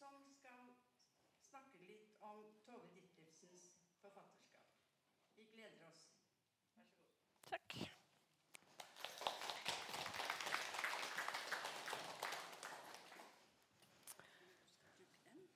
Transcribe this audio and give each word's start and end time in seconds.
som 0.00 0.16
skal 0.32 0.70
snakke 1.44 1.78
litt 1.84 2.14
om 2.24 2.40
Tove 2.64 2.88
Ditlevsens 2.94 3.66
forfatterskap. 4.00 4.68
Vi 5.36 5.44
gleder 5.52 5.84
oss. 5.90 6.06
Vær 6.46 6.54
så 6.56 6.76
god. 6.80 7.50
Takk. 7.50 7.76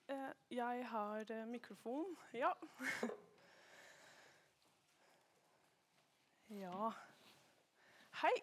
Eh, 0.09 0.31
Jeg 0.51 0.87
har 0.89 1.31
eh, 1.31 1.47
mikrofon. 1.47 2.17
Ja. 2.33 2.53
Ja. 6.49 6.91
Hei. 8.21 8.37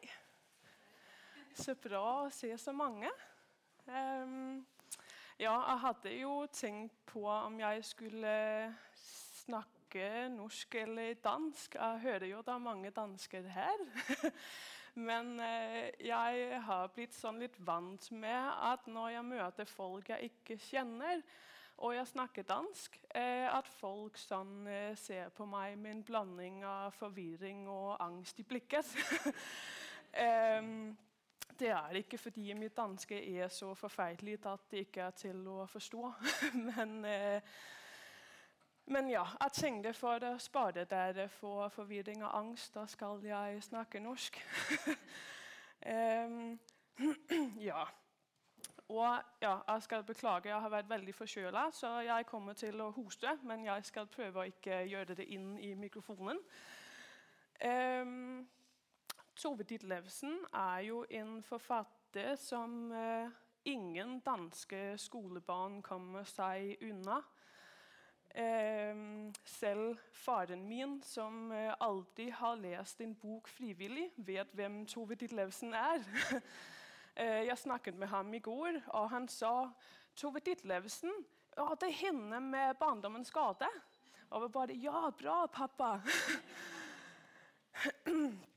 Så 1.55 1.75
bra 1.75 2.01
å 2.25 2.29
se 2.33 2.49
så 2.57 2.73
mange. 2.75 3.09
Ehm, 3.87 4.65
ja, 5.41 5.55
jeg 5.71 5.79
hadde 5.81 6.11
jo 6.19 6.33
tenkt 6.53 6.97
på 7.09 7.23
om 7.25 7.55
jeg 7.59 7.85
skulle 7.85 8.33
snakke 9.41 10.03
norsk 10.35 10.75
eller 10.83 11.15
dansk. 11.23 11.75
Jeg 11.75 12.03
hører 12.03 12.27
jo 12.29 12.43
det 12.45 12.53
er 12.53 12.61
mange 12.61 12.91
dansker 12.93 13.47
her. 13.49 13.81
Men 15.09 15.39
eh, 15.39 15.89
jeg 16.05 16.61
har 16.67 16.93
blitt 16.93 17.17
sånn 17.17 17.41
litt 17.41 17.57
vant 17.65 18.11
med 18.13 18.53
at 18.67 18.85
når 18.85 19.15
jeg 19.15 19.29
møter 19.31 19.71
folk 19.71 20.13
jeg 20.13 20.29
ikke 20.29 20.59
kjenner, 20.61 21.23
og 21.81 21.95
jeg 21.95 22.11
snakker 22.11 22.45
dansk, 22.45 22.99
eh, 23.15 23.47
at 23.49 23.69
folk 23.79 24.19
sånn 24.21 24.67
eh, 24.69 24.91
ser 24.99 25.31
på 25.33 25.47
meg 25.49 25.73
med 25.79 25.95
en 25.95 26.03
blanding 26.05 26.65
av 26.67 26.93
forvirring 26.99 27.65
og 27.71 27.95
angst 28.03 28.43
i 28.43 28.45
blikket. 28.45 28.93
Em, 30.21 30.91
det 31.59 31.69
er 31.69 31.99
ikke 31.99 32.17
fordi 32.17 32.53
mitt 32.53 32.77
danske 32.77 33.17
er 33.37 33.47
så 33.47 33.73
forferdelig 33.73 34.39
at 34.45 34.65
det 34.71 34.85
ikke 34.87 35.01
er 35.01 35.11
til 35.11 35.47
å 35.47 35.65
forstå. 35.65 36.11
Men, 36.69 37.05
eh, 37.05 37.41
men 38.91 39.07
ja, 39.07 39.23
jeg 39.39 39.51
tenkte 39.55 39.93
for 39.93 40.23
å 40.25 40.33
spare 40.41 40.83
dere 40.89 41.27
for 41.31 41.69
forvirring 41.71 42.23
og 42.25 42.33
angst, 42.35 42.73
da 42.75 42.83
skal 42.89 43.21
jeg 43.23 43.61
snakke 43.63 44.01
norsk. 44.03 44.39
um, 45.93 46.59
ja. 47.69 47.85
Og 48.91 49.21
ja, 49.41 49.53
jeg 49.67 49.83
skal 49.85 50.03
beklage, 50.03 50.49
jeg 50.49 50.59
har 50.59 50.73
vært 50.73 50.89
veldig 50.89 51.13
forkjøla, 51.15 51.69
så 51.71 51.93
jeg 52.03 52.27
kommer 52.27 52.57
til 52.59 52.81
å 52.83 52.89
hoste. 52.91 53.37
Men 53.47 53.63
jeg 53.63 53.85
skal 53.87 54.09
prøve 54.11 54.41
å 54.41 54.49
ikke 54.49 54.81
gjøre 54.91 55.15
det 55.21 55.29
inn 55.31 55.53
i 55.63 55.71
mikrofonen. 55.79 56.41
Em, 57.61 58.41
Tove 59.41 59.63
Ditlevsen 59.65 60.35
er 60.53 60.83
jo 60.85 60.99
en 61.09 61.39
forfatter 61.41 62.35
som 62.37 62.91
eh, 62.93 63.29
ingen 63.65 64.19
danske 64.21 64.93
skolebarn 65.01 65.79
kommer 65.81 66.27
seg 66.29 66.75
unna. 66.85 67.15
Eh, 68.37 68.93
selv 69.49 69.97
faren 70.13 70.67
min, 70.69 70.99
som 71.01 71.49
eh, 71.57 71.73
aldri 71.81 72.27
har 72.37 72.61
lest 72.61 73.01
en 73.01 73.15
bok 73.17 73.49
frivillig, 73.49 74.11
vet 74.17 74.53
hvem 74.53 74.83
Tove 74.85 75.17
Ditlevsen 75.17 75.73
er. 75.73 76.05
Jeg 77.17 77.57
snakket 77.59 77.97
med 77.99 78.07
ham 78.07 78.29
i 78.33 78.39
går, 78.39 78.77
og 78.87 79.09
han 79.11 79.25
sa 79.27 79.71
Tove 80.15 80.39
Ditlevsen, 80.39 81.11
ja, 81.57 81.65
det 81.75 81.89
er 81.89 81.97
henne 82.05 82.39
med 82.39 82.77
barndommens 82.79 83.33
gate. 83.35 83.67
Og 84.29 84.45
jeg 84.45 84.51
bare 84.55 84.77
Ja, 84.79 85.09
bra, 85.11 85.45
pappa! 85.51 85.99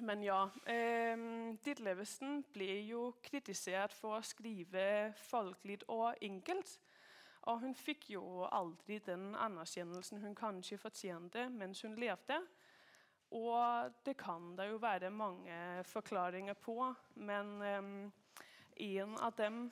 Men 0.00 0.22
ja, 0.22 0.50
eh, 0.66 1.18
Ditlevsen 1.64 2.40
ble 2.52 2.80
jo 2.88 3.12
kritisert 3.22 3.94
for 3.94 4.18
å 4.18 4.26
skrive 4.26 5.12
folkelig 5.28 5.84
og 5.88 6.18
enkelt. 6.22 6.72
Og 7.46 7.60
hun 7.60 7.76
fikk 7.76 8.08
jo 8.16 8.24
aldri 8.48 8.98
den 9.04 9.34
anerkjennelsen 9.36 10.22
hun 10.24 10.34
kanskje 10.34 10.80
fortjente 10.80 11.46
mens 11.52 11.84
hun 11.84 11.94
levde. 12.00 12.40
Og 13.34 13.94
det 14.06 14.16
kan 14.18 14.56
det 14.58 14.68
jo 14.70 14.80
være 14.82 15.10
mange 15.10 15.84
forklaringer 15.86 16.54
på, 16.54 16.94
men 17.14 17.62
eh, 17.62 18.10
en 18.94 19.16
av 19.22 19.34
dem 19.38 19.68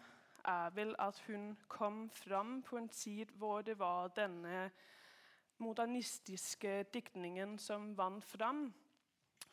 er 0.46 0.70
vel 0.74 0.94
at 0.98 1.18
hun 1.26 1.52
kom 1.68 2.08
fram 2.10 2.60
på 2.62 2.78
en 2.78 2.88
tid 2.88 3.30
hvor 3.38 3.62
det 3.62 3.78
var 3.78 4.14
denne 4.16 4.70
modernistiske 5.62 6.82
diktningen 6.94 7.58
som 7.58 7.92
vant 7.98 8.24
fram. 8.24 8.72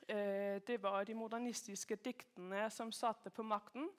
Eh, 0.10 0.62
det 0.68 0.80
var 0.82 1.04
de 1.06 1.14
modernistiske 1.14 1.96
diktene 1.96 2.70
som 2.74 2.92
satte 2.92 3.30
på 3.30 3.44
makten. 3.46 3.90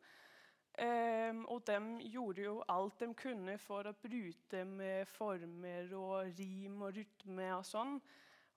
Eh, 0.75 1.37
og 1.47 1.62
de 1.66 2.09
gjorde 2.10 2.43
jo 2.43 2.56
alt 2.69 2.98
de 3.00 3.15
kunne 3.15 3.54
for 3.62 3.87
å 3.87 3.94
bryte 3.94 4.65
med 4.66 5.06
former 5.06 5.94
og 5.94 6.32
rim 6.38 6.82
og 6.82 6.97
rytme 6.97 7.47
og 7.54 7.62
sånn. 7.66 8.00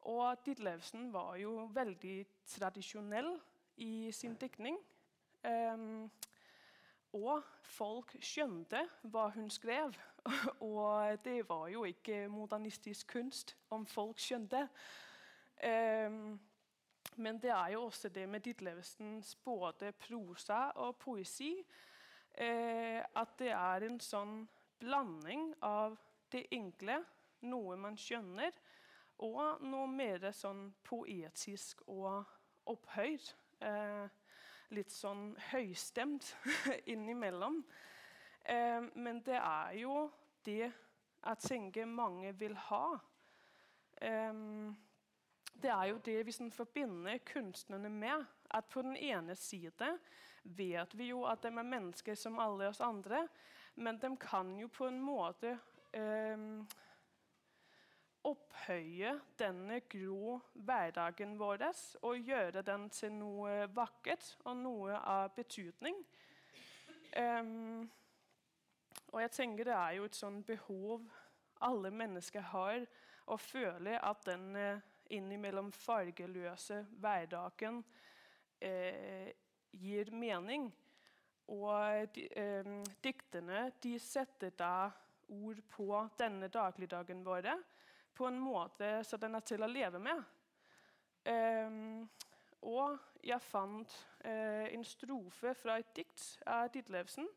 Og 0.09 0.41
Ditlevsen 0.45 1.11
var 1.13 1.35
jo 1.37 1.67
veldig 1.73 2.15
tradisjonell 2.55 3.35
i 3.85 4.11
sin 4.11 4.33
diktning. 4.35 4.79
Um, 5.43 6.09
og 7.13 7.43
folk 7.75 8.15
skjønte 8.23 8.81
hva 9.13 9.29
hun 9.35 9.49
skrev. 9.53 9.93
og 10.73 11.21
det 11.23 11.43
var 11.49 11.67
jo 11.71 11.85
ikke 11.85 12.25
modernistisk 12.31 13.13
kunst 13.13 13.55
om 13.69 13.85
folk 13.85 14.19
skjønte. 14.19 14.65
Um, 15.63 16.39
men 17.17 17.39
det 17.41 17.51
er 17.51 17.73
jo 17.75 17.83
også 17.87 18.09
det 18.09 18.27
med 18.29 18.43
Ditlevsens 18.45 19.35
både 19.35 19.91
prosa 19.91 20.71
og 20.81 20.95
poesi 21.01 21.55
eh, 22.33 23.01
at 23.01 23.35
det 23.39 23.51
er 23.53 23.85
en 23.87 23.99
sånn 24.01 24.43
blanding 24.79 25.53
av 25.63 25.97
det 26.33 26.47
enkle, 26.51 26.97
noe 27.47 27.77
man 27.77 27.97
skjønner, 27.99 28.55
og 29.23 29.61
noe 29.63 29.87
mer 29.87 30.31
sånn 30.35 30.65
poetisk 30.83 31.83
og 31.93 32.25
opphøyd. 32.69 33.29
Eh, 33.63 34.07
litt 34.73 34.91
sånn 34.91 35.33
høystemt 35.51 36.33
innimellom. 36.93 37.61
Eh, 38.43 38.81
men 38.95 39.21
det 39.25 39.37
er 39.37 39.77
jo 39.83 40.07
det 40.43 40.63
jeg 40.65 41.43
tenker 41.45 41.87
mange 41.87 42.33
vil 42.39 42.55
ha. 42.67 42.87
Eh, 44.01 44.33
det 45.61 45.71
er 45.71 45.83
jo 45.91 45.99
det 46.05 46.25
vi 46.25 46.49
forbinder 46.51 47.17
kunstnerne 47.33 47.89
med. 47.89 48.25
At 48.53 48.65
på 48.69 48.81
den 48.81 48.95
ene 48.97 49.35
side 49.35 49.97
vet 50.43 50.97
vi 50.97 51.09
jo 51.09 51.23
at 51.25 51.43
de 51.43 51.47
er 51.47 51.63
mennesker 51.63 52.15
som 52.15 52.39
alle 52.39 52.67
oss 52.67 52.81
andre, 52.81 53.27
men 53.75 53.97
de 53.97 54.17
kan 54.17 54.55
jo 54.59 54.67
på 54.67 54.87
en 54.87 54.99
måte 55.01 55.57
eh, 55.93 56.37
opphøye 58.23 59.15
denne 59.39 59.79
grå 59.89 60.37
hverdagen 60.53 61.35
vår 61.39 61.65
og 62.01 62.17
gjøre 62.17 62.61
den 62.61 62.89
til 62.89 63.11
noe 63.11 63.67
vakkert 63.73 64.37
og 64.45 64.57
noe 64.57 64.97
av 64.97 65.33
betydning. 65.35 65.97
Um, 67.17 67.89
og 69.13 69.21
jeg 69.21 69.31
tenker 69.31 69.63
Det 69.63 69.73
er 69.73 69.91
jo 69.99 70.05
et 70.05 70.15
sånn 70.17 70.39
behov 70.43 71.03
alle 71.63 71.91
mennesker 71.93 72.41
har, 72.41 72.85
å 73.29 73.37
føle 73.37 73.99
at 74.03 74.25
den 74.25 74.55
innimellom 75.15 75.71
fargeløse 75.75 76.83
hverdagen 77.01 77.81
eh, 78.61 79.29
gir 79.71 80.11
mening. 80.11 80.69
Og 81.53 82.09
de, 82.15 82.27
eh, 82.39 82.73
diktene 83.03 83.69
de 83.83 83.95
setter 83.99 84.53
da 84.57 84.89
ord 85.33 85.63
på 85.71 85.87
denne 86.19 86.49
dagligdagen 86.51 87.23
vår 87.25 87.49
på 88.13 88.27
en 88.29 88.37
måte 88.39 88.99
så 89.03 89.17
den 89.17 89.35
er 89.35 89.45
til 89.47 89.63
å 89.65 89.71
leve 89.71 89.99
med. 90.03 90.21
Eh, 91.25 91.81
og 92.63 92.99
jeg 93.23 93.43
fant 93.43 93.95
uh, 94.25 94.67
en 94.71 94.85
strofe 94.87 95.53
fra 95.57 95.77
et 95.81 95.91
dikt 95.95 96.23
av 96.47 96.69
Ditlevsen 96.73 97.27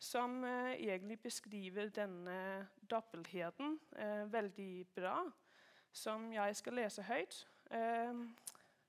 som 0.00 0.42
uh, 0.44 0.72
egentlig 0.72 1.18
beskriver 1.24 1.90
denne 1.94 2.66
dobbeltheten 2.90 3.76
uh, 3.96 4.24
veldig 4.32 4.86
bra, 4.96 5.18
som 5.96 6.32
jeg 6.32 6.56
skal 6.56 6.72
lese 6.72 7.02
høyt. 7.02 7.48
Ehm, 7.70 8.36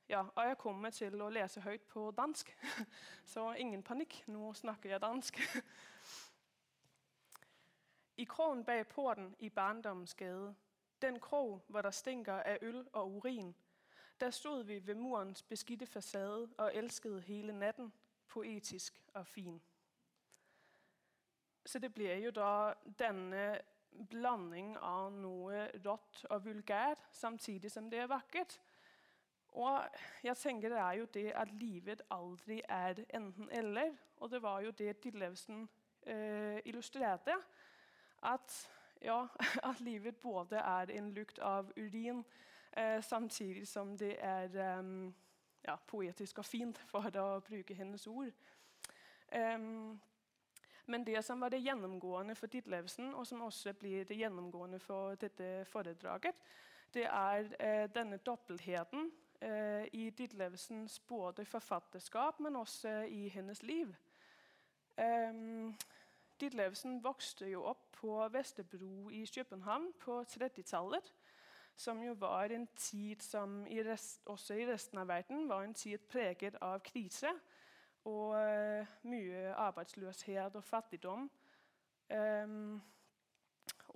ja, 0.09 0.24
og 0.36 0.48
jeg 0.48 0.57
kommer 0.57 0.89
til 0.89 1.21
å 1.21 1.30
lese 1.30 1.62
høyt 1.62 1.81
på 1.81 2.12
dansk, 2.12 2.57
så 3.33 3.54
ingen 3.54 3.83
panikk. 3.83 4.24
Nå 4.27 4.54
snakker 4.54 4.89
jeg 4.89 5.01
dansk. 5.01 5.39
I 8.18 8.25
krogen 8.25 8.65
bak 8.65 8.88
porten 8.88 9.36
i 9.39 9.50
barndommens 9.50 10.13
gate, 10.13 10.56
den 11.01 11.19
krog, 11.19 11.62
hvor 11.68 11.81
der 11.81 11.92
stinker 11.92 12.33
av 12.33 12.57
øl 12.62 12.88
og 12.94 13.15
urin. 13.15 13.56
Der 14.19 14.30
stod 14.30 14.63
vi 14.63 14.88
ved 14.88 14.95
murens 14.95 15.44
beskidte 15.44 15.86
facade 15.86 16.50
og 16.57 16.75
elsket 16.75 17.24
hele 17.24 17.53
natten, 17.53 17.94
poetisk 18.27 19.03
og 19.13 19.27
fin. 19.27 19.62
Så 21.65 21.80
det 21.80 21.94
blir 21.94 22.15
jo 22.15 22.31
da 22.31 22.74
denne 23.00 23.60
blanding 24.10 24.75
av 24.78 25.12
noe 25.13 25.68
rått 25.86 26.24
og 26.30 26.45
vulgært, 26.45 27.01
samtidig 27.12 27.72
som 27.72 27.89
det 27.89 28.04
er 28.04 28.12
vakkert. 28.12 28.60
Og 29.57 29.81
jeg 30.24 30.38
tenker 30.38 30.69
det 30.69 30.80
er 30.80 30.94
jo 31.00 31.06
det 31.13 31.28
at 31.36 31.51
livet 31.57 32.01
aldri 32.13 32.62
er 32.69 33.00
enten-eller. 33.10 33.95
Og 34.18 34.31
det 34.31 34.42
var 34.42 34.62
jo 34.62 34.72
det 34.72 35.04
Dillevsen 35.04 35.68
eh, 36.06 36.60
illustrerte 36.66 37.34
at, 38.24 38.69
ja, 39.01 39.25
at 39.69 39.80
livet 39.80 40.16
både 40.16 40.57
er 40.57 40.92
en 40.98 41.12
lukt 41.13 41.39
av 41.39 41.72
urin, 41.78 42.25
eh, 42.78 43.01
samtidig 43.04 43.68
som 43.68 43.98
det 43.98 44.16
er 44.19 44.78
um, 44.80 45.16
ja, 45.66 45.75
poetisk 45.88 46.38
og 46.38 46.45
fint, 46.45 46.78
for 46.78 47.10
å 47.18 47.39
bruke 47.39 47.74
hennes 47.74 48.07
ord. 48.07 48.34
Um, 49.34 50.00
men 50.88 51.04
det 51.04 51.19
som 51.25 51.42
var 51.42 51.51
det 51.51 51.60
gjennomgående 51.63 52.36
for 52.36 52.48
Ditlevsen, 52.48 53.13
og 53.13 53.28
som 53.28 53.42
også 53.42 53.74
blir 53.74 54.06
det 54.07 54.18
gjennomgående 54.18 54.80
for 54.80 55.16
dette 55.19 55.66
foredraget, 55.68 56.36
det 56.94 57.04
er 57.06 57.50
eh, 57.60 57.89
denne 57.92 58.18
dobbeltheten 58.18 59.12
eh, 59.42 59.86
i 59.94 60.10
Ditlevsens 60.10 61.00
både 61.00 61.45
forfatterskap, 61.45 62.39
men 62.39 62.56
også 62.56 63.01
i 63.12 63.28
hennes 63.28 63.63
liv. 63.63 63.94
Um, 64.98 65.75
Ditlevsen 66.42 67.04
vokste 67.04 67.50
jo 67.50 67.66
opp 67.66 67.92
på 68.00 68.16
Vesterbro 68.34 69.10
i 69.12 69.25
København 69.25 69.92
på 70.00 70.22
30-tallet. 70.22 71.13
Som 71.78 72.01
jo 72.01 72.13
var 72.18 72.50
en 72.50 72.68
tid 72.75 73.22
som 73.22 73.68
i 73.68 73.84
rest, 73.86 74.22
også 74.25 74.54
i 74.57 74.66
resten 74.66 74.98
av 74.98 75.07
verden 75.07 75.50
var 75.50 75.66
en 75.66 75.74
tid 75.78 76.01
preget 76.10 76.56
av 76.62 76.80
krise 76.86 77.30
og 78.07 78.36
uh, 78.36 78.98
mye 79.09 79.54
arbeidsløshet 79.54 80.56
og 80.56 80.63
fattigdom. 80.63 81.30
Um, 82.13 82.81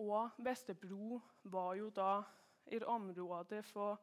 og 0.03 0.29
Vesterbro 0.37 1.21
var 1.43 1.75
jo 1.79 1.89
da 1.95 2.21
et 2.67 2.83
område 2.83 3.61
for 3.63 4.01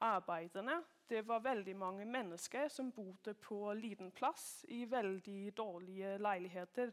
arbeiderne. 0.00 0.82
Det 1.08 1.26
var 1.28 1.44
veldig 1.44 1.76
mange 1.76 2.04
mennesker 2.04 2.68
som 2.68 2.92
bodde 2.92 3.34
på 3.34 3.72
liten 3.74 4.10
plass 4.12 4.64
i 4.68 4.84
veldig 4.90 5.56
dårlige 5.56 6.18
leiligheter. 6.18 6.92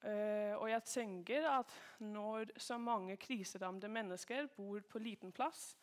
Uh, 0.00 0.56
og 0.56 0.70
jeg 0.70 0.82
tenker 0.84 1.48
at 1.50 1.72
når 2.00 2.54
så 2.56 2.78
mange 2.78 3.16
kriseramte 3.16 3.88
mennesker 3.88 4.46
bor 4.56 4.80
på 4.80 4.98
liten 4.98 5.32
plass, 5.32 5.76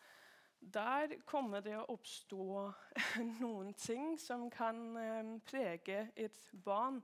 der 0.60 1.14
kommer 1.26 1.60
det 1.60 1.76
å 1.78 1.86
oppstå 1.94 2.72
noen 3.42 3.72
ting 3.74 4.18
som 4.20 4.48
kan 4.50 4.80
um, 4.96 5.40
prege 5.46 6.08
et 6.16 6.40
barn. 6.64 7.02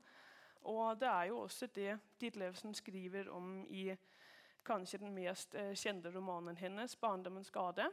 Og 0.64 1.00
det 1.00 1.08
er 1.08 1.30
jo 1.30 1.38
også 1.44 1.66
det 1.66 1.98
Ditlevsen 2.20 2.74
skriver 2.74 3.28
om 3.30 3.64
i 3.68 3.90
kanskje 4.64 4.98
den 4.98 5.14
mest 5.14 5.54
uh, 5.54 5.74
kjente 5.74 6.10
romanen 6.14 6.56
hennes, 6.56 6.96
'Barndommens 6.96 7.50
gate'. 7.50 7.90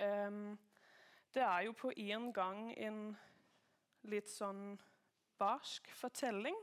Um, 0.00 0.58
det 1.34 1.42
er 1.42 1.60
jo 1.60 1.72
på 1.72 1.92
en 1.96 2.32
gang 2.32 2.72
en 2.76 3.16
litt 4.02 4.28
sånn 4.28 4.78
barsk 5.38 5.88
fortelling. 5.96 6.56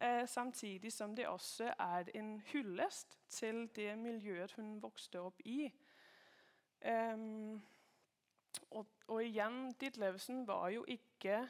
Eh, 0.00 0.26
samtidig 0.26 0.92
som 0.92 1.16
det 1.16 1.28
også 1.28 1.74
er 1.78 2.08
en 2.14 2.40
hyllest 2.52 3.18
til 3.28 3.66
det 3.76 3.98
miljøet 3.98 4.52
hun 4.56 4.78
vokste 4.82 5.20
opp 5.20 5.40
i. 5.44 5.68
Um, 6.80 7.62
og, 8.70 8.86
og, 9.08 9.24
igjen, 9.24 9.74
Ditlevsen 9.80 10.46
var 10.48 10.70
jo 10.72 10.84
ikke 10.88 11.42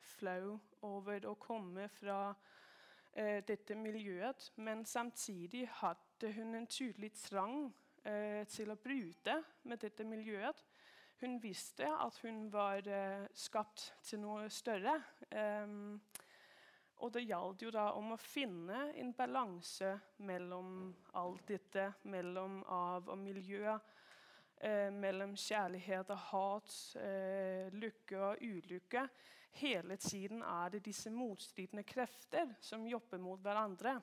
flau 0.00 0.56
over 0.82 1.26
å 1.28 1.34
komme 1.40 1.88
fra 1.92 2.30
uh, 2.32 3.38
dette 3.46 3.76
miljøet, 3.76 4.52
men 4.64 4.86
samtidig 4.88 5.66
hadde 5.82 6.32
hun 6.38 6.56
en 6.56 6.66
tydelig 6.66 7.12
trang 7.20 7.66
uh, 8.06 8.42
til 8.48 8.72
å 8.72 8.80
bryte 8.80 9.36
med 9.68 9.84
dette 9.84 10.08
miljøet. 10.08 10.64
Hun 11.20 11.36
visste 11.42 11.86
at 11.86 12.16
hun 12.24 12.46
var 12.52 12.88
uh, 12.88 13.28
skapt 13.34 13.92
til 14.08 14.24
noe 14.24 14.48
større. 14.50 14.96
Um, 15.36 16.00
og 17.02 17.10
det 17.12 17.24
gjaldt 17.26 17.64
jo 17.66 17.70
da 17.74 17.88
om 17.98 18.14
å 18.14 18.20
finne 18.20 18.88
en 18.98 19.10
balanse 19.18 19.90
mellom 20.22 20.92
alt 21.18 21.48
dette, 21.50 21.88
mellom 22.06 22.60
av 22.70 23.10
og 23.10 23.18
miljø, 23.18 23.74
eh, 24.62 24.92
mellom 24.92 25.34
kjærlighet 25.36 26.10
og 26.10 26.18
hat, 26.18 26.96
eh, 26.96 27.72
lykke 27.72 28.18
og 28.18 28.36
ulykke. 28.40 29.08
Hele 29.52 29.96
tiden 29.96 30.42
er 30.42 30.68
det 30.68 30.84
disse 30.84 31.10
motstridende 31.10 31.82
krefter 31.82 32.54
som 32.60 32.86
jobber 32.86 33.18
mot 33.18 33.40
hverandre. 33.40 34.00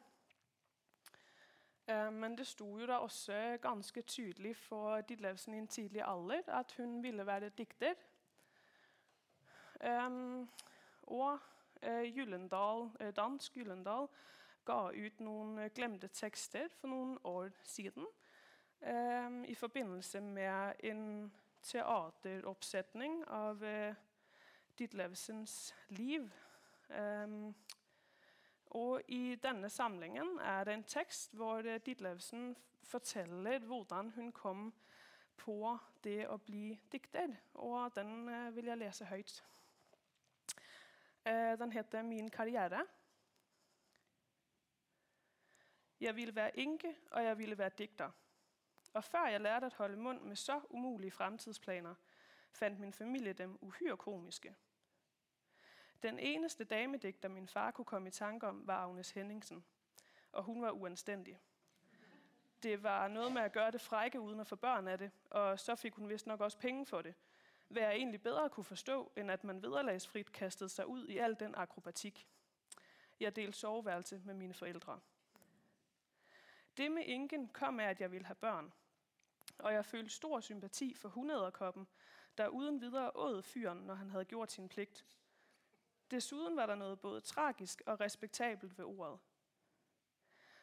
Eh, 1.87 2.11
men 2.11 2.37
det 2.37 2.47
sto 2.47 2.79
jo 2.79 2.85
da 2.85 2.99
også 3.01 3.57
ganske 3.61 4.01
tydelig 4.01 4.55
for 4.55 5.01
Didlevsen 5.01 5.53
i 5.53 5.57
en 5.57 5.67
tidlig 5.67 6.03
alder 6.05 6.41
at 6.47 6.75
hun 6.77 7.03
ville 7.03 7.25
være 7.25 7.49
dikter. 7.49 7.95
Um, 9.79 10.49
og 11.03 11.39
Eh, 11.81 12.03
Gyllendal, 12.03 12.89
eh, 12.99 13.13
Dansk 13.15 13.53
Gyllendal 13.55 14.09
ga 14.67 14.89
ut 14.91 15.21
noen 15.23 15.59
eh, 15.63 15.71
glemte 15.71 16.09
tekster 16.11 16.67
for 16.75 16.91
noen 16.91 17.13
år 17.23 17.53
siden 17.63 18.07
i 18.79 19.55
forbindelse 19.55 20.21
med 20.21 20.79
en 20.87 21.01
teateroppsetning 21.61 23.17
av 23.27 23.63
Ditlevsens 24.79 25.75
liv. 25.89 26.29
og 28.79 29.01
I 29.11 29.35
denne 29.43 29.69
samlingen 29.69 30.39
er 30.39 30.63
det 30.63 30.77
en 30.77 30.87
tekst 30.87 31.35
hvor 31.35 31.67
Ditlevsen 31.85 32.55
forteller 32.87 33.59
hvordan 33.67 34.11
hun 34.15 34.31
kom 34.31 34.71
på 35.37 35.77
det 36.03 36.23
å 36.31 36.37
bli 36.37 36.79
dikter. 36.91 37.35
Og 37.53 37.91
den 37.95 38.29
vil 38.55 38.71
jeg 38.71 38.81
lese 38.81 39.11
høyt. 39.11 39.43
Eh, 41.25 41.59
den 41.59 41.71
heter 41.71 42.01
'Min 42.01 42.31
karriere'. 42.31 42.85
Jeg 45.99 46.15
ville 46.15 46.35
være 46.35 46.59
enke, 46.59 46.95
og 47.11 47.23
jeg 47.23 47.37
ville 47.37 47.57
være 47.57 47.69
digter. 47.77 48.11
Og 48.93 49.03
før 49.03 49.25
jeg 49.25 49.41
lærte 49.41 49.65
at 49.65 49.73
holde 49.73 49.97
mund 49.97 50.21
med 50.21 50.35
så 50.35 50.61
umulige 50.69 51.11
fremtidsplaner, 51.11 51.95
fandt 52.51 52.79
min 52.79 52.93
familie 52.93 53.33
dem 53.33 53.57
uhyre 53.61 53.97
komiske. 53.97 54.55
Den 56.03 56.19
eneste 56.19 56.63
damedigter 56.63 57.29
min 57.29 57.47
far 57.47 57.71
kunne 57.71 57.85
komme 57.85 58.07
i 58.07 58.11
tanke 58.11 58.47
om, 58.47 58.67
var 58.67 58.83
Agnes 58.83 59.11
Henningsen. 59.11 59.65
Og 60.31 60.43
hun 60.43 60.61
var 60.61 60.71
uanstendig. 60.71 61.39
Det 62.63 62.83
var 62.83 63.07
noget 63.07 63.31
med 63.31 63.41
at 63.41 63.51
gøre 63.51 63.71
det 63.71 63.81
frække 63.81 64.19
uden 64.19 64.39
at 64.39 64.47
få 64.47 64.55
børn 64.55 64.87
af 64.87 64.97
det, 64.97 65.11
og 65.29 65.59
så 65.59 65.75
fik 65.75 65.93
hun 65.93 66.09
vist 66.09 66.27
nok 66.27 66.41
også 66.41 66.57
penge 66.57 66.85
for 66.85 67.01
det– 67.01 67.15
hvad 67.69 67.83
jeg 67.83 67.95
egentlig 67.95 68.21
bedre 68.21 68.49
kunne 68.49 68.63
forstå, 68.63 69.11
end 69.15 69.31
at 69.31 69.43
man 69.43 69.63
vederlagsfrit 69.63 70.31
kastede 70.31 70.69
sig 70.69 70.87
ud 70.87 71.07
i 71.07 71.17
al 71.17 71.39
den 71.39 71.55
akrobatik. 71.55 72.27
Jeg 73.19 73.35
delte 73.35 73.57
soveværelse 73.57 74.21
med 74.25 74.33
mine 74.33 74.53
forældre. 74.53 74.99
Det 76.77 76.91
med 76.91 77.03
ingen 77.05 77.47
kom 77.47 77.79
af, 77.79 77.89
at 77.89 78.01
jeg 78.01 78.11
ville 78.11 78.25
have 78.25 78.35
børn, 78.35 78.73
og 79.59 79.73
jeg 79.73 79.85
følte 79.85 80.09
stor 80.09 80.39
sympati 80.39 80.93
for 80.93 81.09
hundederkoppen, 81.09 81.87
der 82.37 82.47
uden 82.47 82.81
videre 82.81 83.15
åd 83.15 83.41
fyren, 83.41 83.77
når 83.77 83.93
han 83.95 84.09
hadde 84.09 84.25
gjort 84.25 84.51
sin 84.51 84.69
plikt. 84.69 85.05
Desuden 86.11 86.55
var 86.55 86.65
der 86.65 86.75
noe 86.75 86.97
både 86.97 87.21
tragisk 87.21 87.81
og 87.85 87.99
respektabelt 87.99 88.77
ved 88.77 88.85
ordet. 88.85 89.19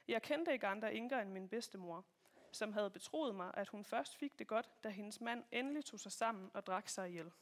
Jeg 0.09 0.23
kendte 0.23 0.53
ikke 0.53 0.67
andre 0.67 0.95
Inger 0.95 1.21
end 1.21 1.31
min 1.31 1.49
bedstemor– 1.49 2.05
som 2.57 2.73
hadde 2.73 2.91
betroet 2.91 3.35
meg 3.35 3.51
at 3.55 3.69
hun 3.69 3.85
først 3.85 4.17
fikk 4.17 4.39
det 4.39 4.47
godt, 4.47 4.85
da 4.85 4.89
hendes 4.89 5.21
mand 5.21 5.45
endelig 5.53 5.85
tog 5.85 6.01
seg 6.01 6.13
sammen 6.13 6.51
og 6.55 6.67
drakk 6.67 6.89
seg 6.89 7.09
i 7.09 7.13
ihjel. 7.13 7.33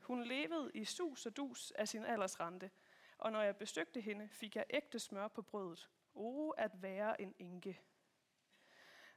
Hun 0.00 0.24
levede 0.24 0.70
i 0.74 0.84
sus 0.84 1.26
og 1.26 1.36
dus 1.36 1.70
av 1.78 1.86
sin 1.86 2.04
aldersrente, 2.04 2.70
og 3.18 3.32
når 3.32 3.42
jeg 3.42 3.56
besøgte 3.56 4.00
hende, 4.00 4.28
fikk 4.28 4.56
jeg 4.56 4.64
ægte 4.70 4.98
smør 4.98 5.28
på 5.28 5.42
brødet. 5.42 5.88
Å, 6.14 6.20
oh, 6.20 6.52
at 6.58 6.82
være 6.82 7.20
en 7.20 7.34
enke. 7.38 7.76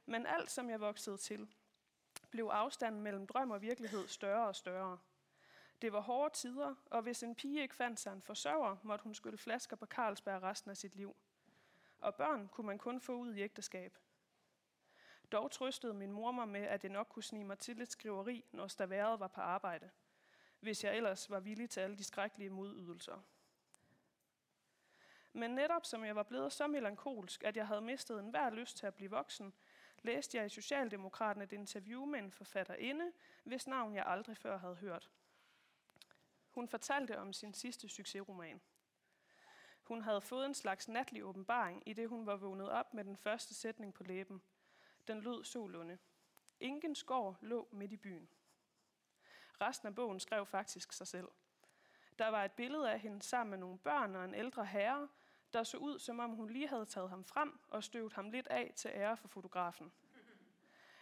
Men 0.06 0.26
alt, 0.26 0.50
som 0.50 0.70
jeg 0.70 0.80
voksede 0.80 1.16
til, 1.16 1.48
blev 2.30 2.44
afstanden 2.44 3.02
mellem 3.02 3.26
drøm 3.26 3.50
og 3.50 3.62
virkelighed 3.62 4.08
større 4.08 4.46
og 4.46 4.56
større. 4.56 4.98
Det 5.82 5.92
var 5.92 6.00
hårde 6.00 6.34
tider, 6.34 6.74
og 6.90 7.02
hvis 7.02 7.22
en 7.22 7.34
pige 7.34 7.62
ikke 7.62 7.74
fandt 7.74 8.00
sig 8.00 8.12
en 8.12 8.22
forsørger, 8.22 8.76
måtte 8.82 9.02
hun 9.02 9.14
skylle 9.14 9.38
flasker 9.38 9.76
på 9.76 9.86
Carlsberg 9.86 10.42
resten 10.42 10.70
af 10.70 10.76
sit 10.76 10.96
liv. 10.96 11.16
Og 11.98 12.14
børn 12.14 12.48
kunne 12.48 12.66
man 12.66 12.78
kun 12.78 13.00
få 13.00 13.12
ud 13.12 13.34
i 13.34 13.40
ægteskab. 13.40 13.98
Dog 15.32 15.50
trøstede 15.50 15.94
min 15.94 16.12
mor 16.12 16.32
mig 16.32 16.48
med, 16.48 16.60
at 16.62 16.84
jeg 16.84 16.92
nok 16.92 17.06
kunne 17.08 17.22
snige 17.22 17.44
mig 17.44 17.58
til 17.58 17.76
lidt 17.76 17.92
skriveri, 17.92 18.44
når 18.52 18.66
staværet 18.66 19.20
var 19.20 19.28
på 19.28 19.40
arbejde, 19.40 19.90
hvis 20.60 20.84
jeg 20.84 20.96
ellers 20.96 21.30
var 21.30 21.40
villig 21.40 21.70
til 21.70 21.80
alle 21.80 21.98
de 21.98 22.04
skrækkelige 22.04 22.50
modydelser. 22.50 23.20
Men 25.32 25.50
netop 25.50 25.86
som 25.86 26.04
jeg 26.04 26.16
var 26.16 26.22
blevet 26.22 26.52
så 26.52 26.66
melankolsk, 26.66 27.44
at 27.44 27.56
jeg 27.56 27.66
havde 27.66 27.80
mistet 27.80 28.18
enhver 28.18 28.50
lyst 28.50 28.76
til 28.76 28.86
at 28.86 28.94
blive 28.94 29.10
voksen, 29.10 29.54
læste 30.04 30.38
jeg 30.38 30.46
i 30.46 30.48
Socialdemokraten 30.48 31.42
et 31.42 31.52
interview 31.52 32.04
med 32.04 32.18
en 32.18 32.32
forfatterinde, 32.32 33.12
hvis 33.44 33.66
navn 33.66 33.94
jeg 33.94 34.06
aldrig 34.06 34.36
før 34.36 34.58
havde 34.58 34.74
hørt. 34.74 35.10
Hun 36.50 36.68
fortalte 36.68 37.18
om 37.18 37.32
sin 37.32 37.54
sidste 37.54 37.88
succesroman. 37.88 38.60
Hun 39.82 40.02
havde 40.02 40.20
fået 40.20 40.46
en 40.46 40.54
slags 40.54 40.88
natlig 40.88 41.24
åbenbaring, 41.24 41.82
i 41.86 41.92
det 41.92 42.08
hun 42.08 42.26
var 42.26 42.36
vågnet 42.36 42.70
op 42.70 42.94
med 42.94 43.04
den 43.04 43.16
første 43.16 43.54
sætning 43.54 43.94
på 43.94 44.02
læben– 44.02 44.42
den 45.06 45.20
lød 45.20 45.44
solunde. 45.44 45.98
Ingen 46.60 46.94
skår 46.94 47.38
lå 47.40 47.68
midt 47.72 47.92
i 47.92 47.96
byen. 47.96 48.28
Resten 49.60 49.88
af 49.88 49.94
bogen 49.94 50.20
skrev 50.20 50.46
faktisk 50.46 50.92
sig 50.92 51.06
selv. 51.06 51.28
Der 52.18 52.28
var 52.28 52.44
et 52.44 52.52
billede 52.52 52.92
af 52.92 53.00
hende 53.00 53.22
sammen 53.22 53.50
med 53.50 53.58
nogle 53.58 53.78
børn 53.78 54.16
og 54.16 54.24
en 54.24 54.34
ældre 54.34 54.66
herre, 54.66 55.08
der 55.54 55.64
så 55.64 55.76
ud, 55.76 55.98
som 55.98 56.18
om 56.18 56.30
hun 56.30 56.50
lige 56.50 56.68
havde 56.68 56.86
taget 56.86 57.10
ham 57.10 57.24
frem 57.24 57.60
og 57.68 57.84
støvet 57.84 58.12
ham 58.12 58.30
lidt 58.30 58.46
af 58.46 58.72
til 58.76 58.90
ære 58.94 59.16
for 59.16 59.28
fotografen. 59.28 59.92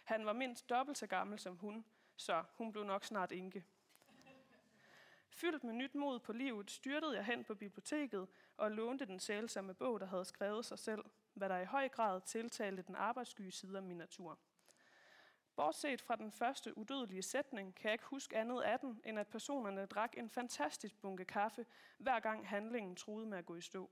Han 0.03 0.25
var 0.25 0.33
mindst 0.33 0.69
dobbelt 0.69 0.97
så 0.97 1.07
gammel 1.07 1.39
som 1.39 1.55
hun, 1.55 1.85
så 2.15 2.43
hun 2.57 2.71
blev 2.71 2.83
nok 2.83 3.03
snart 3.03 3.31
enke. 3.31 3.65
Fyldt 5.29 5.63
med 5.63 5.73
nyt 5.73 5.95
mod 5.95 6.19
på 6.19 6.33
livet, 6.33 6.71
styrtede 6.71 7.15
jeg 7.15 7.25
hen 7.25 7.43
på 7.43 7.55
biblioteket 7.55 8.27
og 8.57 8.71
lånte 8.71 9.05
den 9.05 9.19
sælsomme 9.19 9.73
bog, 9.73 9.99
der 9.99 10.05
havde 10.05 10.25
skrevet 10.25 10.65
sig 10.65 10.79
selv, 10.79 11.03
hvad 11.33 11.49
der 11.49 11.57
i 11.57 11.65
høj 11.65 11.89
grad 11.89 12.21
tiltalte 12.21 12.81
den 12.81 12.95
arbejdssky 12.95 13.49
side 13.49 13.77
af 13.77 13.83
min 13.83 13.97
natur. 13.97 14.39
Bortset 15.55 16.01
fra 16.01 16.15
den 16.15 16.31
første 16.31 16.77
udødelige 16.77 17.21
sætning, 17.21 17.75
kan 17.75 17.85
jeg 17.85 17.93
ikke 17.93 18.05
huske 18.05 18.37
andet 18.37 18.61
af 18.61 18.79
den, 18.79 19.01
end 19.05 19.19
at 19.19 19.27
personerne 19.27 19.85
drak 19.85 20.17
en 20.17 20.29
fantastisk 20.29 21.01
bunke 21.01 21.25
kaffe, 21.25 21.65
hver 21.97 22.19
gang 22.19 22.47
handlingen 22.47 22.95
troede 22.95 23.25
med 23.25 23.37
at 23.37 23.45
gå 23.45 23.55
i 23.55 23.61
stå. 23.61 23.89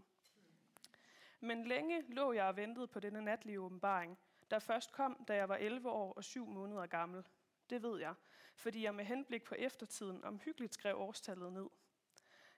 Men 1.43 1.63
længe 1.65 2.01
lå 2.13 2.31
jeg 2.31 2.45
og 2.45 2.57
ventede 2.57 2.87
på 2.87 2.99
denne 2.99 3.21
natlige 3.21 3.61
åbenbaring, 3.61 4.19
der 4.51 4.59
først 4.59 4.91
kom, 4.91 5.25
da 5.27 5.35
jeg 5.35 5.49
var 5.49 5.55
11 5.55 5.89
år 5.89 6.13
og 6.13 6.23
7 6.23 6.47
måneder 6.47 6.85
gammel. 6.85 7.27
Det 7.69 7.83
ved 7.83 7.99
jeg, 7.99 8.13
fordi 8.55 8.83
jeg 8.83 8.95
med 8.95 9.05
henblik 9.05 9.43
på 9.43 9.55
eftertiden 9.55 10.23
omhyggeligt 10.23 10.73
skrev 10.73 10.97
årstallet 10.97 11.53
ned. 11.53 11.69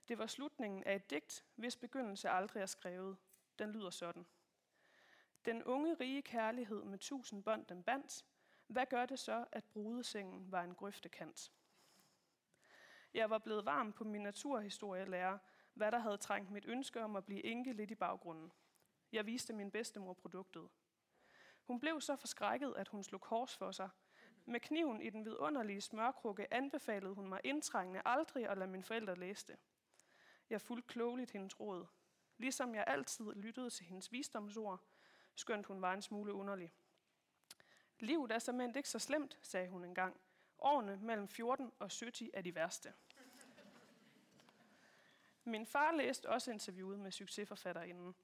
Det 0.07 0.17
var 0.17 0.27
slutningen 0.27 0.83
af 0.83 0.95
et 0.95 1.09
digt, 1.09 1.45
hvis 1.55 1.75
begyndelse 1.75 2.29
aldrig 2.29 2.61
er 2.61 2.65
skrevet. 2.65 3.17
Den 3.59 3.71
lyder 3.71 3.89
sådan. 3.89 4.25
Den 5.45 5.63
unge 5.63 5.93
rige 5.93 6.21
kærlighed 6.21 6.83
med 6.83 6.97
tusind 6.97 7.43
bånd 7.43 7.65
den 7.65 7.83
bandt, 7.83 8.25
hvad 8.67 8.85
gør 8.85 9.05
det 9.05 9.19
så, 9.19 9.45
at 9.51 9.63
brudesengen 9.63 10.51
var 10.51 10.63
en 10.63 10.75
grøftekant? 10.75 11.51
Jeg 13.13 13.29
var 13.29 13.37
blevet 13.37 13.65
varm 13.65 13.93
på 13.93 14.03
min 14.03 14.21
naturhistorielærer, 14.21 15.37
hvad 15.73 15.91
der 15.91 15.99
havde 15.99 16.17
trængt 16.17 16.51
mit 16.51 16.65
ønske 16.65 17.03
om 17.03 17.15
at 17.15 17.25
blive 17.25 17.45
enke 17.45 17.73
lidt 17.73 17.91
i 17.91 17.95
baggrunden. 17.95 18.51
Jeg 19.13 19.25
viste 19.25 19.53
min 19.53 19.71
bedstemor 19.71 20.13
produktet. 20.13 20.69
Hun 21.63 21.79
blev 21.79 22.01
så 22.01 22.15
forskrækket, 22.15 22.73
at 22.77 22.87
hun 22.87 23.03
slog 23.03 23.21
kors 23.21 23.57
for 23.57 23.71
sig. 23.71 23.89
Med 24.45 24.59
kniven 24.59 25.01
i 25.01 25.09
den 25.09 25.25
vidunderlige 25.25 25.81
smørkrukke 25.81 26.53
anbefalede 26.53 27.13
hun 27.13 27.27
mig 27.27 27.41
indtrængende 27.43 28.01
aldrig 28.05 28.49
at 28.49 28.57
lade 28.57 28.69
mine 28.69 28.83
forældre 28.83 29.15
læse 29.15 29.47
det. 29.47 29.55
Jeg 30.49 30.61
fulgte 30.61 30.87
klogeligt 30.87 31.31
hendes 31.31 31.59
råd. 31.59 31.85
Ligesom 32.37 32.75
jeg 32.75 32.83
altid 32.87 33.33
lyttede 33.35 33.69
til 33.69 33.85
hendes 33.85 34.11
visdomsord, 34.11 34.83
skønt 35.35 35.65
hun 35.65 35.81
var 35.81 35.93
en 35.93 36.01
smule 36.01 36.33
underlig. 36.33 36.73
Livet 37.99 38.31
er 38.31 38.39
simpelthen 38.39 38.75
ikke 38.75 38.89
så 38.89 38.99
slemt, 38.99 39.39
sagde 39.41 39.69
hun 39.69 39.83
engang. 39.83 40.21
Årene 40.59 40.97
mellem 41.01 41.27
14 41.27 41.71
og 41.79 41.91
70 41.99 42.21
er 42.33 42.41
de 42.41 42.55
værste. 42.55 42.93
Min 45.43 45.65
far 45.65 45.91
læste 45.91 46.29
også 46.29 46.51
interviewet 46.51 46.99
med 46.99 47.11
succesforfatterinden. 47.11 48.15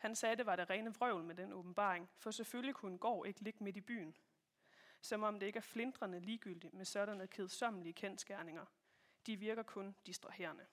Han 0.00 0.14
sagde, 0.14 0.36
det 0.36 0.46
var 0.46 0.56
det 0.56 0.70
rene 0.70 0.94
vrøvl 0.94 1.24
med 1.24 1.34
den 1.34 1.52
åbenbaring, 1.52 2.08
for 2.18 2.30
selvfølgelig 2.30 2.74
kunne 2.74 2.92
en 2.92 2.98
gård 2.98 3.26
ikke 3.26 3.42
ligge 3.42 3.64
midt 3.64 3.76
i 3.76 3.80
byen. 3.80 4.16
Som 5.00 5.22
om 5.22 5.38
det 5.40 5.46
ikke 5.46 5.56
er 5.56 5.60
flindrende 5.60 6.20
ligegyldigt 6.20 6.74
med 6.74 6.84
sådanne 6.84 7.26
kedsommelige 7.26 7.92
kendskærninger. 7.92 8.64
De 9.26 9.36
virker 9.36 9.62
kun 9.62 9.96
distraherende. 10.06 10.66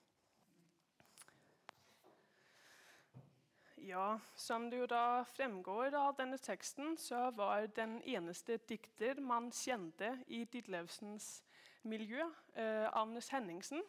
Ja, 3.77 4.17
som 4.35 4.69
det 4.71 4.79
jo 4.79 4.85
da 4.85 5.23
fremgår 5.23 5.95
av 5.95 6.15
denne 6.17 6.37
teksten, 6.37 6.97
så 6.97 7.29
var 7.29 7.67
den 7.67 8.01
eneste 8.01 8.57
dikter 8.57 9.19
man 9.19 9.51
kjente 9.51 10.23
i 10.27 10.43
Ditlevsens 10.43 11.43
miljø, 11.83 12.23
eh, 12.55 12.87
Agnes 12.93 13.29
Henningsen. 13.29 13.83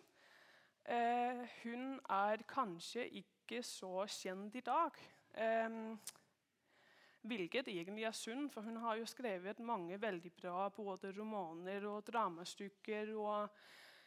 Eh, 0.84 1.48
hun 1.62 2.00
er 2.10 2.42
kanskje 2.48 3.08
ikke 3.08 3.62
så 3.62 4.06
kjent 4.06 4.54
i 4.54 4.60
dag. 4.60 4.90
Eh, 5.38 5.74
hvilket 7.28 7.68
egentlig 7.68 8.06
er 8.08 8.16
synd, 8.16 8.48
for 8.50 8.66
hun 8.66 8.78
har 8.82 8.98
jo 8.98 9.06
skrevet 9.06 9.60
mange 9.60 9.98
veldig 10.00 10.32
bra 10.40 10.68
både 10.74 11.12
romaner 11.16 11.86
og 11.90 12.06
dramastykker 12.06 13.12
og 13.18 13.48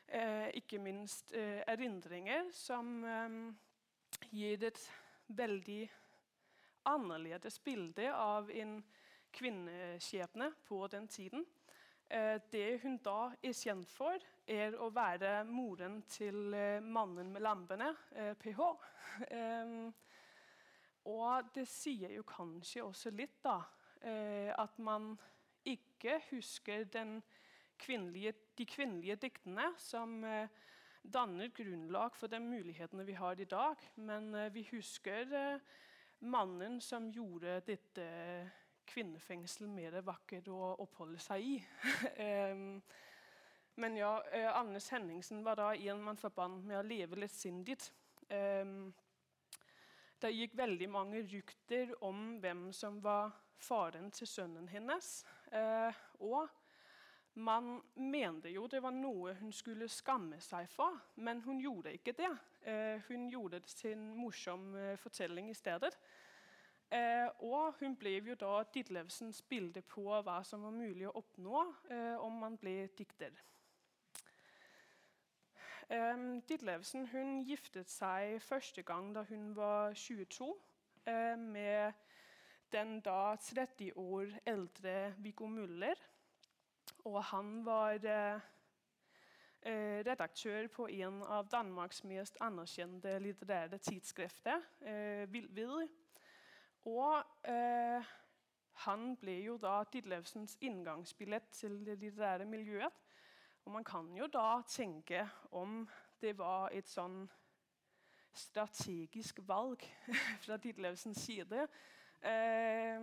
eh, 0.08 0.50
ikke 0.60 0.80
minst 0.82 1.34
eh, 1.38 1.62
erindringer 1.68 2.50
som 2.56 3.04
eh, 3.06 3.38
gir 4.32 4.68
et 4.68 4.82
veldig 5.32 5.84
annerledes 6.92 7.60
bilde 7.64 8.10
av 8.14 8.50
en 8.52 8.80
kvinneskjebne 9.32 10.52
på 10.68 10.88
den 10.92 11.08
tiden. 11.08 11.46
Eh, 12.10 12.42
det 12.52 12.82
hun 12.84 12.98
da 13.04 13.32
er 13.44 13.56
kjent 13.56 13.92
for, 13.92 14.20
er 14.48 14.76
å 14.76 14.90
være 14.92 15.44
moren 15.48 16.02
til 16.12 16.54
eh, 16.58 16.84
mannen 16.84 17.32
med 17.32 17.46
lampene, 17.46 17.94
eh, 18.16 18.34
PH. 18.36 18.72
Og 21.10 21.52
det 21.56 21.68
sier 21.70 22.14
jo 22.14 22.26
kanskje 22.28 22.84
også 22.86 23.14
litt, 23.16 23.40
da, 23.44 23.60
at 24.58 24.78
man 24.82 25.12
ikke 25.66 26.20
husker 26.32 26.88
kvinnelige, 27.82 28.34
de 28.58 28.66
kvinnelige 28.66 29.16
diktene 29.28 29.68
som 29.78 30.24
danner 31.04 31.48
grunnlag 31.48 32.16
for 32.16 32.28
de 32.28 32.40
mulighetene 32.40 33.06
vi 33.06 33.14
har 33.18 33.40
i 33.40 33.46
dag. 33.46 33.76
Men 33.96 34.34
uh, 34.36 34.54
vi 34.54 34.68
husker 34.72 35.60
mannen 36.20 36.82
som 36.82 37.10
gjorde 37.12 37.62
dette 37.68 38.08
kvinnefengsel 38.92 39.70
mer 39.72 40.02
vakkert 40.06 40.50
å 40.52 40.76
oppholde 40.84 41.22
seg 41.22 41.46
i. 41.46 41.56
um, 42.52 42.82
men 43.82 43.96
ja, 43.98 44.18
Agnes 44.54 44.90
Henningsen 44.92 45.46
var 45.46 45.58
da 45.58 45.72
en 45.74 46.04
man 46.04 46.20
forbandt 46.20 46.68
med 46.68 46.82
å 46.82 46.86
leve 46.86 47.22
lettsindig. 47.22 47.80
Um, 48.30 48.92
det 50.22 50.34
gikk 50.36 50.58
veldig 50.58 50.90
mange 50.90 51.22
rykter 51.28 51.96
om 52.06 52.38
hvem 52.42 52.70
som 52.76 53.00
var 53.04 53.32
faren 53.62 54.10
til 54.12 54.28
sønnen 54.28 54.68
hennes. 54.70 55.24
og 56.20 56.50
man 57.34 57.82
mente 57.96 58.50
jo 58.52 58.66
det 58.68 58.82
var 58.84 58.92
noe 58.92 59.34
hun 59.40 59.54
skulle 59.56 59.88
skamme 59.88 60.40
seg 60.44 60.68
for, 60.70 60.98
men 61.16 61.40
hun 61.46 61.62
gjorde 61.64 61.94
ikke 61.96 62.14
det. 62.18 62.32
Eh, 62.68 63.00
hun 63.08 63.30
gjorde 63.32 63.62
det 63.62 63.76
til 63.78 63.94
en 63.96 64.10
morsom 64.18 64.76
eh, 64.76 64.98
fortelling 65.00 65.50
i 65.50 65.56
stedet. 65.56 65.94
Eh, 66.92 67.30
og 67.48 67.80
hun 67.80 67.96
ble 67.96 68.18
jo 68.20 68.36
da 68.36 68.66
Ditlevsens 68.74 69.42
bilde 69.48 69.82
på 69.82 70.04
hva 70.12 70.42
som 70.44 70.66
var 70.68 70.76
mulig 70.76 71.08
å 71.08 71.16
oppnå 71.22 71.64
eh, 71.88 72.18
om 72.20 72.42
man 72.44 72.58
ble 72.60 72.90
dikter. 72.98 73.32
Ditlevsen 75.92 77.08
hun 77.12 77.42
giftet 77.44 77.90
seg 77.92 78.38
første 78.46 78.84
gang 78.88 79.10
da 79.16 79.26
hun 79.28 79.50
var 79.58 79.92
22, 79.94 80.54
eh, 81.04 81.36
med 81.36 81.92
den 82.72 83.02
da 83.04 83.36
30 83.36 83.98
år 84.00 84.32
eldre 84.48 85.14
Viggo 85.18 85.50
Muller. 85.52 86.00
Og 87.04 87.24
han 87.24 87.66
var 87.66 88.00
eh, 88.08 88.40
eh, 89.62 90.00
redaktør 90.08 90.68
på 90.68 90.88
en 90.88 91.20
av 91.28 91.50
Danmarks 91.52 92.04
mest 92.08 92.40
anerkjente 92.40 93.20
litterære 93.20 93.78
tidsskrifter, 93.78 94.64
eh, 94.80 95.28
Vildvid. 95.34 95.88
Og 96.86 97.20
eh, 97.44 98.12
han 98.88 99.16
ble 99.20 99.42
jo 99.44 99.58
da 99.58 99.82
Ditlevsens 99.92 100.56
inngangsbillett 100.62 101.52
til 101.52 101.82
det 101.86 102.00
litterære 102.00 102.46
miljøet. 102.46 102.94
Og 103.66 103.72
man 103.72 103.84
kan 103.84 104.10
jo 104.18 104.28
da 104.28 104.62
tenke 104.68 105.26
om 105.52 105.84
det 106.22 106.36
var 106.38 106.70
et 106.74 106.90
sånn 106.90 107.24
strategisk 108.34 109.42
valg 109.48 109.84
fra 110.44 110.58
Ditlevsens 110.58 111.26
side 111.26 111.68
Eh, 112.22 113.02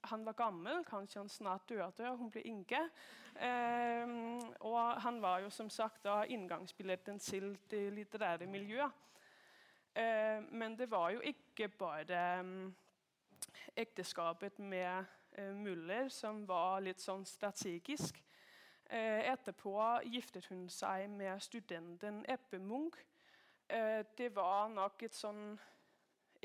han 0.00 0.24
var 0.24 0.32
gammel, 0.32 0.84
kanskje 0.84 1.20
han 1.20 1.28
snart 1.28 1.68
døde, 1.68 2.10
og 2.10 2.18
hun 2.18 2.30
ble 2.34 2.42
enke. 2.50 2.80
Eh, 3.38 4.14
og 4.66 5.02
han 5.02 5.20
var 5.22 5.44
jo 5.44 5.50
som 5.54 5.70
sagt 5.70 6.02
da 6.04 6.24
inngangsbilletten 6.24 7.20
til 7.22 7.52
det 7.70 7.84
litterære 7.94 8.46
miljøet. 8.50 8.90
Eh, 9.94 10.42
men 10.50 10.74
det 10.78 10.90
var 10.90 11.10
jo 11.10 11.20
ikke 11.20 11.68
bare 11.68 12.40
um, 12.40 12.74
ekteskapet 13.76 14.58
med 14.58 15.04
uh, 15.38 15.54
Muller 15.54 16.08
som 16.08 16.42
var 16.48 16.82
litt 16.84 17.00
sånn 17.00 17.24
strategisk. 17.24 18.18
Eh, 18.90 19.32
etterpå 19.32 19.80
giftet 20.06 20.46
hun 20.46 20.68
seg 20.70 21.08
med 21.10 21.40
studenten 21.42 22.20
Ebbe 22.30 22.58
Munch. 22.62 23.00
Eh, 23.68 24.04
det 24.18 24.28
var 24.34 24.68
nok 24.70 25.02
et 25.02 25.14
sånn 25.14 25.56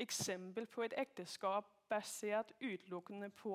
eksempel 0.02 0.66
på 0.66 0.82
et 0.82 0.96
ekteskap 0.98 1.68
basert 1.92 2.50
utelukkende 2.58 3.28
på 3.30 3.54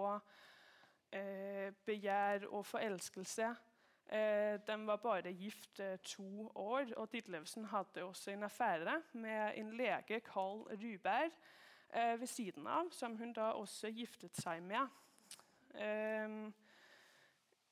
eh, 1.12 1.74
begjær 1.86 2.48
og 2.48 2.64
forelskelse. 2.66 3.56
Den 4.08 4.86
var 4.88 5.02
bare 5.04 5.34
gift 5.36 5.82
to 6.08 6.46
år, 6.56 6.94
og 6.96 7.10
Ditlevsen 7.12 7.66
hadde 7.68 8.06
også 8.08 8.32
en 8.32 8.46
affære 8.48 8.94
med 9.12 9.58
en 9.60 9.74
lege, 9.76 10.22
Carl 10.24 10.62
Ruberg, 10.80 11.34
eh, 11.90 12.16
ved 12.20 12.28
siden 12.28 12.68
av, 12.68 12.88
som 12.92 13.18
hun 13.18 13.34
da 13.36 13.50
også 13.60 13.92
giftet 13.92 14.40
seg 14.40 14.64
med. 14.64 14.88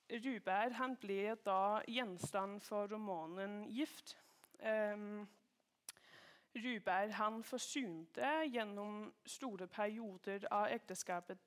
Ruberg 0.09 0.75
han 0.77 0.95
ble 1.01 1.35
da 1.45 1.81
gjenstand 1.87 2.61
for 2.61 2.87
romanen 2.91 3.63
'Gift'. 3.69 4.17
Um, 4.61 5.27
Ryberg 6.55 7.11
han 7.11 7.43
forsynte 7.43 8.29
gjennom 8.47 9.13
store 9.25 9.67
perioder 9.67 10.45
av 10.51 10.69
ekteskapet 10.71 11.37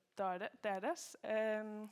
deres 0.62 1.16
um, 1.22 1.88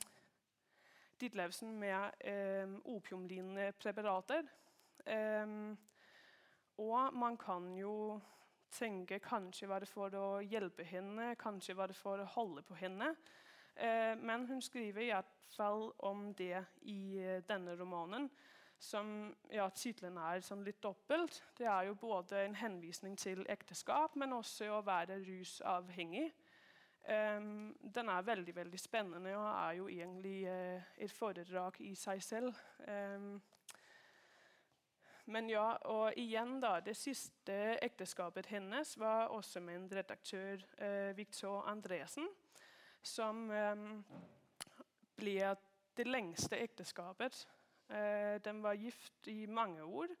Ditlevsen 1.17 1.79
med 1.79 2.11
um, 2.29 2.81
opiumlignende 2.85 3.71
preparater. 3.71 4.43
Um, 5.07 5.77
og 6.77 7.13
man 7.13 7.37
kan 7.37 7.71
jo 7.77 8.19
tenke 8.71 9.19
kanskje 9.19 9.69
var 9.69 9.79
det 9.79 9.89
for 9.89 10.13
å 10.13 10.27
hjelpe 10.45 10.83
henne, 10.85 11.33
kanskje 11.39 11.75
var 11.77 11.89
det 11.89 11.97
for 11.97 12.21
å 12.21 12.31
holde 12.35 12.61
på 12.61 12.77
henne. 12.77 13.15
Eh, 13.77 14.13
men 14.17 14.47
hun 14.49 14.61
skriver 14.61 15.01
i 15.01 15.11
hvert 15.11 15.49
fall 15.55 15.91
om 16.05 16.31
det 16.33 16.65
i 16.89 17.19
eh, 17.21 17.41
denne 17.47 17.75
romanen. 17.77 18.29
Som 18.79 19.33
ja, 19.49 19.65
Tittelen 19.73 20.19
er 20.21 20.43
sånn 20.45 20.61
litt 20.65 20.81
dobbelt. 20.83 21.39
Det 21.57 21.65
er 21.65 21.87
jo 21.87 21.95
både 21.97 22.43
en 22.43 22.57
henvisning 22.57 23.15
til 23.17 23.41
ekteskap, 23.49 24.15
men 24.15 24.35
også 24.37 24.69
å 24.75 24.83
være 24.85 25.17
rusavhengig. 25.25 26.29
Um, 27.07 27.71
den 27.95 28.09
er 28.11 28.25
veldig 28.27 28.51
veldig 28.55 28.79
spennende 28.81 29.31
og 29.37 29.45
er 29.47 29.75
jo 29.77 29.85
egentlig 29.87 30.41
uh, 30.51 30.89
et 30.99 31.13
foredrag 31.15 31.77
i 31.79 31.93
seg 31.95 32.19
selv. 32.23 32.57
Um, 32.83 33.37
men 35.31 35.47
ja, 35.49 35.69
og 35.87 36.17
igjen 36.19 36.57
da, 36.59 36.81
Det 36.83 36.95
siste 36.99 37.77
ekteskapet 37.83 38.51
hennes 38.51 38.93
var 38.99 39.31
også 39.31 39.63
med 39.63 39.75
en 39.79 39.87
redaktør, 39.99 40.59
uh, 40.81 41.15
Victor 41.17 41.63
Andresen, 41.71 42.27
som 43.07 43.47
eh, 43.51 43.85
ble 45.17 45.53
det 45.97 46.07
lengste 46.07 46.59
ekteskapet. 46.61 47.47
Eh, 47.89 48.37
den 48.43 48.63
var 48.63 48.73
gift 48.73 49.27
i 49.27 49.45
mange 49.45 49.83
år. 49.83 50.13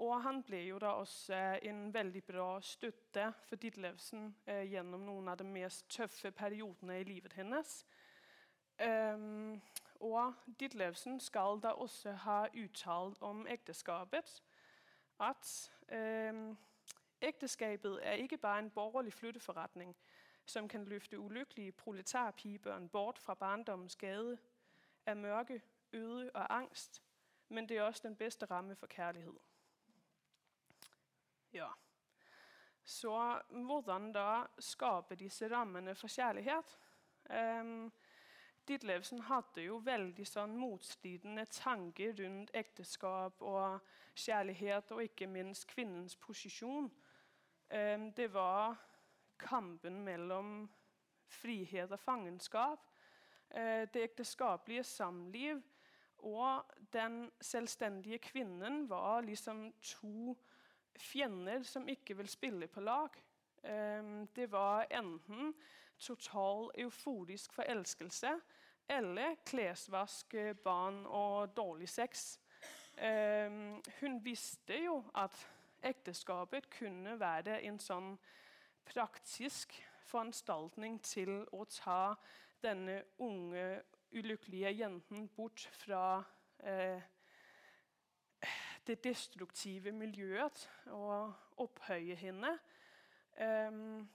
Og 0.00 0.22
han 0.22 0.42
ble 0.42 0.62
jo 0.64 0.78
da 0.80 0.94
også 0.96 1.36
en 1.62 1.90
veldig 1.94 2.22
bra 2.24 2.60
støtte 2.64 3.26
for 3.48 3.60
Ditlevsen 3.60 4.30
eh, 4.46 4.64
gjennom 4.72 5.02
noen 5.04 5.28
av 5.28 5.36
de 5.36 5.44
mest 5.44 5.90
tøffe 5.92 6.30
periodene 6.32 7.00
i 7.00 7.04
livet 7.04 7.36
hennes. 7.36 7.82
Um, 8.80 9.60
og 10.00 10.32
Ditlevsen 10.60 11.20
skal 11.20 11.60
da 11.60 11.74
også 11.76 12.14
ha 12.24 12.46
uttalt 12.56 13.20
om 13.20 13.44
ekteskapet 13.46 14.38
at 15.20 15.72
øh, 15.92 16.56
ekteskapet 17.20 17.98
er 18.02 18.12
ikke 18.12 18.38
bare 18.38 18.58
en 18.58 18.70
borgerlig 18.70 19.12
flytteforretning 19.12 19.96
som 20.50 20.68
kan 20.68 20.84
løfte 20.84 21.18
ulykkelige 21.18 21.72
proletarpigebørn 21.72 22.88
bort 22.88 23.18
fra 23.18 23.34
barndommens 23.34 23.96
gade 23.96 24.38
av 25.06 25.16
mørke, 25.16 25.62
øde 25.92 26.30
og 26.34 26.56
angst, 26.56 27.02
men 27.48 27.68
det 27.68 27.76
er 27.76 27.82
også 27.82 28.08
den 28.08 28.16
beste 28.16 28.46
ramme 28.46 28.76
for 28.76 28.86
kjærlighet. 28.86 29.38
Ja. 31.52 31.68
Så 32.84 33.40
hvordan 33.50 34.12
da 34.12 34.44
skape 34.58 35.14
disse 35.14 35.48
rammene 35.50 35.94
for 35.94 36.08
kjærlighet? 36.08 36.78
Um, 37.30 37.92
Ditlevsen 38.68 39.20
hadde 39.26 39.64
jo 39.64 39.80
veldig 39.82 40.24
sånn 40.28 40.52
motstridende 40.58 41.44
tanker 41.50 42.12
rundt 42.20 42.52
ekteskap 42.54 43.42
og 43.42 43.80
kjærlighet, 44.14 44.92
og 44.94 45.02
ikke 45.02 45.26
minst 45.26 45.66
kvinnens 45.66 46.14
posisjon. 46.16 46.90
Det 48.16 48.28
var 48.34 48.76
kampen 49.40 50.02
mellom 50.04 50.68
frihet 51.30 51.92
og 51.92 52.00
fangenskap, 52.00 52.86
eh, 53.50 53.86
det 53.90 54.04
ekteskapelige 54.10 54.84
samliv 54.84 55.62
og 56.18 56.64
den 56.92 57.30
selvstendige 57.40 58.18
kvinnen 58.18 58.88
var 58.90 59.20
liksom 59.20 59.72
to 59.82 60.36
fiender 60.96 61.62
som 61.62 61.88
ikke 61.88 62.16
vil 62.16 62.28
spille 62.28 62.66
på 62.66 62.80
lag. 62.80 63.08
Det 64.36 64.46
var 64.52 64.86
enten 64.90 65.54
total 65.98 66.70
euforisk 66.78 67.52
forelskelse 67.52 68.30
eller 68.88 69.34
klesvask, 69.46 70.34
barn 70.64 71.06
og 71.06 71.56
dårlig 71.56 71.88
sex. 71.88 72.40
Hun 74.00 74.24
visste 74.24 74.78
jo 74.84 75.04
at 75.14 75.36
ekteskapet 75.82 76.70
kunne 76.78 77.20
være 77.20 77.60
en 77.68 77.78
sånn 77.80 78.14
praktisk 78.86 79.74
foranstaltning 80.10 80.98
til 81.06 81.44
å 81.52 81.64
ta 81.70 82.14
denne 82.62 83.02
unge, 83.22 83.82
ulykkelige 84.10 84.72
jenten 84.74 85.28
bort 85.36 85.68
fra 85.72 86.22
eh, 86.66 87.02
det 88.86 88.98
destruktive 89.04 89.92
miljøet 89.92 90.64
og 90.96 91.32
opphøye 91.62 92.16
henne. 92.18 92.56
Um, 93.40 94.08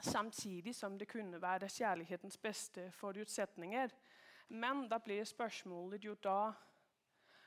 samtidig 0.00 0.74
som 0.74 0.98
det 0.98 1.08
kunne 1.08 1.42
være 1.42 1.68
kjærlighetens 1.68 2.38
beste 2.38 2.90
forutsetninger. 2.92 3.92
Men 4.48 4.88
da 4.88 4.98
blir 4.98 5.24
spørsmålet 5.24 6.04
jo 6.04 6.14
da 6.22 6.52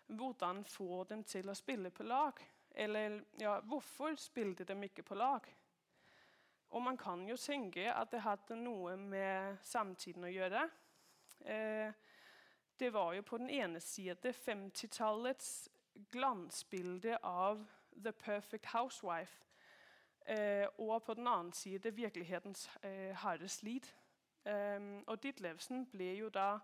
hvordan 0.10 0.64
få 0.66 1.04
dem 1.10 1.24
til 1.24 1.50
å 1.50 1.58
spille 1.58 1.92
på 1.92 2.04
lag? 2.04 2.40
Eller 2.72 3.22
ja, 3.40 3.60
hvorfor 3.60 4.16
spilte 4.16 4.64
de 4.64 4.78
ikke 4.84 5.04
på 5.04 5.16
lag? 5.16 5.46
Og 6.70 6.82
man 6.82 6.98
kan 6.98 7.28
jo 7.30 7.38
tenke 7.38 7.88
at 7.94 8.12
det 8.12 8.22
hadde 8.22 8.56
noe 8.60 8.96
med 8.98 9.58
samtiden 9.66 10.28
å 10.28 10.32
gjøre. 10.32 10.68
Eh, 11.46 11.92
det 12.80 12.94
var 12.94 13.14
jo 13.14 13.26
på 13.26 13.38
den 13.42 13.50
ene 13.50 13.82
side 13.82 14.34
50-tallets 14.46 15.70
glansbilde 16.12 17.18
av 17.24 17.66
The 18.04 18.12
Perfect 18.12 18.66
Housewife. 18.74 19.42
Eh, 20.26 20.68
og 20.78 21.04
på 21.04 21.14
den 21.18 21.28
annen 21.28 21.54
side 21.54 21.96
virkelighetens 21.96 22.70
eh, 22.84 23.16
harde 23.16 23.50
slit. 23.50 23.96
Og 24.50 25.18
Ditlevsen 25.22 25.84
ble 25.92 26.14
jo 26.16 26.30
da 26.34 26.56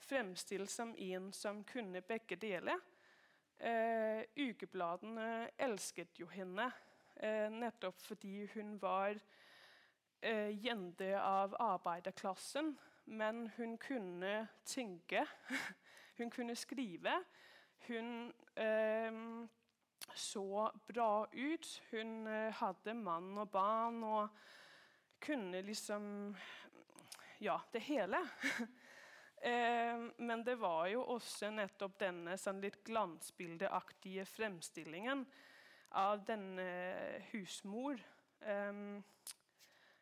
fremstilt 0.00 0.70
som 0.70 0.94
en 0.98 1.28
som 1.32 1.60
kunne 1.64 2.00
begge 2.00 2.36
deler. 2.40 2.80
Eh, 3.60 4.24
ukebladene 4.36 5.50
elsket 5.60 6.16
jo 6.16 6.26
henne 6.32 6.70
eh, 7.20 7.50
nettopp 7.52 7.98
fordi 8.00 8.46
hun 8.54 8.78
var 8.80 9.18
eh, 10.22 10.64
jente 10.64 11.20
av 11.20 11.56
arbeiderklassen. 11.58 12.78
Men 13.04 13.50
hun 13.56 13.78
kunne 13.78 14.46
tenke, 14.64 15.26
hun 16.18 16.30
kunne 16.30 16.56
skrive. 16.56 17.22
Hun 17.88 18.32
eh, 18.56 19.12
så 20.14 20.70
bra 20.86 21.26
ut. 21.32 21.82
Hun 21.90 22.26
eh, 22.26 22.52
hadde 22.54 22.94
mann 22.94 23.38
og 23.38 23.50
barn 23.50 24.02
og 24.04 24.28
kunne 25.20 25.62
liksom 25.62 26.36
Ja, 27.40 27.60
det 27.72 27.80
hele. 27.80 28.18
Eh, 29.42 29.96
men 30.16 30.42
det 30.44 30.58
var 30.60 30.84
jo 30.92 31.00
også 31.14 31.48
nettopp 31.48 31.94
denne 32.02 32.34
sånn 32.36 32.58
litt 32.60 32.82
glansbildeaktige 32.84 34.26
fremstillingen 34.28 35.22
av 35.96 36.20
denne 36.28 36.66
husmor. 37.30 37.96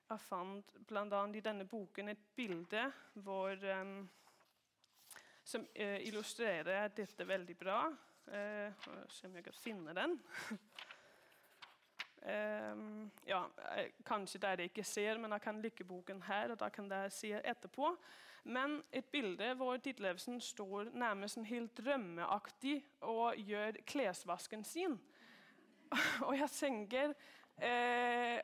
Jeg 0.08 0.20
fant 0.24 0.70
bl.a. 0.88 1.22
i 1.36 1.40
denne 1.44 1.66
boken 1.68 2.08
et 2.08 2.20
bilde 2.36 2.86
hvor, 3.20 3.64
som 5.44 5.66
eh, 5.74 5.98
illustrerer 6.08 6.88
dette 6.96 7.26
veldig 7.28 7.56
bra. 7.60 7.82
Uh, 8.28 8.72
se 9.08 9.28
om 9.28 9.36
jeg 9.36 9.44
kan 9.44 9.56
finne 9.56 9.94
den. 9.96 10.16
um, 12.24 13.10
ja, 13.32 13.42
kanskje 14.04 14.40
dere 14.42 14.68
ikke 14.68 14.84
ser, 14.84 15.20
men 15.20 15.32
jeg 15.36 15.44
kan 15.44 15.60
ligge 15.60 15.84
boken 15.84 16.22
her. 16.22 16.52
og 16.52 16.60
da 16.60 16.68
kan 16.68 16.88
dere 16.88 17.10
se 17.10 17.32
etterpå. 17.44 17.94
Men 18.48 18.82
et 18.92 19.04
bilde 19.12 19.54
hvor 19.60 19.76
Ditlevsen 19.76 20.40
står 20.40 20.92
nærmest 20.96 21.40
helt 21.44 21.78
drømmeaktig 21.78 22.84
og 23.00 23.36
gjør 23.36 23.80
klesvasken 23.86 24.64
sin. 24.64 25.00
og 26.26 26.38
jeg 26.38 26.50
tenker 26.50 27.12
eh, 27.60 28.40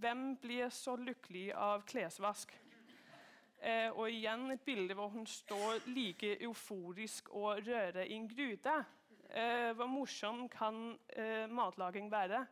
Hvem 0.00 0.36
blir 0.36 0.68
så 0.68 0.96
lykkelig 0.96 1.52
av 1.56 1.84
klesvask? 1.88 2.52
Eh, 3.64 3.88
og 3.96 4.10
igjen 4.12 4.50
et 4.52 4.64
bilde 4.64 4.92
hvor 4.96 5.08
hun 5.14 5.24
står 5.26 5.86
like 5.88 6.34
euforisk 6.44 7.30
og 7.32 7.62
rører 7.64 8.02
i 8.04 8.18
en 8.18 8.28
gryte. 8.28 8.74
Eh, 9.30 9.70
hvor 9.72 9.88
morsom 9.88 10.48
kan 10.52 10.98
eh, 11.16 11.48
matlaging 11.50 12.12
være? 12.12 12.44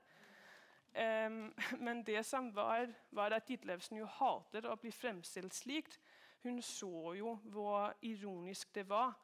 men 1.87 2.03
det 2.05 2.21
som 2.29 2.51
var, 2.53 2.91
var 3.17 3.33
at 3.33 3.47
Ditlevsen 3.49 3.97
jo 3.97 4.05
hater 4.05 4.67
å 4.69 4.75
bli 4.77 4.91
fremstilt 4.93 5.55
slikt. 5.57 5.97
Hun 6.43 6.59
så 6.61 7.15
jo 7.17 7.39
hvor 7.49 7.95
ironisk 8.05 8.75
det 8.75 8.85
var, 8.91 9.15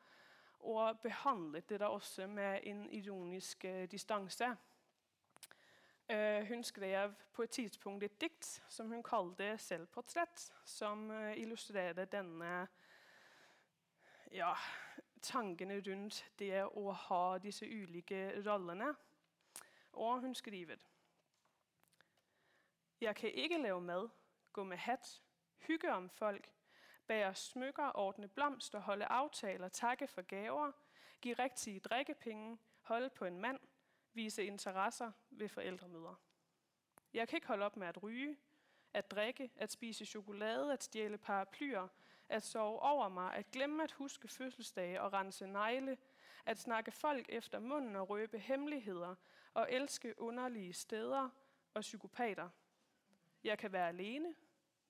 og 0.64 0.96
behandlet 1.03 1.68
det 1.68 1.83
da 1.83 1.90
også 1.92 2.24
med 2.27 2.64
en 2.64 2.87
ironisk 2.88 3.66
distanse. 3.92 4.48
Eh, 6.11 6.49
hun 6.49 6.64
skrev 6.64 7.14
på 7.33 7.42
et 7.42 7.51
tidspunkt 7.51 8.05
et 8.05 8.21
dikt 8.21 8.62
som 8.68 8.88
hun 8.88 9.03
kalte 9.03 9.59
'Selvportrett', 9.59 10.53
som 10.64 11.11
eh, 11.11 11.40
illustrerer 11.40 12.05
denne 12.05 12.68
ja, 14.33 14.55
tankene 15.23 15.83
rundt 15.88 16.25
det 16.38 16.64
å 16.64 16.90
ha 16.92 17.38
disse 17.38 17.66
ulike 17.66 18.42
rollene. 18.47 18.94
Og 19.92 20.21
hun 20.21 20.35
skriver 20.35 20.77
Jeg 23.01 23.16
kan 23.16 23.31
ikke 23.35 23.62
lave 23.62 23.81
mad, 23.81 24.09
gå 24.53 24.64
med 24.64 24.77
hat, 24.77 25.23
hygge 25.59 25.92
om 25.92 26.11
folk, 26.11 26.53
bære 27.07 27.35
smykker, 27.35 27.97
ordne 27.97 28.29
blomster, 28.29 28.79
holde 28.79 29.07
aftaler, 29.07 29.68
takke 29.68 30.07
for 30.07 30.23
gaver, 30.23 30.73
gi 31.23 31.35
rigtige 31.35 31.81
drikkepenge, 31.81 32.59
holde 32.83 33.11
på 33.11 33.25
en 33.25 33.40
mand, 33.40 33.59
vise 34.12 34.44
interesser 34.44 35.12
ved 35.31 35.49
forældremøder. 35.49 36.14
Jeg 37.12 37.29
kan 37.29 37.37
ikke 37.37 37.47
holde 37.47 37.64
op 37.64 37.77
med 37.77 37.87
at 37.87 38.03
ryge, 38.03 38.37
at 38.94 39.11
drikke, 39.11 39.51
at 39.57 39.73
spise 39.73 40.05
chokolade, 40.05 40.73
at 40.73 40.83
stjæle 40.83 41.18
paraplyer, 41.18 41.88
at 42.29 42.42
sove 42.42 42.81
over 42.81 43.09
mig, 43.09 43.35
at 43.35 43.51
glemme 43.51 43.83
at 43.83 43.92
huske 43.92 44.29
fødselsdage 44.29 45.01
og 45.03 45.12
rense 45.12 45.47
negle, 45.47 45.99
at 46.47 46.59
snakke 46.59 46.90
folk 46.90 47.27
efter 47.29 47.59
munden 47.59 47.97
og 47.97 48.11
røbe 48.11 48.38
hemmeligheder 48.38 49.14
og 49.55 49.73
elske 49.73 50.21
underlige 50.21 50.73
steder 50.73 51.29
og 51.75 51.81
psykopater. 51.81 52.49
Jeg 53.44 53.59
kan 53.59 53.73
være 53.73 53.88
alene, 53.88 54.35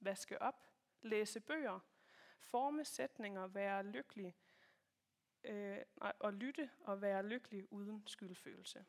vaske 0.01 0.43
op, 0.43 0.67
læse 1.03 1.41
bøger, 1.41 1.81
forme 2.41 2.85
sætninger, 2.85 3.47
være 3.47 3.83
lykkelig 3.83 4.37
øh, 5.45 5.79
og 5.97 6.33
lytte 6.33 6.71
og 6.81 7.01
være 7.01 7.27
lykkelig 7.27 7.73
uden 7.73 8.03
skyldfølelse. 8.07 8.85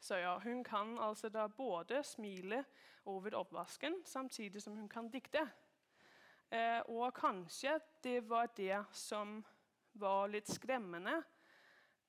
Så 0.00 0.14
ja, 0.14 0.38
hun 0.38 0.64
kan 0.64 0.98
altså 0.98 1.28
da 1.28 1.46
både 1.48 2.02
smile 2.02 2.64
over 3.04 3.34
oppvasken 3.34 4.02
samtidig 4.04 4.62
som 4.62 4.76
hun 4.76 4.88
kan 4.88 5.08
dikte. 5.10 5.42
Eh, 6.50 6.80
og 6.86 7.14
kanskje 7.14 7.80
det 8.02 8.28
var 8.28 8.46
det 8.56 8.84
som 8.92 9.44
var 9.92 10.28
litt 10.28 10.48
skremmende. 10.48 11.22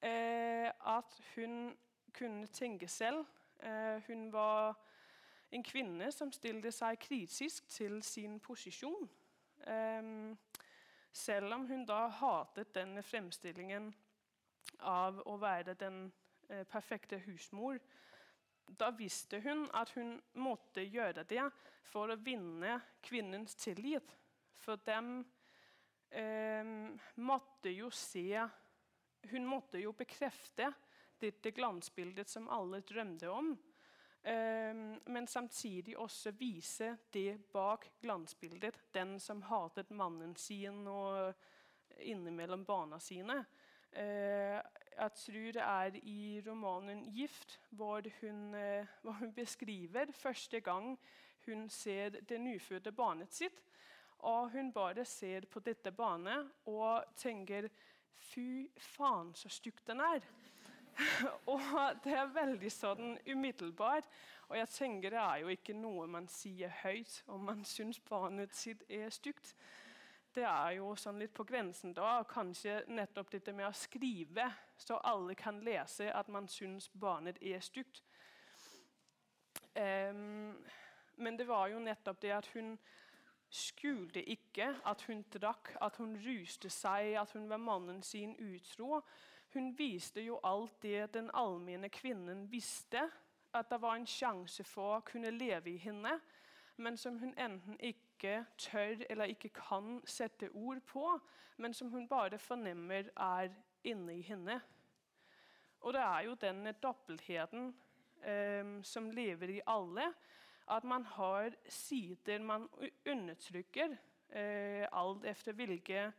Eh, 0.01 0.69
at 0.69 1.21
hun 1.35 1.77
kunne 2.13 2.47
tenke 2.47 2.87
selv. 2.87 3.25
Eh, 3.59 4.01
hun 4.07 4.31
var 4.31 4.75
en 5.51 5.63
kvinne 5.63 6.11
som 6.11 6.31
stilte 6.31 6.71
seg 6.71 6.99
kritisk 6.99 7.67
til 7.67 8.03
sin 8.03 8.39
posisjon. 8.39 9.09
Eh, 9.67 10.35
selv 11.11 11.53
om 11.53 11.67
hun 11.67 11.85
da 11.85 12.07
hatet 12.07 12.75
denne 12.75 13.03
fremstillingen 13.03 13.93
av 14.79 15.19
å 15.25 15.37
være 15.41 15.73
den 15.73 16.11
perfekte 16.69 17.17
husmor. 17.25 17.79
Da 18.77 18.91
visste 18.91 19.39
hun 19.39 19.65
at 19.73 19.89
hun 19.95 20.15
måtte 20.37 20.83
gjøre 20.85 21.23
det 21.29 21.45
for 21.89 22.11
å 22.11 22.19
vinne 22.21 22.79
kvinnens 23.05 23.55
tillit. 23.57 24.13
For 24.59 24.81
dem 24.85 25.19
eh, 26.09 26.65
måtte 27.15 27.73
jo 27.73 27.89
se 27.89 28.47
Hun 29.29 29.45
måtte 29.45 29.81
jo 29.81 29.91
bekrefte 29.91 30.69
dette 31.19 31.51
glansbildet 31.51 32.29
som 32.31 32.45
alle 32.47 32.79
drømte 32.87 33.27
om. 33.27 33.49
Eh, 34.23 34.75
men 35.11 35.27
samtidig 35.27 35.97
også 35.99 36.31
vise 36.39 36.93
det 37.11 37.51
bak 37.51 37.89
glansbildet, 37.99 38.79
den 38.95 39.17
som 39.19 39.41
hatet 39.43 39.91
mannen 39.91 40.35
sin 40.39 40.87
og 40.87 41.33
innimellom 41.99 42.63
barna 42.63 42.99
sine. 42.99 43.41
Eh, 43.93 44.59
jeg 44.99 45.11
tror 45.15 45.51
det 45.51 45.61
er 45.61 45.95
i 46.03 46.43
romanen 46.47 47.05
'Gift' 47.13 47.59
hvor 47.69 48.01
hun, 48.21 48.55
eh, 48.55 48.85
hvor 49.01 49.11
hun 49.11 49.33
beskriver 49.33 50.11
første 50.11 50.59
gang 50.59 50.99
hun 51.45 51.69
ser 51.69 52.09
det 52.09 52.41
nyfødte 52.41 52.91
barnet 52.91 53.33
sitt. 53.33 53.63
Og 54.19 54.49
hun 54.51 54.73
bare 54.73 55.05
ser 55.05 55.45
på 55.45 55.59
dette 55.59 55.91
barnet 55.91 56.51
og 56.65 57.03
tenker 57.15 57.67
'fy 58.15 58.71
faen, 58.77 59.35
så 59.35 59.49
stygt 59.49 59.87
den 59.87 59.99
er'. 59.99 60.25
og 61.47 61.61
det 62.03 62.13
er 62.13 62.33
veldig 62.33 62.71
sånn 62.71 63.17
umiddelbart. 63.31 64.07
Og 64.49 64.57
jeg 64.57 64.69
tenker 64.69 65.09
det 65.09 65.19
er 65.19 65.37
jo 65.43 65.47
ikke 65.47 65.73
noe 65.73 66.07
man 66.07 66.27
sier 66.27 66.71
høyt 66.83 67.23
om 67.27 67.45
man 67.45 67.63
syns 67.65 67.99
barnet 67.99 68.55
sitt 68.55 68.83
er 68.89 69.09
stygt. 69.09 69.55
Det 70.33 70.45
er 70.45 70.75
jo 70.77 70.91
sånn 70.99 71.17
litt 71.19 71.33
på 71.33 71.43
grensen 71.47 71.93
da. 71.97 72.19
Kanskje 72.29 72.83
nettopp 72.93 73.31
dette 73.33 73.53
med 73.55 73.65
å 73.65 73.73
skrive, 73.73 74.45
så 74.77 74.99
alle 75.01 75.33
kan 75.35 75.61
lese 75.65 76.11
at 76.13 76.29
man 76.29 76.47
syns 76.47 76.89
barnet 76.93 77.39
er 77.41 77.63
stygt. 77.65 78.03
Um, 79.73 80.53
men 81.17 81.37
det 81.37 81.47
var 81.49 81.67
jo 81.71 81.81
nettopp 81.81 82.21
det 82.21 82.33
at 82.35 82.49
hun 82.53 82.75
skjulte 83.49 84.21
ikke 84.29 84.69
at 84.85 85.01
hun 85.09 85.23
drakk, 85.33 85.73
at 85.81 85.97
hun 85.97 86.13
ruste 86.21 86.69
seg, 86.69 87.15
at 87.17 87.33
hun 87.33 87.49
var 87.49 87.61
mannen 87.63 88.03
sin 88.05 88.35
utro. 88.37 89.01
Hun 89.53 89.73
viste 89.77 90.21
jo 90.21 90.37
alt 90.45 90.77
det 90.85 91.09
den 91.15 91.31
allmenne 91.33 91.89
kvinnen 91.89 92.45
visste, 92.51 93.07
at 93.53 93.69
det 93.71 93.81
var 93.81 93.97
en 93.97 94.05
sjanse 94.05 94.63
for 94.63 94.99
å 94.99 95.05
kunne 95.05 95.33
leve 95.33 95.73
i 95.73 95.81
henne, 95.81 96.19
men 96.79 96.97
som 96.97 97.17
hun 97.19 97.33
enten 97.37 97.75
ikke 97.79 98.45
tør 98.57 99.03
eller 99.09 99.31
ikke 99.33 99.49
kan 99.49 99.99
sette 100.07 100.49
ord 100.53 100.79
på, 100.87 101.19
men 101.57 101.73
som 101.73 101.89
hun 101.91 102.07
bare 102.07 102.39
fornemmer 102.39 103.11
er 103.17 103.49
inne 103.83 104.15
i 104.17 104.21
henne. 104.21 104.61
Og 105.81 105.93
det 105.93 106.01
er 106.01 106.19
jo 106.27 106.35
denne 106.39 106.71
dobbeltheten 106.71 107.73
eh, 108.23 108.79
som 108.83 109.11
lever 109.11 109.57
i 109.57 109.61
alle 109.67 110.07
at 110.69 110.83
man 110.83 111.05
har 111.05 111.55
sider 111.65 112.39
man 112.39 112.69
undertrykker, 113.05 113.95
eh, 114.29 114.87
alt 114.91 115.25
etter 115.25 115.53
hvilke 115.57 116.11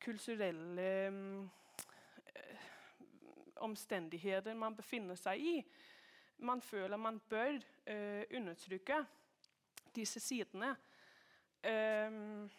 kulturelle 0.00 1.06
eh, 1.06 2.62
omstendigheter 3.56 4.54
man 4.54 4.76
befinner 4.76 5.14
seg 5.14 5.40
i. 5.40 5.58
Man 6.38 6.60
føler 6.62 6.96
man 6.96 7.20
bør 7.30 7.60
eh, 7.86 8.24
undertrykke 8.34 9.04
disse 9.96 10.20
sidene. 10.20 10.74
Um, 11.64 12.50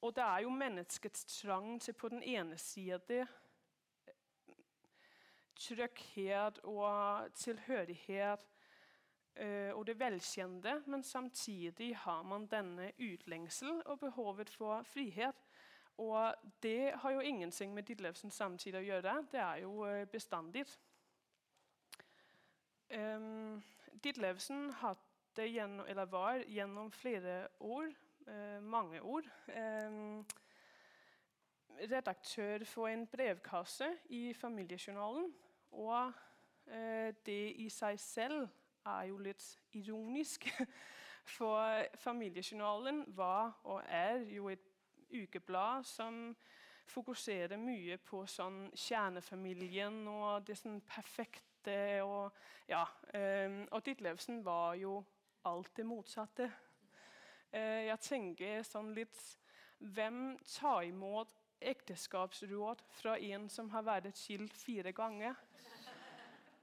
og 0.00 0.16
det 0.16 0.24
er 0.24 0.38
jo 0.42 0.50
menneskets 0.50 1.24
trang 1.24 1.80
til 1.82 1.94
på 1.94 2.08
den 2.08 2.22
ene 2.22 2.58
side 2.58 3.26
trygghet 5.60 6.58
og 6.64 7.28
tilhørighet 7.34 8.46
uh, 9.40 9.70
og 9.76 9.86
det 9.86 9.98
velkjente, 9.98 10.82
men 10.86 11.02
samtidig 11.02 11.96
har 11.96 12.22
man 12.22 12.46
denne 12.46 12.92
utlengsel 12.98 13.82
og 13.84 14.00
behovet 14.00 14.50
for 14.50 14.82
frihet. 14.82 15.46
Og 16.00 16.34
det 16.62 16.92
har 16.94 17.10
jo 17.10 17.20
ingenting 17.20 17.74
med 17.74 17.82
Ditlevsens 17.82 18.34
samtid 18.34 18.74
å 18.74 18.80
gjøre. 18.80 19.18
Det 19.32 19.40
er 19.40 19.56
jo 19.66 19.84
eh, 19.84 20.06
bestandig. 20.08 20.64
Um, 22.88 23.60
Ditlevsen 24.04 24.70
gjennom, 25.38 25.86
var 26.10 26.44
gjennom 26.48 26.92
flere 26.92 27.48
år, 27.60 27.92
eh, 28.26 28.62
mange 28.62 29.02
år, 29.02 29.22
eh, 29.48 30.24
redaktør 31.90 32.64
for 32.64 32.86
en 32.88 33.06
brevkasse 33.06 33.98
i 34.08 34.32
Familiejournalen. 34.34 35.34
Og 35.72 36.12
eh, 36.66 37.12
det 37.26 37.56
i 37.56 37.68
seg 37.68 38.00
selv 38.00 38.48
er 38.86 39.02
jo 39.02 39.18
litt 39.18 39.58
ironisk. 39.72 40.48
For 41.24 41.84
Familiejournalen 41.94 43.04
var 43.16 43.60
og 43.64 43.82
er 43.86 44.24
jo 44.32 44.48
et 44.48 44.64
ukeblad 45.12 45.84
som 45.84 46.36
fokuserer 46.90 47.58
mye 47.60 47.98
på 48.02 48.24
sånn 48.26 48.64
kjernefamilien 48.74 50.00
og 50.10 50.46
det 50.46 50.56
sånn 50.58 50.80
perfekte. 50.88 51.76
Og, 52.02 52.34
ja, 52.70 52.82
um, 53.14 53.60
og 53.70 53.84
Ditlevsen 53.86 54.40
var 54.44 54.74
jo 54.80 54.96
alt 55.48 55.76
det 55.76 55.86
motsatte. 55.86 56.50
Uh, 57.54 57.86
jeg 57.88 57.98
tenker 58.06 58.64
sånn 58.66 58.92
litt 58.94 59.20
Hvem 59.80 60.34
tar 60.44 60.82
imot 60.84 61.30
ekteskapsråd 61.64 62.82
fra 62.98 63.14
en 63.16 63.46
som 63.48 63.70
har 63.72 63.86
vært 63.86 64.18
skilt 64.18 64.52
fire 64.52 64.92
ganger? 64.92 65.38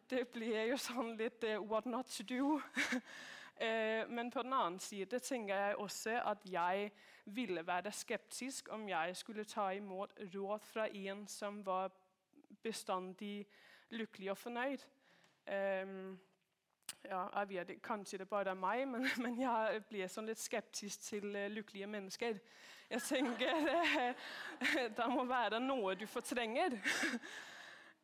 det 0.09 0.27
blir 0.31 0.69
jo 0.69 0.77
sånn 0.79 1.15
litt 1.19 1.43
uh, 1.43 1.57
what 1.65 1.85
not 1.89 2.07
to 2.13 2.23
do. 2.23 2.59
uh, 3.57 4.03
men 4.15 4.31
på 4.31 4.43
den 4.45 4.53
annen 4.53 4.79
side 4.79 5.19
tenker 5.19 5.55
jeg 5.55 5.79
også 5.81 6.19
at 6.21 6.45
jeg 6.45 6.91
ville 7.25 7.65
være 7.67 7.91
skeptisk 7.91 8.69
om 8.71 8.87
jeg 8.87 9.15
skulle 9.17 9.47
ta 9.49 9.71
imot 9.75 10.13
råd 10.33 10.63
fra 10.63 10.87
en 10.87 11.25
som 11.27 11.59
var 11.65 11.91
bestandig 12.63 13.47
lykkelig 13.89 14.31
og 14.31 14.37
fornøyd. 14.37 14.85
Um, 15.47 16.19
ja, 17.07 17.39
jeg 17.39 17.49
vet, 17.49 17.81
Kanskje 17.83 18.17
det 18.21 18.29
bare 18.29 18.51
er 18.51 18.59
meg, 18.59 18.87
men, 18.87 19.07
men 19.23 19.39
jeg 19.41 19.83
blir 19.89 20.09
sånn 20.11 20.27
litt 20.29 20.41
skeptisk 20.41 21.07
til 21.07 21.29
uh, 21.35 21.47
lykkelige 21.51 21.89
mennesker. 21.91 22.39
Jeg 22.87 23.03
tenker 23.03 24.15
det 24.97 25.07
må 25.11 25.25
være 25.27 25.59
noe 25.63 25.95
du 25.99 26.05
fortrenger. 26.07 26.77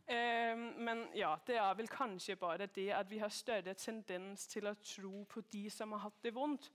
uh, 0.08 0.56
men 0.88 1.06
ja, 1.16 1.34
det 1.48 1.60
er 1.60 1.76
vel 1.80 1.92
kanskje 1.92 2.38
bare 2.40 2.68
det 2.76 2.90
at 2.96 3.12
vi 3.12 3.22
har 3.24 3.34
større 3.34 3.76
tendens 3.80 4.48
til 4.52 4.68
å 4.68 4.78
tro 4.80 5.24
på 5.30 5.44
de 5.52 5.68
som 5.72 5.96
har 5.96 6.08
hatt 6.08 6.24
det 6.24 6.36
vondt. 6.36 6.72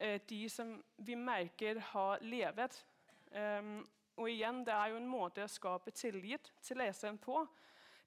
Uh, 0.00 0.18
de 0.28 0.44
som 0.52 0.76
vi 0.96 1.16
merker 1.16 1.80
har 1.92 2.22
levet. 2.24 2.84
Og 4.14 4.28
igjen, 4.30 4.60
det 4.62 4.70
er 4.70 4.92
jo 4.92 4.98
en 5.00 5.08
måte 5.10 5.42
å 5.42 5.50
skape 5.50 5.90
tillit 5.90 6.52
til 6.62 6.78
leseren 6.78 7.16
på. 7.18 7.40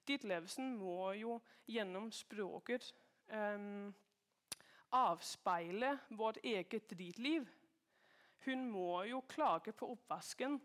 Ditt 0.08 0.22
levesen 0.24 0.70
må 0.78 1.10
jo 1.18 1.34
gjennom 1.68 2.06
språket 2.16 2.86
avspeile 4.90 5.98
vårt 6.08 6.38
eget 6.42 6.90
dritliv. 6.90 7.48
Hun 8.44 8.70
må 8.70 9.02
jo 9.02 9.20
klage 9.28 9.72
på 9.72 9.90
oppvasken 9.92 10.60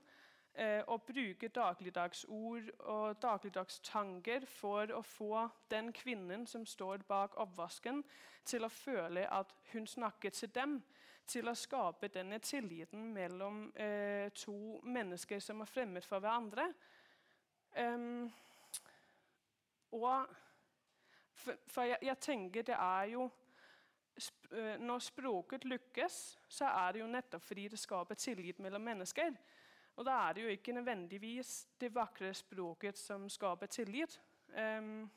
eh, 0.53 0.81
og 0.87 1.01
bruke 1.03 1.47
dagligdagsord 1.47 2.69
og 2.79 3.21
dagligdagstanker 3.21 4.45
for 4.47 4.93
å 4.95 5.01
få 5.03 5.47
den 5.71 5.91
kvinnen 5.93 6.47
som 6.47 6.65
står 6.65 7.03
bak 7.07 7.35
oppvasken, 7.41 8.03
til 8.45 8.65
å 8.65 8.71
føle 8.71 9.25
at 9.31 9.51
hun 9.73 9.87
snakker 9.87 10.29
til 10.29 10.51
dem. 10.55 10.81
Til 11.27 11.47
å 11.47 11.55
skape 11.55 12.09
denne 12.11 12.39
tilliten 12.43 13.13
mellom 13.15 13.69
eh, 13.79 14.27
to 14.35 14.81
mennesker 14.83 15.39
som 15.39 15.61
er 15.63 15.71
fremmed 15.71 16.03
for 16.03 16.19
hverandre. 16.19 16.65
Um, 17.79 18.27
og 19.95 20.27
for, 21.33 21.57
for 21.67 21.89
jeg, 21.89 21.97
jeg, 22.01 22.17
tenker 22.19 22.61
det 22.61 22.75
er 22.77 23.03
jo 23.13 23.29
Eh, 24.53 24.79
når 24.79 24.99
språket 24.99 25.65
lykkes, 25.65 26.39
så 26.47 26.65
er 26.65 26.93
det 26.93 26.99
jo 27.01 27.09
nettopp 27.09 27.43
fordi 27.43 27.67
det 27.73 27.79
skaper 27.81 28.15
tillit 28.15 28.59
mellom 28.61 28.81
mennesker. 28.85 29.33
Og 29.95 30.05
da 30.05 30.17
er 30.27 30.33
det 30.33 30.43
jo 30.43 30.53
ikke 30.53 30.75
nødvendigvis 30.77 31.53
det 31.81 31.89
vakre 31.95 32.33
språket 32.33 32.97
som 32.97 33.25
skaper 33.29 33.65
tillit. 33.65 34.19
Um, 34.53 35.09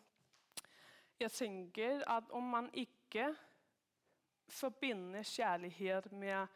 jeg 1.21 1.33
tenker 1.33 2.05
at 2.09 2.31
om 2.31 2.43
man 2.43 2.71
ikke 2.73 3.35
forbinder 4.49 5.23
kjærlighet 5.23 6.13
med 6.13 6.47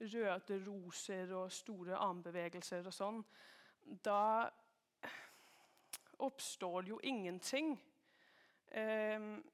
røde 0.00 0.60
roser 0.66 1.32
og 1.32 1.52
store 1.52 1.96
armbevegelser 1.96 2.86
og 2.86 2.92
sånn, 2.92 3.22
da 4.04 4.48
oppstår 6.28 6.88
jo 6.88 7.00
ingenting. 7.02 7.76
Um, 8.74 9.44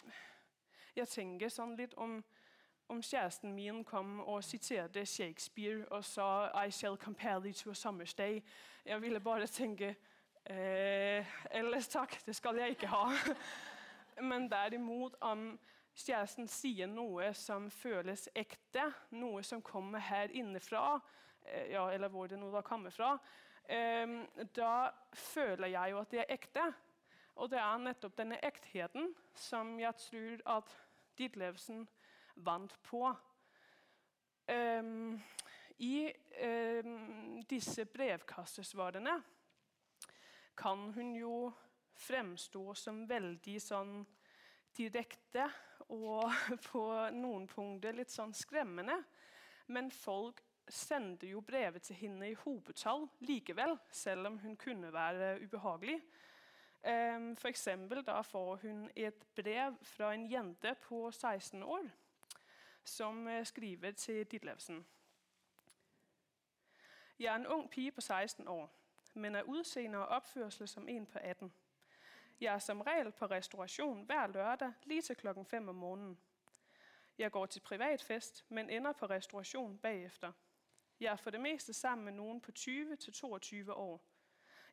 jeg 0.97 1.09
tenker 1.09 1.49
sånn 1.49 1.77
litt 1.77 1.95
om, 1.97 2.19
om 2.93 3.01
kjæresten 3.01 3.55
min 3.57 3.83
kom 3.85 4.19
og 4.21 4.43
siterte 4.45 5.07
Shakespeare 5.07 5.87
og 5.91 6.05
sa 6.05 6.51
'I 6.53 6.71
shall 6.71 6.97
compare 6.97 7.41
thee 7.41 7.53
to 7.53 7.71
a 7.71 7.75
summer's 7.75 8.15
day'. 8.15 8.43
Jeg 8.85 9.03
ville 9.03 9.21
bare 9.21 9.47
tenke 9.47 9.95
eh, 10.47 11.27
Ellers 11.51 11.89
takk, 11.89 12.19
det 12.27 12.37
skal 12.37 12.59
jeg 12.59 12.71
ikke 12.71 12.87
ha. 12.87 13.09
Men 14.29 14.51
derimot 14.51 15.17
om 15.21 15.59
kjæresten 15.97 16.49
sier 16.49 16.87
noe 16.87 17.33
som 17.37 17.71
føles 17.71 18.29
ekte, 18.35 18.93
noe 19.11 19.43
som 19.43 19.63
kommer 19.63 19.99
her 19.99 20.29
innenfra, 20.29 21.01
eh, 21.47 21.73
ja, 21.73 21.91
eller 21.91 22.09
hvor 22.09 22.27
det 22.27 22.39
nå 22.39 22.51
da 22.53 22.61
kommer 22.61 22.91
fra, 22.91 23.19
eh, 23.65 24.07
da 24.57 24.91
føler 25.13 25.67
jeg 25.67 25.91
jo 25.91 25.99
at 25.99 26.11
det 26.11 26.21
er 26.21 26.35
ekte. 26.37 26.73
Og 27.41 27.51
det 27.51 27.61
er 27.61 27.81
nettopp 27.81 28.17
denne 28.19 28.39
ektheten 28.45 29.13
som 29.39 29.79
jeg 29.81 29.97
tror 30.05 30.43
at 30.59 30.73
Ditlevsen 31.19 31.87
vant 32.45 32.75
på. 32.85 33.05
Um, 34.49 35.21
I 35.79 36.13
um, 36.85 37.43
disse 37.49 37.85
brevkassesvarene 37.89 39.17
kan 40.59 40.89
hun 40.97 41.15
jo 41.17 41.37
fremstå 42.03 42.65
som 42.77 43.05
veldig 43.09 43.59
sånn 43.63 44.01
direkte 44.77 45.47
og 45.93 46.33
på 46.71 46.85
noen 47.17 47.47
punkter 47.51 47.97
litt 47.97 48.13
sånn 48.13 48.35
skremmende. 48.37 48.99
Men 49.73 49.91
folk 49.95 50.43
sender 50.69 51.33
jo 51.33 51.43
brevet 51.45 51.85
til 51.87 51.99
henne 51.99 52.31
i 52.31 52.39
hovedtall 52.45 53.07
likevel, 53.27 53.77
selv 53.91 54.31
om 54.31 54.39
hun 54.45 54.57
kunne 54.61 54.93
være 54.95 55.37
ubehagelig. 55.43 55.99
Ehm, 56.85 57.37
eksempel 57.45 58.03
da 58.07 58.21
får 58.21 58.57
hun 58.57 58.91
et 58.97 59.27
brev 59.35 59.77
fra 59.83 60.15
en 60.15 60.33
jente 60.33 60.75
på 60.75 61.11
16 61.11 61.63
år 61.63 61.91
som 62.85 63.29
eh, 63.29 63.47
skriver 63.47 63.91
til 63.91 64.27
Ditlevsen. 64.27 64.87
Jeg 67.19 67.33
er 67.33 67.37
en 67.37 67.47
ung 67.47 67.71
pige 67.71 67.93
på 67.93 68.01
16 68.01 68.49
år, 68.49 68.71
men 69.15 69.35
er 69.35 69.43
utseende 69.43 69.99
og 69.99 70.07
oppførsel 70.07 70.69
som 70.69 70.89
en 70.89 71.07
på 71.07 71.19
18. 71.19 71.53
Jeg 72.41 72.55
er 72.55 72.59
som 72.59 72.81
regel 72.81 73.13
på 73.13 73.27
restaurasjon 73.27 74.03
hver 74.03 74.27
lørdag 74.27 74.73
lige 74.85 75.03
til 75.03 75.17
klokken 75.17 75.47
fem 75.47 75.69
om 75.69 75.75
morgenen. 75.75 76.19
Jeg 77.19 77.33
går 77.33 77.47
til 77.47 77.61
privatfest, 77.61 78.45
men 78.49 78.71
ender 78.71 78.93
på 78.93 79.07
restaurasjon 79.07 79.79
bagefter. 79.79 80.33
Jeg 81.01 81.13
er 81.13 81.17
for 81.17 81.31
det 81.31 81.41
meste 81.41 81.73
sammen 81.73 82.05
med 82.05 82.13
noen 82.13 82.41
på 82.41 82.53
20-22 82.59 83.73
år. 83.73 84.12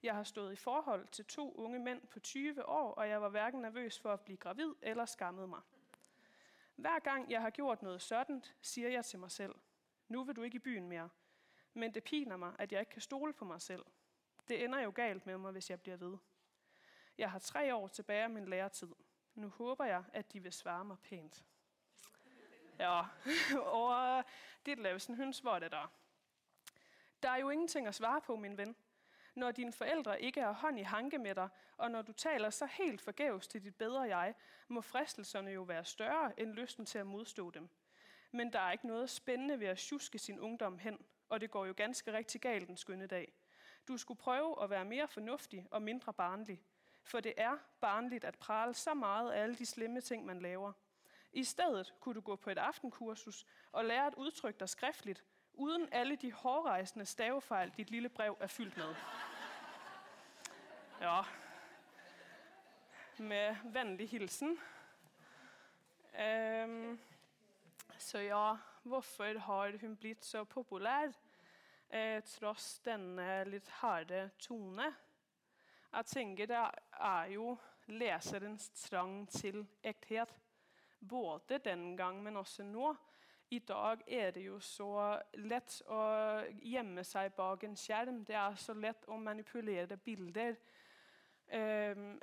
Jeg 0.03 0.15
har 0.15 0.23
stået 0.23 0.53
i 0.53 0.55
forhold 0.55 1.07
til 1.07 1.25
to 1.25 1.53
unge 1.55 1.79
mænd 1.79 2.07
på 2.07 2.19
20 2.19 2.65
år, 2.65 2.93
og 2.93 3.09
jeg 3.09 3.21
var 3.21 3.29
hverken 3.29 3.61
nervøs 3.61 3.99
for 3.99 4.13
at 4.13 4.21
bli 4.21 4.35
gravid 4.35 4.73
eller 4.81 5.05
skammet 5.05 5.49
meg. 5.49 5.59
Hver 6.75 6.99
gang 6.99 7.31
jeg 7.31 7.41
har 7.41 7.49
gjort 7.49 7.81
noe 7.81 7.99
sånt, 7.99 8.55
sier 8.61 8.89
jeg 8.89 9.05
til 9.05 9.19
meg 9.19 9.31
selv, 9.31 9.55
nå 10.07 10.23
vil 10.23 10.35
du 10.35 10.41
ikke 10.43 10.55
i 10.55 10.59
byen 10.59 10.87
mer. 10.87 11.09
Men 11.73 11.93
det 11.93 12.03
piner 12.03 12.37
meg 12.37 12.55
at 12.59 12.71
jeg 12.71 12.79
ikke 12.79 12.91
kan 12.91 13.01
stole 13.01 13.33
på 13.33 13.45
meg 13.45 13.61
selv. 13.61 13.85
Det 14.47 14.63
ender 14.63 14.79
jo 14.79 14.91
galt 14.95 15.25
med 15.25 15.37
meg 15.37 15.51
hvis 15.51 15.69
jeg 15.69 15.81
blir 15.81 15.97
ved. 15.97 16.17
Jeg 17.17 17.31
har 17.31 17.39
tre 17.39 17.75
år 17.75 17.87
tilbake 17.87 18.23
av 18.23 18.29
min 18.29 18.45
læretid. 18.45 18.95
Nå 19.35 19.47
håper 19.47 19.85
jeg, 19.85 20.03
at 20.13 20.33
de 20.33 20.39
vil 20.39 20.53
svare 20.53 20.83
meg 20.85 20.99
pænt. 20.99 21.43
Ja, 22.79 23.03
og 23.81 24.23
det 24.65 25.01
sådan, 25.01 25.15
hun 25.15 25.33
svarer 25.33 25.67
der. 25.67 25.91
Der 27.23 27.29
er 27.29 27.37
jo 27.37 27.49
ingenting 27.49 27.87
å 27.87 27.91
svare 27.91 28.21
på, 28.21 28.35
min 28.35 28.57
ven 28.57 28.75
når 29.39 29.51
dine 29.51 29.71
forældre 29.71 30.21
ikke 30.21 30.41
har 30.41 30.51
hånd 30.51 30.79
i 30.79 30.83
hanke 30.83 31.17
med 31.17 31.35
dig, 31.35 31.49
og 31.77 31.91
når 31.91 32.01
du 32.01 32.13
taler 32.13 32.49
så 32.49 32.65
helt 32.65 33.01
forgæves 33.01 33.47
til 33.47 33.63
dit 33.63 33.75
bedre 33.75 34.01
jeg, 34.01 34.33
må 34.67 34.81
fristelserne 34.81 35.51
jo 35.51 35.61
være 35.61 35.85
større 35.85 36.39
end 36.39 36.53
lysten 36.53 36.85
til 36.85 36.99
at 36.99 37.07
modstå 37.07 37.51
dem. 37.51 37.69
Men 38.31 38.53
der 38.53 38.59
er 38.59 38.71
ikke 38.71 38.87
noget 38.87 39.09
spændende 39.09 39.59
ved 39.59 39.67
at 39.67 39.77
tjuske 39.77 40.19
sin 40.19 40.39
ungdom 40.39 40.77
hen, 40.77 41.05
og 41.29 41.41
det 41.41 41.51
går 41.51 41.65
jo 41.65 41.73
ganske 41.77 42.13
rigtig 42.13 42.41
galt 42.41 42.67
den 42.67 42.77
skønne 42.77 43.07
dag. 43.07 43.33
Du 43.87 43.97
skulle 43.97 44.17
prøve 44.17 44.63
at 44.63 44.69
være 44.69 44.85
mere 44.85 45.07
fornuftig 45.07 45.67
og 45.71 45.81
mindre 45.81 46.13
barnlig, 46.13 46.61
for 47.03 47.19
det 47.19 47.33
er 47.37 47.57
barnligt 47.81 48.23
at 48.23 48.37
prale 48.37 48.73
så 48.73 48.93
meget 48.93 49.31
af 49.31 49.43
alle 49.43 49.55
de 49.55 49.65
slemme 49.65 50.01
ting, 50.01 50.25
man 50.25 50.39
laver. 50.39 50.73
I 51.33 51.43
stedet 51.43 51.93
kunne 51.99 52.15
du 52.15 52.21
gå 52.21 52.35
på 52.35 52.49
et 52.49 52.57
aftenkursus 52.57 53.45
og 53.71 53.85
lære 53.85 54.07
at 54.07 54.15
udtrykke 54.17 54.59
dig 54.59 54.69
skriftligt, 54.69 55.23
uden 55.53 55.89
alle 55.91 56.15
de 56.15 56.31
hårrejsende 56.31 57.05
stavefejl, 57.05 57.73
dit 57.77 57.91
lille 57.91 58.09
brev 58.09 58.37
er 58.39 58.47
fyldt 58.47 58.77
med. 58.77 58.95
Ja. 61.01 61.25
Med 63.17 63.55
vennlig 63.63 64.09
hilsen. 64.09 64.59
Um, 66.63 66.99
så 67.97 68.19
ja, 68.19 68.57
hvorfor 68.83 69.37
har 69.39 69.77
hun 69.81 69.95
blitt 69.95 70.25
så 70.25 70.43
populær 70.43 71.13
eh, 71.87 72.19
tross 72.23 72.81
denne 72.83 73.45
litt 73.47 73.69
harde 73.79 74.25
tone? 74.43 74.89
Jeg 75.93 76.09
tenker 76.11 76.51
det 76.51 76.65
er 76.91 77.31
jo 77.31 77.53
leserens 77.87 78.67
trang 78.75 79.21
til 79.31 79.63
ekthet. 79.83 80.35
Både 80.99 81.61
den 81.63 81.95
gang, 81.97 82.19
men 82.23 82.37
også 82.43 82.67
nå. 82.67 82.91
I 83.49 83.59
dag 83.59 84.03
er 84.07 84.35
det 84.35 84.43
jo 84.49 84.59
så 84.59 85.15
lett 85.47 85.79
å 85.87 86.03
gjemme 86.59 87.07
seg 87.07 87.31
bak 87.39 87.63
en 87.63 87.79
skjerm. 87.79 88.19
Det 88.27 88.35
er 88.35 88.59
så 88.59 88.75
lett 88.75 89.07
å 89.07 89.15
manipulere 89.17 89.95
bilder. 89.97 90.59
Um, 91.49 92.19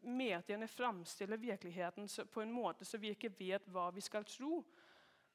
mediene 0.00 0.68
framstiller 0.68 1.36
virkeligheten 1.36 2.08
på 2.32 2.40
en 2.40 2.52
måte 2.52 2.84
så 2.84 2.98
vi 2.98 3.10
ikke 3.10 3.32
vet 3.38 3.66
hva 3.68 3.90
vi 3.94 4.00
skal 4.04 4.24
tro. 4.24 4.60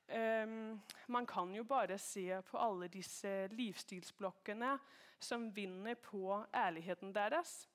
Um, 0.08 0.82
man 1.08 1.26
kan 1.26 1.54
jo 1.56 1.64
bare 1.64 1.98
se 1.98 2.42
på 2.46 2.58
alle 2.58 2.88
disse 2.88 3.48
livsstilsblokkene 3.52 4.78
som 5.20 5.50
vinner 5.56 5.96
på 5.96 6.44
ærligheten 6.54 7.14
deres. 7.16 7.68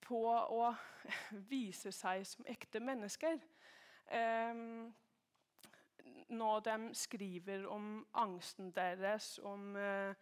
På 0.00 0.24
å 0.30 0.72
vise 1.52 1.92
seg 1.92 2.26
som 2.26 2.46
ekte 2.48 2.80
mennesker. 2.80 3.40
Um, 4.10 4.92
når 6.30 6.60
de 6.60 6.94
skriver 6.94 7.66
om 7.66 8.06
angsten 8.14 8.70
deres, 8.74 9.38
om 9.42 9.74
uh, 9.76 10.14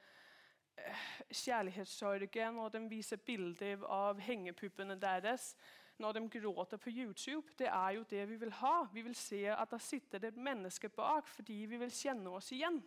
kjærlighetssorgen, 1.32 2.58
og 2.58 2.72
de 2.72 2.84
viser 2.88 3.16
bilder 3.16 3.84
av 3.84 4.20
hengepuppene 4.20 4.96
deres 5.00 5.52
når 5.98 6.12
de 6.12 6.28
gråter 6.30 6.78
på 6.78 6.90
YouTube, 6.90 7.50
det 7.58 7.66
er 7.66 7.90
jo 7.96 8.04
det 8.10 8.28
vi 8.28 8.36
vil 8.36 8.52
ha. 8.52 8.86
Vi 8.92 9.02
vil 9.02 9.14
se 9.14 9.40
at 9.50 9.70
det 9.70 9.80
sitter 9.82 10.28
et 10.28 10.36
menneske 10.36 10.88
bak 10.88 11.26
fordi 11.26 11.64
vi 11.66 11.76
vil 11.76 11.90
kjenne 11.90 12.30
oss 12.30 12.52
igjen. 12.54 12.78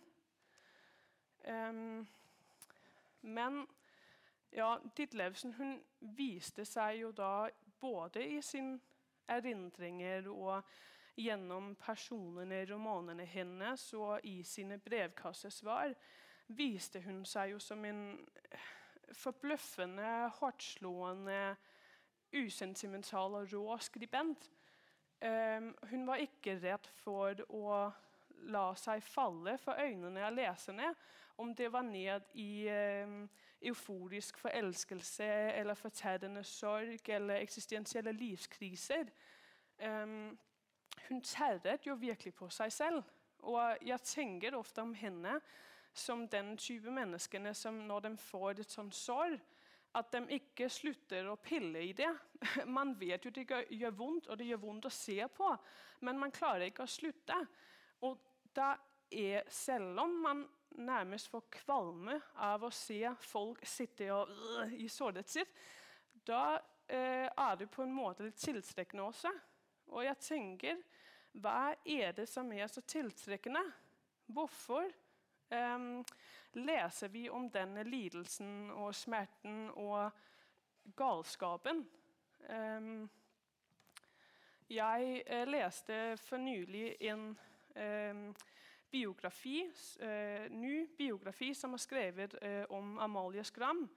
Um, 1.43 2.07
men 3.21 3.65
ja, 4.51 4.77
Ditlevsen 4.97 5.53
hun 5.57 5.75
viste 5.99 6.65
seg 6.65 7.01
jo 7.01 7.11
da 7.11 7.49
både 7.81 8.23
i 8.23 8.39
sin 8.41 8.77
erindringer 9.27 10.29
og 10.31 10.63
gjennom 11.19 11.75
personene 11.75 12.61
i 12.61 12.67
romanene 12.69 13.25
hennes 13.27 13.83
og 13.97 14.23
i 14.23 14.41
sine 14.47 14.77
brevkassesvar 14.79 15.93
viste 16.47 17.01
hun 17.05 17.25
seg 17.25 17.53
jo 17.53 17.59
som 17.59 17.85
en 17.85 18.03
forbløffende, 19.11 20.31
hardtslående, 20.39 21.55
usentimental 22.33 23.35
og 23.41 23.53
rå 23.53 23.77
skribent. 23.83 24.49
Um, 25.21 25.75
hun 25.91 26.07
var 26.07 26.23
ikke 26.23 26.57
redd 26.63 26.87
for 27.03 27.43
å 27.53 27.91
la 28.49 28.63
seg 28.79 29.03
falle 29.05 29.57
for 29.61 29.77
øynene 29.77 30.23
av 30.25 30.33
leserne, 30.33 30.93
om 31.37 31.51
det 31.55 31.69
var 31.73 31.85
ned 31.85 32.31
i 32.39 32.69
um, 33.05 33.25
euforisk 33.61 34.39
forelskelse 34.41 35.27
eller 35.59 35.77
fortærende 35.77 36.43
sorg 36.43 37.09
eller 37.09 37.41
eksistensielle 37.41 38.13
livskriser. 38.17 39.11
Um, 39.81 40.37
hun 41.07 41.21
terret 41.21 41.85
jo 41.87 41.95
virkelig 41.99 42.33
på 42.33 42.49
seg 42.49 42.73
selv. 42.73 43.03
Og 43.41 43.77
jeg 43.85 44.01
tenker 44.05 44.55
ofte 44.55 44.81
om 44.81 44.93
henne 44.93 45.39
som 45.93 46.27
den 46.31 46.55
type 46.57 46.91
menneskene 46.91 47.53
som 47.57 47.81
når 47.87 48.07
de 48.07 48.11
får 48.21 48.61
et 48.61 48.71
sånn 48.71 48.91
sår, 48.95 49.35
at 49.99 50.13
de 50.13 50.37
ikke 50.37 50.69
slutter 50.71 51.27
å 51.27 51.35
pille 51.41 51.81
i 51.83 51.91
det. 51.95 52.11
Man 52.77 52.93
vet 52.99 53.25
jo 53.25 53.33
det 53.35 53.47
gjør 53.49 53.97
vondt, 53.97 54.29
og 54.31 54.39
det 54.39 54.47
gjør 54.47 54.63
vondt 54.63 54.87
å 54.87 54.93
se 54.93 55.19
på, 55.35 55.51
men 56.01 56.17
man 56.17 56.31
klarer 56.33 56.69
ikke 56.69 56.87
å 56.87 56.89
slutte. 56.89 57.35
Og 58.07 58.17
da 58.55 58.71
er, 59.11 59.43
selv 59.51 59.99
om 60.01 60.15
man 60.23 60.39
nærmest 60.81 61.29
får 61.29 61.43
kvalme 61.59 62.15
av 62.41 62.63
å 62.63 62.71
se 62.73 63.03
folk 63.21 63.65
sitte 63.67 64.07
og, 64.15 64.31
øh, 64.31 64.73
i 64.81 64.87
såret 64.89 65.29
sitt, 65.29 65.51
da 66.25 66.55
øh, 66.55 67.27
er 67.27 67.59
det 67.59 67.69
på 67.69 67.83
en 67.83 67.93
måte 67.93 68.25
litt 68.25 68.39
tiltrekkende 68.41 69.05
også. 69.11 69.33
Og 69.91 70.05
jeg 70.07 70.23
tenker 70.23 70.81
hva 71.43 71.75
er 71.85 72.15
det 72.15 72.27
som 72.31 72.49
er 72.55 72.67
så 72.71 72.81
tiltrekkende? 72.81 73.61
Hvorfor 74.31 74.87
leser 76.53 77.07
vi 77.11 77.29
om 77.29 77.49
denne 77.51 77.83
lidelsen 77.83 78.71
og 78.71 78.95
smerten 78.95 79.69
og 79.75 80.11
galskapen? 80.97 81.83
Um, 82.49 83.09
jeg 84.71 85.23
uh, 85.27 85.43
leste 85.51 85.99
for 86.17 86.41
nylig 86.41 86.95
en 87.11 87.25
um, 87.75 88.23
biografi, 88.91 89.65
uh, 90.01 90.47
ny 90.51 90.87
biografi 90.97 91.53
som 91.53 91.75
er 91.75 91.83
skrevet 91.83 92.35
uh, 92.41 92.63
om 92.69 92.97
Amalie 92.99 93.43
Skram. 93.43 93.89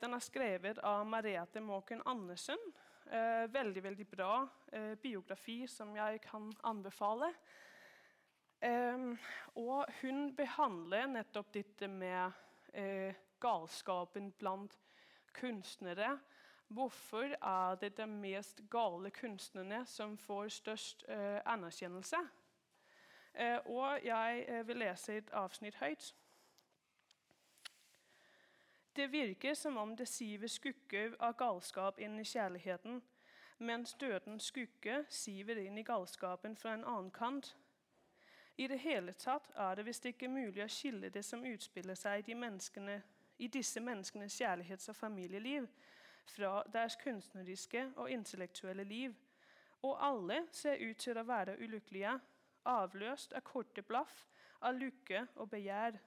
den 0.00 0.12
er 0.14 0.20
skrevet 0.20 0.78
av 0.84 1.06
Merete 1.08 1.60
Måken 1.60 2.02
Andersen. 2.04 2.58
Eh, 3.04 3.46
veldig 3.52 3.82
veldig 3.84 4.06
bra 4.08 4.46
eh, 4.72 4.94
biografi 4.96 5.66
som 5.68 5.92
jeg 5.96 6.22
kan 6.24 6.48
anbefale. 6.64 7.28
Eh, 8.64 9.18
og 9.54 9.84
hun 10.00 10.30
behandler 10.36 11.06
nettopp 11.06 11.52
dette 11.54 11.88
med 11.88 12.32
eh, 12.72 13.14
galskapen 13.40 14.32
blant 14.32 14.78
kunstnere. 15.34 16.18
Hvorfor 16.68 17.36
er 17.42 17.74
det 17.80 17.96
de 17.96 18.06
mest 18.06 18.62
gale 18.70 19.10
kunstnerne 19.10 19.84
som 19.86 20.16
får 20.18 20.48
størst 20.48 21.04
eh, 21.08 21.40
anerkjennelse? 21.44 22.16
Eh, 23.34 23.58
og 23.66 24.04
jeg 24.04 24.62
vil 24.66 24.76
lese 24.76 25.16
et 25.16 25.30
avsnitt 25.32 25.74
høyt. 25.74 26.14
Det 28.96 29.12
virker 29.12 29.54
som 29.54 29.76
om 29.76 29.96
det 29.96 30.08
siver 30.08 30.48
skugger 30.48 31.16
av 31.20 31.34
galskap 31.36 31.98
inn 31.98 32.16
i 32.18 32.24
kjærligheten, 32.24 33.02
mens 33.58 33.94
dødens 33.94 34.48
skugge 34.52 35.04
siver 35.10 35.58
inn 35.58 35.78
i 35.78 35.82
galskapen 35.82 36.56
fra 36.56 36.74
en 36.74 36.84
annen 36.84 37.10
kant. 37.10 37.56
I 38.56 38.66
det 38.70 38.78
hele 38.78 39.12
tatt 39.12 39.50
er 39.56 39.74
det 39.74 39.86
visst 39.86 40.06
ikke 40.06 40.28
mulig 40.28 40.62
å 40.62 40.70
skille 40.70 41.10
det 41.10 41.24
som 41.26 41.44
utspiller 41.44 41.98
seg 41.98 42.28
i, 42.28 42.36
i 43.38 43.48
disse 43.48 43.80
menneskenes 43.80 44.36
kjærlighets- 44.40 44.88
og 44.88 44.96
familieliv, 44.96 45.66
fra 46.24 46.62
deres 46.72 46.96
kunstneriske 46.96 47.90
og 47.96 48.10
intellektuelle 48.10 48.84
liv. 48.84 49.14
Og 49.82 49.98
alle 50.00 50.46
ser 50.52 50.80
ut 50.80 50.96
til 50.96 51.18
å 51.18 51.26
være 51.26 51.58
ulykkelige, 51.60 52.14
avløst 52.64 53.34
av 53.36 53.44
korte 53.44 53.82
blaff, 53.82 54.26
av 54.60 54.78
lykke 54.78 55.26
og 55.36 55.50
begjær 55.50 55.98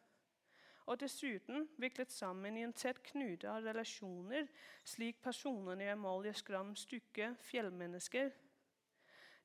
og 0.88 1.00
dessuten 1.02 1.68
viklet 1.82 2.12
sammen 2.16 2.58
i 2.58 2.64
en 2.64 2.74
tett 2.76 3.02
knute 3.10 3.50
av 3.52 3.66
relasjoner, 3.66 4.48
slik 4.88 5.20
personene 5.24 5.84
i 5.84 5.92
Amalie 5.92 6.34
Skrams 6.34 6.86
stykke 6.88 7.34
'Fjellmennesker'. 7.44 8.32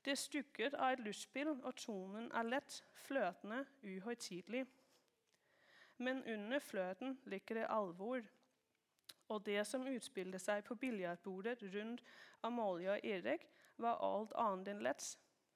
Det 0.05 0.17
stykket 0.19 0.75
av 0.75 0.97
et 0.97 1.03
lystspill, 1.05 1.53
og 1.63 1.77
tonen 1.79 2.31
er 2.35 2.49
lett, 2.49 2.81
fløtende, 3.05 3.65
uhøytidelig. 3.83 4.65
Men 6.03 6.25
under 6.27 6.59
fløten 6.59 7.19
ligger 7.25 7.61
det 7.61 7.69
alvor. 7.71 8.23
Og 9.29 9.45
det 9.47 9.63
som 9.67 9.87
utspilte 9.87 10.41
seg 10.43 10.65
på 10.67 10.75
biljardbordet 10.75 11.63
rundt 11.75 12.03
Amalie 12.43 12.97
og 12.97 13.07
Erik, 13.07 13.47
var 13.79 14.03
alt 14.03 14.35
annet 14.39 14.73
enn 14.73 14.83
lett, 14.85 15.05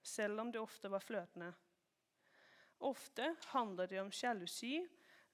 selv 0.02 0.40
om 0.40 0.52
det 0.54 0.62
ofte 0.62 0.90
var 0.90 1.02
fløtende. 1.02 1.50
Ofte 2.86 3.32
handler 3.50 3.90
det 3.90 4.00
om 4.00 4.12
sjalusi, 4.12 4.78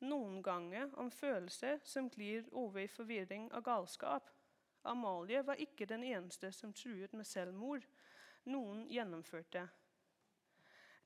noen 0.03 0.41
ganger 0.43 0.91
om 0.99 1.11
følelser 1.15 1.83
som 1.85 2.09
glir 2.11 2.49
over 2.53 2.83
i 2.83 2.91
forvirring 2.91 3.51
og 3.53 3.65
galskap. 3.67 4.31
Amalie 4.89 5.45
var 5.47 5.61
ikke 5.63 5.87
den 5.87 6.03
eneste 6.05 6.51
som 6.53 6.73
truet 6.75 7.13
med 7.13 7.27
selvmord. 7.29 7.85
Noen 8.45 8.87
gjennomførte. 8.91 9.69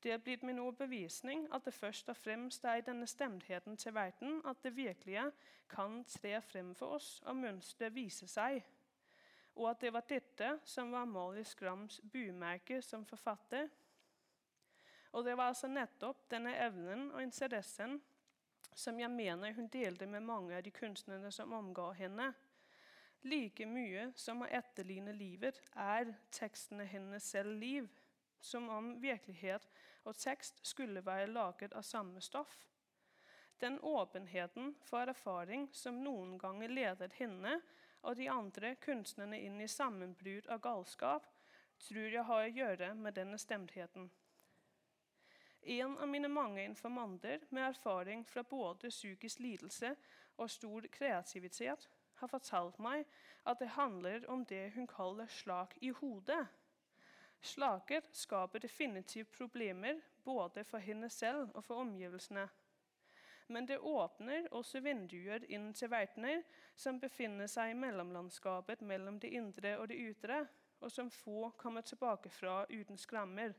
Det 0.03 0.13
er 0.13 0.21
blitt 0.23 0.43
min 0.47 0.59
overbevisning 0.59 1.47
at 1.55 1.65
det 1.65 1.75
først 1.75 2.09
og 2.13 2.17
fremst 2.17 2.65
er 2.65 2.81
i 2.81 2.85
denne 2.87 3.07
stemtheten 3.07 3.77
til 3.77 3.95
verden 3.95 4.41
at 4.47 4.63
det 4.63 4.77
virkelige 4.77 5.31
kan 5.69 6.05
tre 6.05 6.41
frem 6.43 6.75
for 6.75 6.99
oss 6.99 7.23
og 7.27 7.37
mønsteret 7.37 7.95
vise 7.95 8.29
seg. 8.29 8.61
Og 9.57 9.71
at 9.71 9.81
det 9.81 9.93
var 9.93 10.05
dette 10.09 10.59
som 10.65 10.93
var 10.93 11.09
Amalie 11.09 11.45
Skrams 11.45 12.01
bumerke 12.13 12.83
som 12.83 13.05
forfatter. 13.05 13.69
Og 15.13 15.25
det 15.25 15.37
var 15.37 15.49
altså 15.49 15.69
nettopp 15.69 16.27
denne 16.31 16.53
evnen 16.61 17.11
og 17.11 17.23
interessen 17.23 18.01
som 18.77 19.01
jeg 19.01 19.11
mener 19.11 19.55
hun 19.57 19.69
delte 19.73 20.07
med 20.07 20.21
mange 20.21 20.57
av 20.57 20.63
de 20.63 20.71
kunstnerne 20.71 21.31
som 21.33 21.53
omga 21.57 21.93
henne. 21.97 22.35
Like 23.23 23.67
mye 23.67 24.11
som 24.15 24.43
å 24.43 24.49
etterligne 24.51 25.13
livet 25.17 25.61
er 25.73 26.13
tekstene 26.31 26.85
hennes 26.85 27.25
selv 27.25 27.57
liv, 27.59 27.89
som 28.41 28.69
om 28.71 28.93
virkelighet 29.01 29.67
og 30.05 30.19
tekst 30.19 30.61
skulle 30.67 31.03
være 31.05 31.31
laget 31.33 31.73
av 31.73 31.83
samme 31.83 32.21
stoff. 32.21 32.67
Den 33.59 33.81
åpenheten 33.81 34.75
for 34.85 35.09
erfaring 35.09 35.69
som 35.73 36.03
noen 36.05 36.37
ganger 36.39 36.69
ledet 36.69 37.17
henne 37.17 37.57
og 38.03 38.17
de 38.17 38.29
andre 38.31 38.75
kunstnerne 38.85 39.41
inn 39.41 39.61
i 39.61 39.69
sammenbrudd 39.69 40.47
av 40.53 40.61
galskap, 40.63 41.27
tror 41.89 42.13
jeg 42.13 42.25
har 42.29 42.45
å 42.45 42.55
gjøre 42.61 42.93
med 42.95 43.17
denne 43.17 43.39
stemtheten. 43.41 44.11
En 45.67 45.97
av 45.99 46.09
mine 46.09 46.29
mange 46.31 46.63
informanter 46.63 47.43
med 47.51 47.65
erfaring 47.73 48.23
fra 48.25 48.45
både 48.47 48.93
psykisk 48.93 49.41
lidelse 49.43 49.97
og 50.37 50.51
stor 50.53 50.87
kreativitet 50.93 51.89
har 52.21 52.31
fortalt 52.31 52.79
meg 52.83 53.07
at 53.47 53.61
det 53.61 53.75
handler 53.77 54.27
om 54.33 54.45
det 54.45 54.71
hun 54.75 54.87
kaller 54.91 55.27
slag 55.31 55.75
i 55.81 55.91
hodet. 56.01 56.47
Slaker 57.41 58.03
skaper 58.13 58.59
definitivt 58.59 59.33
problemer 59.33 60.01
både 60.25 60.65
for 60.65 60.79
henne 60.79 61.11
selv 61.11 61.51
og 61.55 61.65
for 61.65 61.83
omgivelsene. 61.85 62.49
Men 63.49 63.67
det 63.67 63.79
åpner 63.79 64.49
også 64.51 64.81
vinduer 64.83 65.45
inn 65.49 65.71
til 65.75 65.91
verdener 65.91 66.43
som 66.75 66.99
befinner 67.01 67.47
seg 67.47 67.71
i 67.71 67.79
mellomlandskapet 67.79 68.83
mellom 68.83 69.21
det 69.23 69.31
indre 69.39 69.77
og 69.79 69.89
det 69.89 70.01
ytre, 70.09 70.41
og 70.81 70.91
som 70.93 71.11
få 71.11 71.51
kommer 71.57 71.87
tilbake 71.87 72.31
fra 72.31 72.65
uten 72.71 72.99
skrammer. 72.99 73.55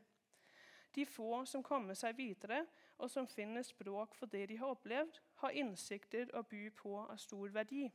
De 0.96 1.06
få 1.06 1.46
som 1.46 1.64
kommer 1.64 1.96
seg 1.96 2.18
videre, 2.18 2.66
og 2.98 3.10
som 3.10 3.28
finner 3.28 3.64
språk 3.64 4.16
for 4.16 4.26
det 4.26 4.48
de 4.50 4.58
har 4.58 4.74
opplevd, 4.74 5.20
har 5.42 5.58
innsikter 5.62 6.32
å 6.36 6.44
by 6.44 6.70
på 6.76 6.98
av 7.04 7.18
stor 7.22 7.54
verdi. 7.54 7.86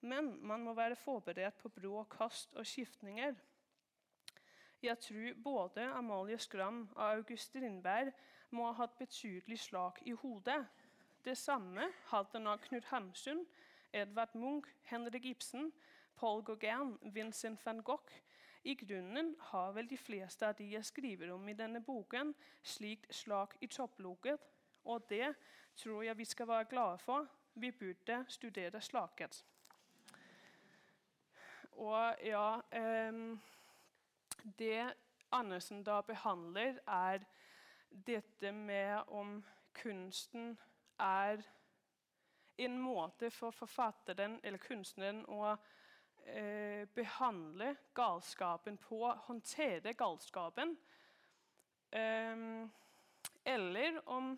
Men 0.00 0.38
man 0.46 0.62
må 0.62 0.74
være 0.74 0.96
forberedt 0.96 1.58
på 1.58 1.68
brå 1.68 2.04
kast 2.10 2.54
og 2.54 2.66
skiftninger. 2.66 3.34
Jeg 4.82 4.98
tror 4.98 5.42
både 5.44 5.86
Amalie 5.96 6.38
Skram 6.38 6.88
og 6.94 7.12
August 7.12 7.50
Strindberg 7.50 8.12
må 8.50 8.66
ha 8.66 8.76
hatt 8.82 8.98
betydelig 8.98 9.58
slag 9.58 10.02
i 10.06 10.12
hodet. 10.12 10.66
Det 11.24 11.38
samme 11.38 11.88
hadde 12.12 12.40
nok 12.40 12.68
Knut 12.68 12.84
Hamsun, 12.84 13.46
Edvard 13.92 14.34
Munch, 14.34 14.68
Henrik 14.82 15.24
Ibsen, 15.24 15.72
Paul 16.16 16.44
Gauguin, 16.44 16.98
Vincent 17.14 17.66
van 17.66 17.82
Gogh 17.82 18.12
i 18.66 18.74
grunnen 18.74 19.34
har 19.38 19.74
vel 19.76 19.86
de 19.86 19.96
fleste 19.96 20.46
av 20.48 20.56
de 20.58 20.64
jeg 20.72 20.86
skriver 20.88 21.30
om 21.30 21.44
i 21.48 21.54
denne 21.54 21.78
boken, 21.86 22.32
slikt 22.66 23.12
slag 23.14 23.52
i 23.62 23.68
topploket, 23.70 24.42
og 24.90 25.04
det 25.10 25.28
tror 25.78 26.02
jeg 26.02 26.18
vi 26.18 26.26
skal 26.26 26.48
være 26.50 26.66
glade 26.72 26.98
for. 26.98 27.28
Vi 27.54 27.70
burde 27.70 28.24
studere 28.28 28.80
slaget. 28.82 29.44
Og 31.76 32.22
ja 32.24 32.60
Det 34.58 34.94
Andersen 35.32 35.82
da 35.84 36.00
behandler, 36.00 36.78
er 36.86 37.24
dette 37.90 38.52
med 38.52 39.08
om 39.08 39.44
kunsten 39.74 40.58
er 40.98 41.42
en 42.58 42.78
måte 42.78 43.30
for 43.30 43.50
forfatteren 43.50 44.38
eller 44.42 44.62
kunstneren 44.62 45.24
å 45.28 45.50
eh, 46.24 46.86
behandle 46.94 47.74
galskapen 47.94 48.78
på, 48.80 49.02
håndtere 49.26 49.92
galskapen. 49.98 50.76
Eh, 51.90 52.36
eller 53.44 54.00
om 54.08 54.32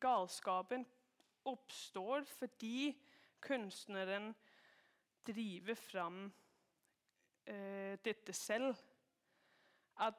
galskapen 0.00 0.86
oppstår 1.46 2.26
fordi 2.38 2.92
kunstneren 3.40 4.34
driver 5.26 5.74
fram 5.74 6.32
eh, 7.46 7.98
dette 8.04 8.32
selv. 8.32 8.76
At, 9.96 10.14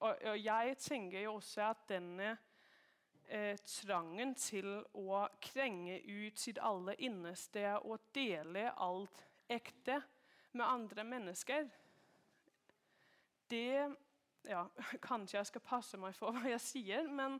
og, 0.00 0.16
og, 0.24 0.44
jeg 0.44 0.76
tenker 0.78 1.20
jo 1.20 1.34
også 1.34 1.62
at 1.68 1.84
denne 1.88 2.32
eh, 3.28 3.58
trangen 3.66 4.34
til 4.34 4.66
å 4.98 5.20
krenge 5.42 6.00
ut 6.02 6.40
sitt 6.42 6.58
aller 6.58 6.98
innerste 6.98 7.76
og 7.84 8.10
dele 8.14 8.72
alt 8.82 9.22
ekte 9.52 10.00
med 10.52 10.66
andre 10.66 11.04
mennesker 11.04 11.68
Det 13.50 13.94
ja, 14.48 14.64
Kanskje 15.08 15.38
jeg 15.38 15.52
skal 15.52 15.66
passe 15.70 16.00
meg 16.02 16.16
for 16.18 16.34
hva 16.34 16.50
jeg 16.50 16.64
sier, 16.66 17.06
men 17.06 17.38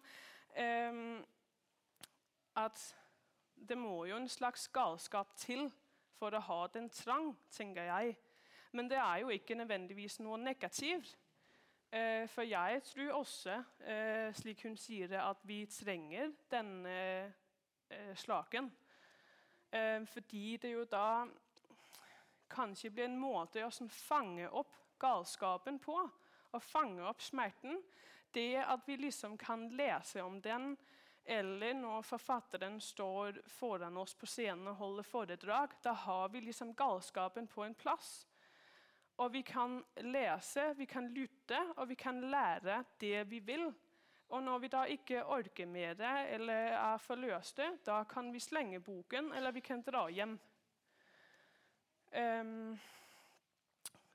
eh, 0.55 1.19
at 2.63 2.83
det 3.57 3.79
må 3.79 4.05
jo 4.07 4.17
en 4.19 4.31
slags 4.31 4.69
galskap 4.75 5.35
til 5.39 5.67
for 6.23 6.39
å 6.39 6.45
ha 6.47 6.61
den 6.71 6.87
trang, 6.95 7.33
tenker 7.51 7.89
jeg. 7.89 8.15
Men 8.73 8.87
det 8.89 9.01
er 9.03 9.25
jo 9.25 9.33
ikke 9.35 9.57
nødvendigvis 9.59 10.21
noe 10.23 10.39
negativt. 10.39 11.17
Eh, 11.93 12.29
for 12.31 12.47
jeg 12.47 12.83
tror 12.87 13.19
også, 13.19 13.57
eh, 13.85 14.31
slik 14.33 14.63
hun 14.63 14.77
sier 14.79 15.11
det, 15.11 15.19
at 15.19 15.43
vi 15.45 15.65
trenger 15.67 16.31
denne 16.51 16.95
eh, 17.91 18.15
slaken. 18.15 18.71
Fordi 20.13 20.59
det 20.61 20.69
jo 20.75 20.83
da 20.85 21.25
kanskje 22.53 22.91
blir 22.93 23.07
en 23.09 23.17
måte 23.17 23.63
å 23.65 23.71
sånn 23.73 23.89
fange 23.89 24.51
opp 24.53 24.75
galskapen 25.01 25.79
på. 25.81 25.95
Å 26.53 26.61
fange 26.61 27.07
opp 27.09 27.25
smerten. 27.25 27.81
Det 28.35 28.61
at 28.61 28.85
vi 28.85 28.99
liksom 29.01 29.39
kan 29.41 29.65
lese 29.73 30.21
om 30.21 30.37
den, 30.45 30.75
eller 31.25 31.75
når 31.75 32.03
forfatteren 32.03 32.81
står 32.81 33.41
foran 33.47 33.97
oss 33.97 34.15
på 34.19 34.27
scenen 34.27 34.73
og 34.73 34.81
holder 34.81 35.07
foredrag. 35.07 35.77
Da 35.83 35.93
har 35.93 36.29
vi 36.29 36.41
liksom 36.41 36.75
galskapen 36.75 37.47
på 37.47 37.65
en 37.65 37.75
plass. 37.75 38.27
Og 39.23 39.33
vi 39.33 39.43
kan 39.47 39.83
lese, 40.03 40.73
vi 40.75 40.87
kan 40.87 41.09
lytte, 41.15 41.61
og 41.77 41.89
vi 41.89 41.95
kan 41.95 42.21
lære 42.21 42.83
det 43.01 43.31
vi 43.31 43.39
vil. 43.39 43.69
Og 44.33 44.43
når 44.43 44.59
vi 44.59 44.69
da 44.73 44.87
ikke 44.89 45.25
orker 45.25 45.67
mer 45.69 46.01
eller 46.33 46.73
er 46.73 46.97
forløste, 46.99 47.67
da 47.87 48.03
kan 48.09 48.33
vi 48.33 48.41
slenge 48.41 48.81
boken, 48.81 49.33
eller 49.33 49.53
vi 49.53 49.61
kan 49.61 49.83
dra 49.83 50.07
hjem. 50.09 50.39
Um, 52.13 52.79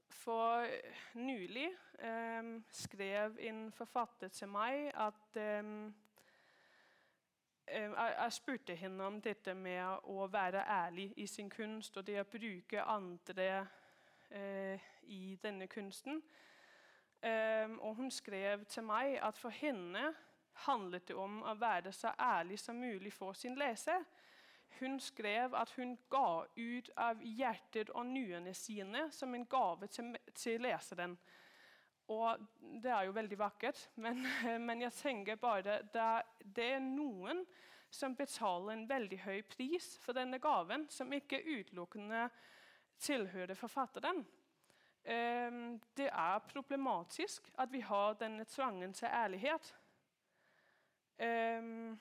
for 0.09 0.65
nylig 1.13 1.69
um, 2.03 2.63
skrev 2.69 3.37
en 3.39 3.71
forfatter 3.71 4.27
til 4.27 4.49
meg 4.53 4.91
at 4.93 5.39
um, 5.61 5.93
jeg 7.67 8.33
spurte 8.33 8.75
henne 8.75 9.03
om 9.03 9.21
dette 9.21 9.53
med 9.53 10.07
å 10.07 10.27
være 10.31 10.63
ærlig 10.67 11.13
i 11.17 11.27
sin 11.27 11.49
kunst 11.49 11.97
og 11.97 12.07
det 12.07 12.19
å 12.21 12.29
bruke 12.31 12.83
andre 12.83 13.67
Eh, 14.29 14.79
i 15.03 15.39
denne 15.43 15.67
kunsten. 15.67 16.23
og 17.79 17.95
hun 17.95 18.11
skrev 18.11 18.65
til 18.65 18.83
meg 18.83 19.19
at 19.23 19.37
for 19.37 19.49
henne 19.49 20.13
handlet 20.53 21.07
det 21.07 21.15
om 21.15 21.41
å 21.43 21.53
være 21.55 21.91
så 21.91 22.11
ærlig 22.19 22.59
som 22.59 22.75
mulig 22.75 23.13
for 23.13 23.33
sin 23.33 23.55
leser. 23.55 24.03
Hun 24.79 24.99
skrev 24.99 25.55
at 25.55 25.71
hun 25.71 25.97
ga 26.09 26.43
ut 26.57 26.89
av 26.97 27.21
hjertet 27.21 27.89
og 27.89 28.05
nyene 28.05 28.53
sine 28.53 29.11
som 29.11 29.35
en 29.35 29.45
gave 29.45 29.87
til, 29.87 30.15
til 30.35 30.61
leseren. 30.61 31.17
Og 32.07 32.39
det 32.83 32.91
er 32.91 33.07
jo 33.07 33.15
veldig 33.15 33.39
vakkert, 33.39 33.89
men, 33.95 34.21
men 34.67 34.81
jeg 34.81 34.95
tenker 35.01 35.39
bare 35.41 35.81
det, 35.93 36.11
det 36.55 36.69
er 36.77 36.83
noen 36.83 37.43
som 37.91 38.15
betaler 38.15 38.73
en 38.73 38.87
veldig 38.89 39.19
høy 39.23 39.41
pris 39.47 39.93
for 40.03 40.15
denne 40.15 40.39
gaven, 40.43 40.85
som 40.91 41.11
ikke 41.13 41.43
utelukkende 41.43 42.27
tilhører 42.99 43.55
forfatteren. 43.55 44.25
Ehm, 45.07 45.79
det 45.95 46.09
er 46.11 46.47
problematisk 46.51 47.47
at 47.57 47.71
vi 47.71 47.79
har 47.79 48.17
denne 48.19 48.45
tvangen 48.45 48.93
til 48.93 49.07
ærlighet. 49.07 49.75
Ehm, 51.19 51.99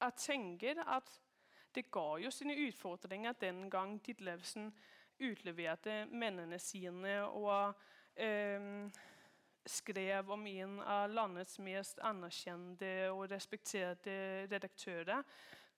jeg 0.00 0.12
tenker 0.16 0.80
at 0.86 1.20
det 1.74 1.90
ga 1.90 2.16
jo 2.22 2.30
sine 2.30 2.56
utfordringer 2.68 3.32
den 3.32 3.70
gang 3.70 3.98
Ditlevsen 4.06 4.72
utleverte 5.20 6.04
mennene 6.10 6.58
sine 6.58 7.22
og 7.26 7.74
skrev 9.66 10.30
om 10.30 10.46
en 10.46 10.80
av 10.80 11.10
landets 11.10 11.58
mest 11.58 11.98
anerkjente 12.04 13.10
og 13.10 13.26
respekterte 13.32 14.14
redaktører. 14.50 15.24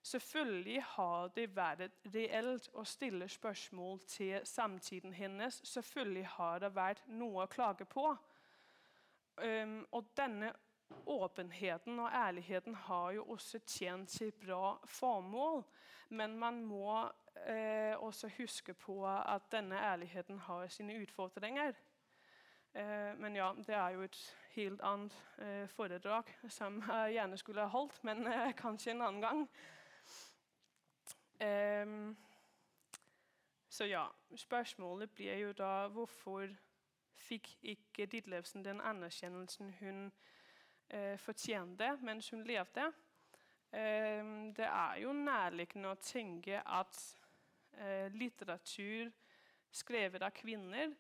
Selvfølgelig 0.07 0.82
har 0.82 1.30
det 1.34 1.49
vært 1.57 2.05
reelt 2.14 2.68
å 2.78 2.84
stille 2.87 3.26
spørsmål 3.28 3.99
til 4.07 4.45
samtiden 4.47 5.14
hennes. 5.16 5.59
Selvfølgelig 5.66 6.26
har 6.37 6.61
det 6.62 6.70
vært 6.76 7.09
noe 7.11 7.47
å 7.47 7.51
klage 7.51 7.89
på. 7.91 8.12
Um, 9.37 9.80
og 9.91 10.12
denne 10.16 10.53
åpenheten 11.11 11.99
og 11.99 12.14
ærligheten 12.14 12.74
har 12.87 13.11
jo 13.16 13.24
også 13.34 13.59
tjent 13.66 14.11
sitt 14.11 14.39
bra 14.41 14.76
formål. 14.87 15.64
Men 16.09 16.39
man 16.39 16.62
må 16.64 17.01
eh, 17.47 17.99
også 17.99 18.30
huske 18.39 18.74
på 18.78 19.01
at 19.09 19.51
denne 19.51 19.74
ærligheten 19.74 20.39
har 20.39 20.68
sine 20.70 21.01
utfordringer. 21.03 21.74
Eh, 22.77 23.18
men 23.18 23.37
ja, 23.37 23.55
det 23.66 23.74
er 23.74 23.89
jo 23.89 24.03
et 24.05 24.18
helt 24.53 24.81
annet 24.85 25.14
eh, 25.39 25.68
foredrag 25.68 26.29
som 26.53 26.83
jeg 26.83 27.14
gjerne 27.14 27.39
skulle 27.41 27.64
ha 27.64 27.72
holdt, 27.72 28.03
men 28.05 28.27
eh, 28.29 28.53
kanskje 28.57 28.91
en 28.93 29.03
annen 29.03 29.22
gang. 29.22 29.49
Um, 31.41 32.16
så 33.68 33.85
ja, 33.85 34.05
spørsmålet 34.37 35.11
blir 35.11 35.39
jo 35.39 35.53
da 35.53 35.89
hvorfor 35.93 36.53
fikk 37.16 37.49
ikke 37.62 38.07
Ditlevsen 38.07 38.64
den 38.64 38.81
anerkjennelsen 38.81 39.74
hun 39.81 40.12
fortjente 41.18 41.91
mens 42.01 42.31
hun 42.31 42.45
levde? 42.47 42.87
Um, 43.72 44.55
det 44.57 44.68
er 44.68 45.01
jo 45.03 45.12
nærliggende 45.12 45.93
å 45.93 46.01
tenke 46.01 46.61
at 46.61 47.01
litteratur 48.16 49.11
skrevet 49.72 50.22
av 50.22 50.33
kvinner 50.33 50.95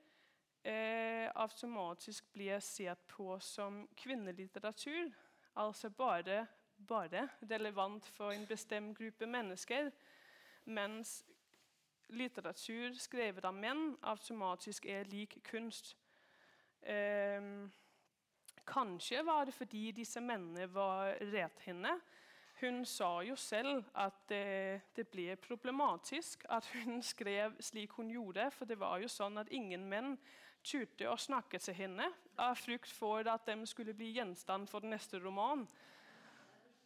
eh, 0.66 1.30
automatisk 1.34 2.32
blir 2.32 2.60
sett 2.60 3.06
på 3.08 3.38
som 3.40 3.88
kvinnelitteratur. 3.96 5.12
Altså 5.54 5.90
bare, 5.90 6.46
bare 6.88 7.28
relevant 7.50 8.06
for 8.06 8.32
en 8.32 8.46
bestemt 8.46 8.98
gruppe 8.98 9.26
mennesker 9.26 9.90
mens 10.66 11.20
litteratur 12.08 12.94
skrevet 12.98 13.44
av 13.46 13.54
menn 13.54 13.94
automatisk 14.02 14.86
er 14.90 15.06
lik 15.10 15.38
kunst. 15.46 15.94
Eh, 16.82 17.42
kanskje 18.66 19.22
var 19.26 19.46
det 19.46 19.54
fordi 19.54 19.90
disse 19.94 20.20
mennene 20.20 20.66
var 20.74 21.16
rethenne. 21.32 21.96
Hun 22.60 22.84
sa 22.88 23.20
jo 23.20 23.36
selv 23.36 23.84
at 23.94 24.14
det, 24.28 24.80
det, 24.96 25.04
ble 25.12 25.36
problematisk 25.36 26.46
at 26.48 26.64
hun 26.72 27.02
skrev 27.02 27.58
slik 27.60 27.92
hun 27.98 28.10
gjorde. 28.10 28.48
For 28.50 28.64
det 28.64 28.78
var 28.80 29.02
jo 29.02 29.10
sånn 29.12 29.36
at 29.38 29.52
ingen 29.52 29.84
menn 29.90 30.14
turte 30.66 31.08
å 31.10 31.16
snakke 31.20 31.60
til 31.62 31.76
henne 31.78 32.08
av 32.42 32.56
frykt 32.58 32.90
for 32.92 33.26
at 33.30 33.46
de 33.46 33.66
skulle 33.66 33.94
bli 33.94 34.12
gjenstand 34.18 34.68
for 34.68 34.84
den 34.84 34.92
neste 34.96 35.20
roman. 35.22 35.66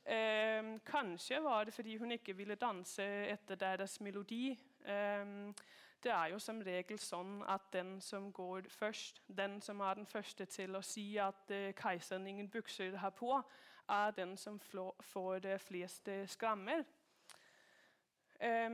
Eh, 0.05 0.77
kanskje 0.87 1.41
var 1.43 1.65
det 1.65 1.75
fordi 1.75 1.97
hun 1.97 2.13
ikke 2.13 2.37
ville 2.37 2.59
danse 2.61 3.05
etter 3.31 3.59
deres 3.61 4.01
melodi. 4.01 4.51
Eh, 4.85 5.53
det 6.03 6.13
er 6.13 6.31
jo 6.33 6.39
som 6.41 6.63
regel 6.65 6.99
sånn 6.99 7.43
at 7.49 7.67
den 7.73 7.99
som 8.01 8.31
går 8.33 8.71
først, 8.73 9.21
den 9.29 9.59
som 9.61 9.81
er 9.85 9.99
den 9.99 10.07
første 10.09 10.47
til 10.49 10.77
å 10.77 10.85
si 10.85 11.19
at 11.21 11.51
eh, 11.53 11.75
keiseren 11.77 12.27
ingen 12.27 12.49
bukser 12.49 12.97
har 12.97 13.13
på, 13.13 13.35
er 13.91 14.15
den 14.17 14.37
som 14.37 14.59
får 15.13 15.43
de 15.45 15.59
fleste 15.59 16.23
skrammer. 16.31 16.85
Eh, 18.41 18.71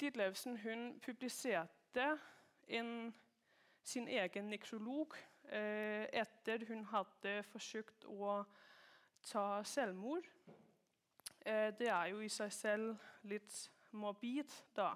Ditlevsen 0.00 0.56
hun 0.56 1.00
publiserte 1.00 2.18
en, 2.68 3.14
sin 3.86 4.08
egen 4.08 4.50
nekrolog 4.50 5.14
eh, 5.48 6.06
etter 6.10 6.64
hun 6.68 6.84
hadde 6.90 7.38
forsøkt 7.52 8.06
å 8.10 8.40
ta 9.26 9.62
selvmord. 9.66 10.26
Eh, 11.46 11.70
det 11.78 11.90
er 11.92 12.10
jo 12.10 12.22
i 12.24 12.30
seg 12.32 12.52
selv 12.54 13.08
litt 13.30 13.54
morbid, 13.94 14.50
da. 14.74 14.90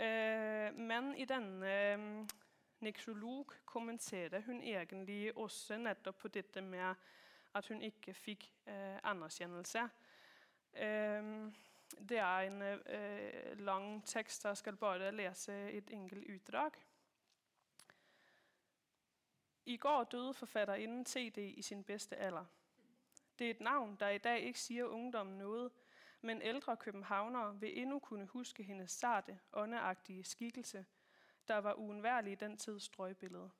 Eh, 0.00 0.70
men 0.80 1.12
i 1.20 1.26
denne 1.28 1.74
mm, 2.00 2.28
nekrolog 2.86 3.52
kommenterer 3.68 4.46
hun 4.46 4.62
egentlig 4.62 5.36
også 5.36 5.76
nettopp 5.76 6.22
på 6.24 6.32
dette 6.32 6.64
med 6.64 6.94
at 7.52 7.66
hun 7.68 7.82
ikke 7.84 8.14
fikk 8.14 8.46
eh, 8.64 8.96
anerkjennelse. 9.02 9.88
det 12.00 12.18
er 12.18 12.46
en 12.46 12.62
eh, 12.62 13.58
lang 13.58 14.04
tekst. 14.06 14.44
Jeg 14.44 14.56
skal 14.56 14.76
bare 14.76 15.10
lese 15.12 15.52
et 15.70 15.90
enkelt 15.90 16.28
utdrag. 16.30 16.78
I 19.66 19.76
går 19.76 20.04
døde 20.04 20.34
forfatterinden 20.34 21.04
T.D. 21.04 21.38
i 21.38 21.62
sin 21.62 21.84
bedste 21.84 22.16
alder. 22.16 22.44
Det 23.38 23.46
er 23.46 23.50
et 23.50 23.60
navn, 23.60 23.96
der 24.00 24.08
i 24.08 24.18
dag 24.18 24.40
ikke 24.40 24.60
siger 24.60 24.84
ungdommen 24.84 25.38
noget, 25.38 25.72
men 26.20 26.42
ældre 26.42 26.76
københavnere 26.76 27.60
vil 27.60 27.78
endnu 27.78 27.98
kunne 27.98 28.26
huske 28.26 28.62
hendes 28.62 28.90
sarte, 28.90 29.40
åndeagtige 29.52 30.24
skikkelse, 30.24 30.86
der 31.48 31.56
var 31.58 31.74
uundværlig 31.74 32.32
i 32.32 32.36
den 32.36 32.56
tids 32.56 32.82
strøgbillede. 32.82 33.50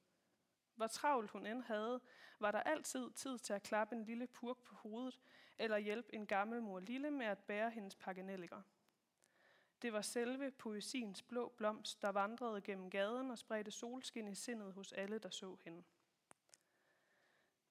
Hvor 0.75 0.87
travlt 0.87 1.31
hun 1.31 1.47
end 1.47 1.63
havde, 1.63 2.01
var 2.39 2.51
der 2.51 2.61
altid 2.61 3.11
tid 3.11 3.39
til 3.39 3.53
at 3.53 3.63
klappe 3.63 3.97
en 3.97 4.05
lille 4.05 4.27
purk 4.27 4.59
på 4.59 4.75
hovedet, 4.75 5.21
eller 5.59 5.79
hjælpe 5.79 6.15
en 6.15 6.27
gammel 6.27 6.63
mor 6.63 6.81
lille 6.81 7.11
med 7.11 7.27
at 7.27 7.39
bære 7.39 7.71
hendes 7.71 7.95
pakkenelliker. 7.97 8.63
Det 9.83 9.93
var 9.93 10.03
selve 10.03 10.51
poesiens 10.51 11.23
blå 11.23 11.49
blomst, 11.49 12.03
der 12.03 12.09
vandrede 12.09 12.61
gennem 12.61 12.91
gaden 12.91 13.31
og 13.31 13.39
spredte 13.39 13.71
solskin 13.71 14.29
i 14.29 14.35
sindet 14.35 14.73
hos 14.73 14.93
alle, 14.93 15.19
der 15.19 15.31
så 15.31 15.57
hende. 15.65 15.83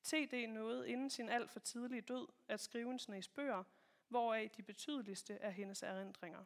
T.D. 0.04 0.48
nåede 0.50 0.90
inden 0.90 1.10
sin 1.10 1.30
alt 1.30 1.52
for 1.52 1.60
tidlige 1.60 2.02
død 2.02 2.28
at 2.48 2.60
skrive 2.60 2.92
en 2.92 3.00
snes 3.00 3.28
bøger, 3.28 3.64
hvoraf 4.08 4.52
de 4.58 4.64
betydeligste 4.64 5.34
er 5.34 5.50
hendes 5.50 5.84
erindringer. 5.84 6.44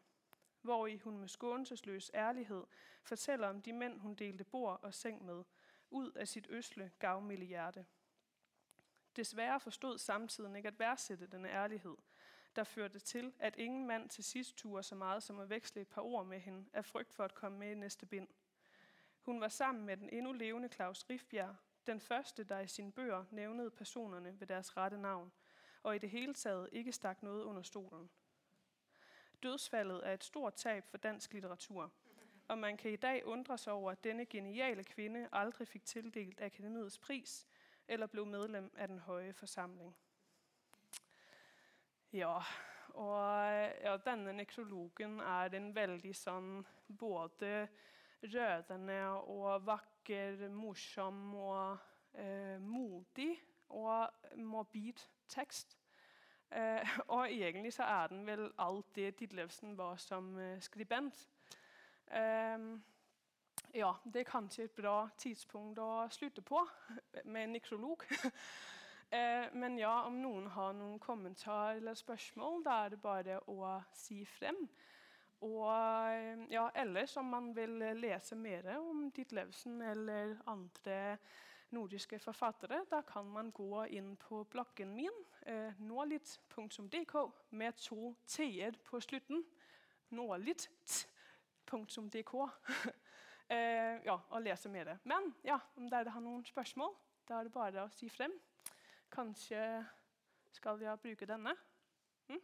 Hvor 0.61 0.87
i 0.87 0.97
hun 0.97 1.17
med 1.17 1.27
skånseløs 1.27 2.11
ærlighed 2.13 2.63
fortæller 3.03 3.47
om 3.47 3.61
de 3.61 3.73
mænd, 3.73 3.99
hun 3.99 4.15
delte 4.15 4.43
bord 4.43 4.79
og 4.83 4.93
seng 4.93 5.25
med, 5.25 5.43
ud 5.89 6.11
af 6.11 6.27
sit 6.27 6.47
øsle, 6.49 6.91
gavmilde 6.99 7.45
hjerte. 7.45 7.85
Desværre 9.15 9.59
forstod 9.59 9.97
samtiden 9.97 10.55
ikke 10.55 10.67
at 10.67 10.79
værdsætte 10.79 11.27
denne 11.27 11.49
ærlighed, 11.49 11.95
der 12.55 12.63
førte 12.63 12.99
til, 12.99 13.33
at 13.39 13.55
ingen 13.55 13.87
mand 13.87 14.09
til 14.09 14.23
sidst 14.23 14.57
turde 14.57 14.83
så 14.83 14.95
meget 14.95 15.23
som 15.23 15.39
at 15.39 15.49
veksle 15.49 15.81
et 15.81 15.87
par 15.87 16.01
ord 16.01 16.25
med 16.25 16.39
hende 16.39 16.65
af 16.73 16.85
frygt 16.85 17.13
for 17.13 17.23
at 17.23 17.33
komme 17.33 17.57
med 17.59 17.71
i 17.71 17.75
næste 17.75 18.05
bind. 18.05 18.27
Hun 19.21 19.41
var 19.41 19.47
sammen 19.47 19.85
med 19.85 19.97
den 19.97 20.09
endnu 20.09 20.31
levende 20.31 20.67
Claus 20.67 21.05
Rifbjerg, 21.09 21.55
den 21.87 21.99
første, 21.99 22.43
der 22.43 22.59
i 22.59 22.67
sine 22.67 22.91
bøger 22.91 23.25
nævnede 23.31 23.71
personerne 23.71 24.39
ved 24.39 24.47
deres 24.47 24.77
rette 24.77 24.97
navn, 24.97 25.31
og 25.83 25.95
i 25.95 25.99
det 25.99 26.09
hele 26.09 26.33
taget 26.33 26.69
ikke 26.71 26.91
stak 26.91 27.23
noget 27.23 27.43
under 27.43 27.61
stolen. 27.61 28.09
Dødsfaldet 29.43 30.01
er 30.07 30.13
et 30.13 30.23
stort 30.23 30.53
tab 30.53 30.85
for 30.85 30.97
dansk 30.97 31.33
litteratur, 31.33 31.91
og 32.47 32.57
man 32.57 32.77
kan 32.77 32.91
i 32.91 32.95
dag 32.95 33.25
undre 33.25 33.57
sig 33.57 33.73
over, 33.73 33.91
at 33.91 34.03
denne 34.03 34.25
geniale 34.25 34.83
kvinde 34.83 35.29
aldrig 35.31 35.67
fik 35.67 35.85
tildelt 35.85 36.41
Akademiets 36.41 36.97
pris 36.97 37.47
eller 37.87 38.07
blev 38.07 38.25
medlem 38.25 38.73
af 38.77 38.87
den 38.87 38.99
høje 38.99 39.33
forsamling. 39.33 39.95
Ja, 42.13 42.35
og 42.93 43.53
ja, 43.81 43.95
denne 44.05 44.35
nekrologen 44.37 45.15
er 45.17 45.55
en 45.57 45.71
veldig 45.73 46.11
sånn 46.13 46.59
både 46.85 47.63
rørende 48.29 48.99
og 49.33 49.63
vakker, 49.65 50.43
morsom 50.53 51.23
og 51.33 51.79
eh, 52.13 52.59
modig 52.61 53.31
og 53.73 54.37
morbid 54.37 55.01
tekst. 55.33 55.73
Eh, 56.53 56.93
og 57.15 57.31
egentlig 57.31 57.73
så 57.73 57.89
er 57.89 58.13
den 58.13 58.21
vel 58.29 58.45
alt 58.61 58.93
det 58.93 59.15
Ditlevsen 59.23 59.73
var 59.77 59.97
som 59.97 60.35
eh, 60.37 60.61
skribent. 60.61 61.25
Eh, 62.13 62.69
ja, 63.73 63.89
det 64.05 64.21
er 64.21 64.29
kanskje 64.29 64.69
et 64.69 64.77
bra 64.77 65.07
tidspunkt 65.17 65.81
å 65.81 66.05
slutte 66.13 66.45
på 66.45 66.61
med 67.25 67.47
en 67.47 67.57
nekrolog. 67.57 68.05
Eh, 69.13 69.45
men 69.53 69.77
ja, 69.77 69.93
om 70.07 70.15
noen 70.17 70.47
har 70.55 70.73
noen 70.73 70.97
kommentar 71.01 71.75
eller 71.77 71.93
spørsmål, 71.93 72.63
da 72.65 72.79
er 72.85 72.89
det 72.95 73.01
bare 73.03 73.35
å 73.51 73.75
si 73.93 74.23
frem. 74.25 74.57
Og 75.45 75.67
eh, 75.69 76.45
ja, 76.55 76.69
ellers 76.81 77.13
om 77.21 77.29
man 77.29 77.51
vil 77.53 77.77
lese 77.99 78.35
mer 78.39 78.71
om 78.79 79.11
Ditlevsen 79.13 79.81
eller 79.85 80.37
andre 80.49 81.17
nordiske 81.73 82.19
forfattere, 82.21 82.85
da 82.89 83.01
kan 83.05 83.25
man 83.29 83.51
gå 83.53 83.85
inn 83.97 84.15
på 84.17 84.43
bloggen 84.49 84.95
min, 84.95 85.13
eh, 85.45 85.73
nålitt.dk, 85.77 87.15
med 87.49 87.73
to 87.81 88.15
t-er 88.25 88.71
på 88.85 88.99
slutten. 89.01 89.43
Nålitt.dk. 90.09 91.05
eh, 93.53 94.05
ja, 94.05 94.17
og 94.29 94.41
lese 94.41 94.69
mer. 94.69 94.97
Men 95.03 95.33
ja, 95.45 95.59
om 95.77 95.89
dere 95.89 96.09
har 96.09 96.21
noen 96.21 96.45
spørsmål, 96.45 96.95
da 97.27 97.39
er 97.39 97.43
det 97.49 97.53
bare 97.53 97.85
å 97.85 97.93
si 97.93 98.09
frem. 98.09 98.33
Kanskje 99.13 99.85
skal 100.51 100.79
jeg 100.79 100.99
bruke 100.99 101.25
denne? 101.25 101.51
Hm? 102.27 102.39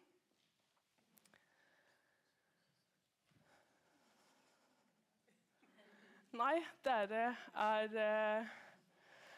Nei, 6.32 6.60
dere 6.86 7.24
er 7.56 7.98
eh, 8.04 8.52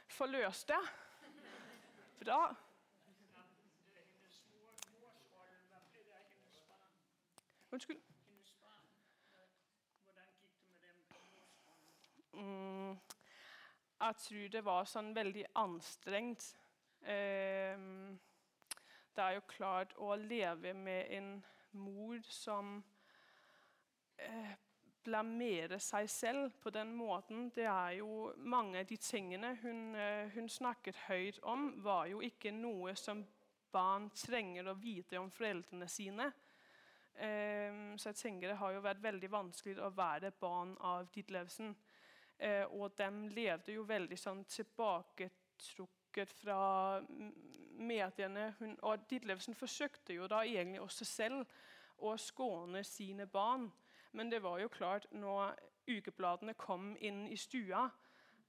forløste. 0.08 0.76
Bra. 2.20 2.56
Unnskyld. 7.72 8.02
Mm, 12.34 13.00
jeg 14.02 14.16
tror 14.26 14.48
det 14.58 14.66
var 14.66 14.84
sånn 14.84 15.16
veldig 15.16 15.46
anstrengt. 15.56 16.58
Um, 17.02 18.20
det 19.16 19.24
er 19.24 19.36
jo 19.36 19.48
klart 19.50 19.94
å 20.00 20.16
leve 20.16 20.74
med 20.74 21.10
en 21.12 21.32
mor 21.78 22.20
som 22.26 22.78
eh, 24.18 24.54
blamerer 25.04 25.82
seg 25.84 26.10
selv 26.10 26.56
på 26.62 26.72
den 26.74 26.94
måten. 26.96 27.50
Det 27.56 27.68
er 27.68 27.98
jo 28.00 28.32
Mange 28.38 28.80
av 28.80 28.88
de 28.90 28.98
tingene 28.98 29.56
hun, 29.62 29.96
eh, 29.96 30.32
hun, 30.36 30.50
snakket 30.50 30.96
høyt 31.08 31.40
om, 31.44 31.84
var 31.84 32.08
jo 32.08 32.22
ikke 32.22 32.52
noe 32.56 32.96
som 32.96 33.26
barn 33.72 34.10
trenger 34.16 34.68
å 34.68 34.78
vite 34.80 35.20
om 35.20 35.30
foreldrene 35.32 35.88
sine. 35.88 36.32
Um, 37.12 37.98
så 38.00 38.10
jeg 38.10 38.16
tenker 38.16 38.48
det 38.48 38.58
har 38.58 38.72
jo 38.72 38.82
vært 38.84 39.04
veldig 39.04 39.30
vanskelig 39.32 39.76
å 39.84 39.92
være 39.96 40.32
barn 40.40 40.74
av 40.80 41.10
Ditlevsen. 41.14 41.76
Uh, 42.42 42.66
og 42.74 42.96
de 42.98 43.10
levde 43.36 43.76
jo 43.76 43.84
veldig 43.88 44.18
sånn 44.18 44.46
tilbaketrukket 44.50 46.01
fra 46.16 47.02
mediene. 47.82 48.56
Hun, 48.60 48.78
og 48.82 49.10
Ditlevsen 49.10 49.56
forsøkte 49.56 50.14
jo 50.14 50.28
da 50.28 50.44
egentlig 50.46 50.82
også 50.82 51.06
selv 51.06 51.46
å 51.98 52.16
skåne 52.18 52.84
sine 52.84 53.28
barn. 53.28 53.70
Men 54.12 54.32
det 54.32 54.42
var 54.44 54.60
jo 54.60 54.68
klart, 54.68 55.08
når 55.12 55.56
ukebladene 55.88 56.54
kom 56.60 56.96
inn 57.00 57.28
i 57.32 57.38
stua, 57.40 57.90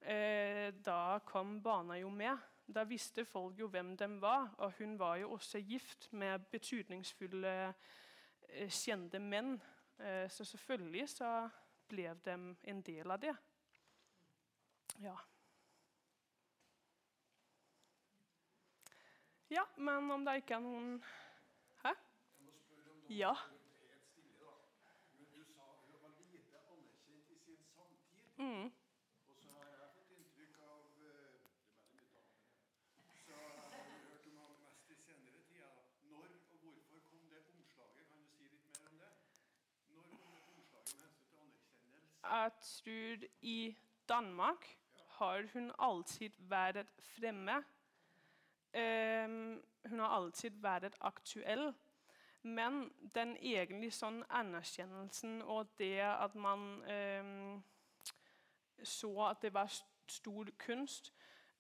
eh, 0.01 0.73
da 0.85 1.19
kom 1.27 1.61
barna 1.63 1.99
jo 1.99 2.11
med. 2.11 2.39
Da 2.67 2.85
visste 2.85 3.25
folk 3.25 3.59
jo 3.59 3.69
hvem 3.69 3.97
de 3.97 4.09
var, 4.21 4.55
og 4.59 4.73
hun 4.79 4.99
var 4.99 5.17
jo 5.17 5.33
også 5.33 5.59
gift 5.59 6.09
med 6.13 6.39
betydningsfulle, 6.51 7.75
eh, 8.49 8.69
kjente 8.69 9.19
menn. 9.19 9.61
Eh, 9.99 10.29
så 10.29 10.45
selvfølgelig 10.45 11.09
så 11.09 11.51
ble 11.89 12.15
de 12.25 12.57
en 12.65 12.83
del 12.83 13.11
av 13.11 13.21
det. 13.21 13.37
Ja. 15.01 15.17
Ja, 19.53 19.65
men 19.77 20.11
om 20.11 20.23
det 20.25 20.39
ikke 20.41 20.55
er 20.57 20.63
noen 20.65 20.93
Hæ? 21.83 21.91
Ja. 23.13 23.33
Mm. 28.39 28.71
Og 29.29 29.35
så 29.43 29.51
har 29.57 29.67
jeg 29.73 29.91
fått 29.97 30.15
inntrykk 30.17 30.63
av. 30.69 30.79
Så 33.25 33.37
jeg 33.43 33.83
har 33.83 33.99
hørt 34.07 34.25
om 34.31 34.39
ham 34.41 34.55
mest 34.63 34.89
i 34.89 34.97
senere 35.03 35.45
tida. 35.51 35.69
Når 36.15 36.33
og 36.39 36.57
hvorfor 36.63 37.05
kom 37.11 37.29
det 37.35 37.43
omslaget? 37.53 38.09
Kan 38.09 38.25
du 38.25 38.33
si 38.33 38.49
litt 38.49 38.73
mer 38.73 38.89
om 38.89 38.97
det? 39.05 39.13
Når 39.99 40.09
kom 40.15 40.25
det 40.33 40.43
omslaget 40.55 40.97
med 40.97 41.05
hensyn 41.05 41.29
til 41.29 41.45
anerkjennelse? 41.45 42.01
Jeg 42.25 42.51
tror 42.71 43.29
i 43.53 43.61
Danmark 44.17 44.73
har 45.21 45.47
hun 45.53 45.71
alltid 45.91 46.43
vært 46.57 46.99
fremme. 47.13 47.61
Hun 48.75 49.99
har 50.01 50.15
alltid 50.17 50.57
vært 50.63 50.95
aktuell. 51.01 51.73
Men 52.43 52.87
den 53.15 53.37
egentlig 53.37 53.93
sånn 53.95 54.23
anerkjennelsen 54.33 55.43
og 55.45 55.75
det 55.79 56.01
at 56.01 56.35
man 56.35 56.81
så 58.85 59.13
at 59.29 59.43
det 59.43 59.55
var 59.55 59.71
stor 60.09 60.49
kunst, 60.59 61.13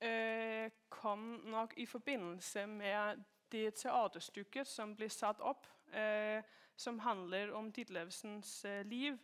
uh, 0.04 0.70
kom 0.88 1.18
nok 1.44 1.74
i 1.76 1.86
forbindelse 1.86 2.66
med 2.66 3.22
det 3.52 3.74
teaterstykket 3.74 4.66
som 4.66 4.96
ble 4.96 5.08
satt 5.08 5.40
opp, 5.40 5.66
uh, 5.94 6.42
som 6.76 6.98
handler 6.98 7.52
om 7.54 7.72
Ditlevsens 7.72 8.64
uh, 8.64 8.82
liv. 8.82 9.18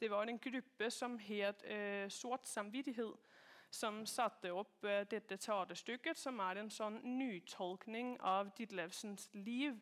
det 0.00 0.10
var 0.10 0.26
en 0.26 0.38
gruppe 0.38 0.90
som 0.90 1.18
het 1.18 1.62
Sort 2.08 2.46
samvittighet 2.46 3.27
som 3.70 4.06
satte 4.06 4.52
opp 4.52 4.84
uh, 4.84 5.02
dette 5.10 5.36
teaterstykket, 5.36 6.18
som 6.18 6.40
er 6.40 6.62
en 6.62 6.70
sånn 6.72 7.00
nytolkning 7.04 8.16
av 8.20 8.52
Ditlevsens 8.56 9.28
liv. 9.34 9.78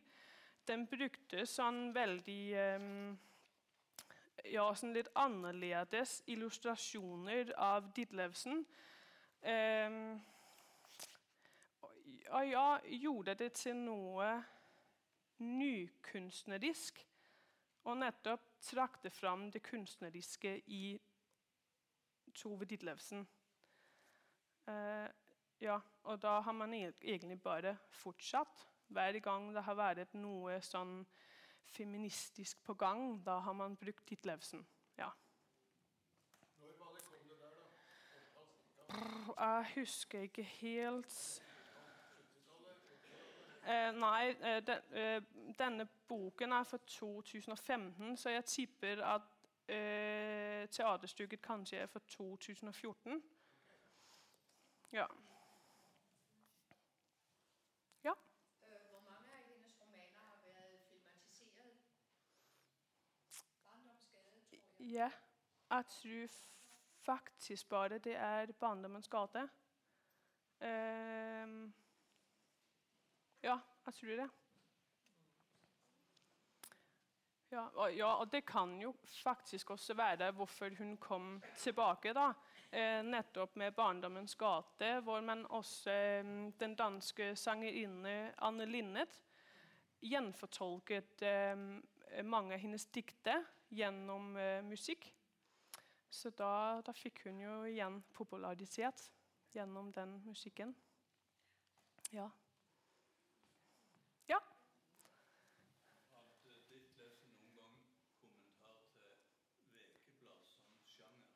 den 0.66 0.86
brukte 0.86 1.46
sånn 1.46 1.92
veldig 1.94 2.44
eh, 2.58 2.86
Ja, 4.50 4.64
sånn 4.74 4.94
litt 4.94 5.08
annerledes 5.14 6.22
illustrasjoner 6.26 7.52
av 7.56 7.92
Ditlevsen. 7.94 8.64
Um, 9.42 10.20
og 12.30 12.46
ja, 12.50 12.66
gjorde 12.84 13.34
det 13.34 13.52
til 13.52 13.76
noe 13.78 14.28
nykunstnerisk. 15.38 17.00
Og 17.86 17.98
nettopp 18.02 18.46
trakte 18.66 19.10
fram 19.10 19.50
det 19.50 19.62
kunstneriske 19.62 20.56
i 20.66 20.98
Tove 22.34 22.66
Ditlevsen. 22.66 23.26
Eh, 24.68 25.08
ja, 25.60 25.78
og 26.02 26.22
da 26.22 26.40
har 26.40 26.52
man 26.52 26.74
e- 26.74 26.92
egentlig 27.02 27.42
bare 27.42 27.76
fortsatt. 27.90 28.68
Hver 28.88 29.18
gang 29.18 29.54
det 29.54 29.62
har 29.62 29.74
vært 29.74 30.14
noe 30.14 30.60
sånn 30.62 31.06
feministisk 31.66 32.62
på 32.64 32.74
gang, 32.74 33.24
da 33.26 33.38
har 33.38 33.52
man 33.52 33.76
brukt 33.76 34.08
Ditlevsen. 34.08 34.66
Ja. 34.98 35.10
Når 36.58 36.76
var 36.78 36.92
det 36.94 37.04
kom 37.04 37.28
det 37.28 37.38
der, 37.40 37.50
da? 39.36 39.44
Jeg 39.44 39.66
husker 39.74 40.20
ikke 40.20 40.42
helt 40.42 41.42
eh, 43.66 43.92
Nei, 43.92 44.28
eh, 44.30 44.60
den, 44.66 44.82
eh, 44.92 45.22
denne 45.58 45.88
boken 46.08 46.52
er 46.52 46.64
fra 46.64 46.78
2015, 46.86 48.16
så 48.16 48.30
jeg 48.30 48.44
tipper 48.44 49.02
at 49.04 49.22
eh, 49.68 50.68
teaterstykket 50.70 51.42
kanskje 51.42 51.78
er 51.78 51.86
fra 51.86 52.00
2014. 52.08 53.22
Ja. 54.92 55.06
Ja. 58.04 58.12
Hvor 58.90 59.00
mange 59.00 59.32
av 59.32 59.42
hennes 59.48 59.80
romaner 59.80 60.08
har 60.14 60.38
vært 60.44 60.80
filmatisert? 60.90 61.54
Tror 61.54 61.64
jeg. 64.78 64.92
ja. 64.92 65.10
Jeg 65.70 65.86
tror 65.86 66.28
faktisk 67.06 67.68
bare 67.68 67.98
det 67.98 68.16
er 68.16 68.46
'Barndommens 68.52 69.08
gate'. 69.08 69.48
Um, 70.60 71.74
ja, 73.42 73.58
jeg 73.86 73.94
tror 73.94 74.08
det. 74.08 74.30
Ja 77.50 77.66
og, 77.74 77.96
ja, 77.96 78.06
og 78.06 78.32
det 78.32 78.46
kan 78.46 78.80
jo 78.80 78.94
faktisk 79.22 79.70
også 79.70 79.94
være 79.94 80.30
hvorfor 80.32 80.70
hun 80.78 80.96
kom 80.96 81.42
tilbake. 81.56 82.12
da. 82.12 82.32
Eh, 82.70 83.02
nettopp 83.02 83.56
med 83.56 83.74
'Barndommens 83.74 84.34
gate', 84.34 85.00
hvor 85.00 85.20
man 85.20 85.46
også 85.46 85.90
eh, 85.90 86.24
den 86.60 86.74
danske 86.74 87.36
sangerinne 87.36 88.34
Anne 88.38 88.64
Linnet 88.64 89.20
gjenfortolket 90.02 91.22
eh, 91.22 91.56
mange 92.24 92.54
av 92.54 92.60
hennes 92.60 92.86
dikter 92.86 93.44
gjennom 93.70 94.32
musikk. 94.68 95.12
Så 96.10 96.30
da, 96.30 96.80
da 96.86 96.92
fikk 96.92 97.24
hun 97.24 97.40
jo 97.40 97.64
igjen 97.64 98.02
popularisert 98.14 99.10
gjennom 99.54 99.92
den 99.92 100.22
musikken. 100.24 100.74
Ja. 102.12 102.30
Hadde 106.12 106.32
Ditlevsen 106.70 107.34
noen 107.34 107.52
gang 107.56 107.76
kommentar 108.20 108.78
til 108.94 109.12
ukeblad 109.74 110.46
som 110.46 110.78
sjanger? 110.86 111.30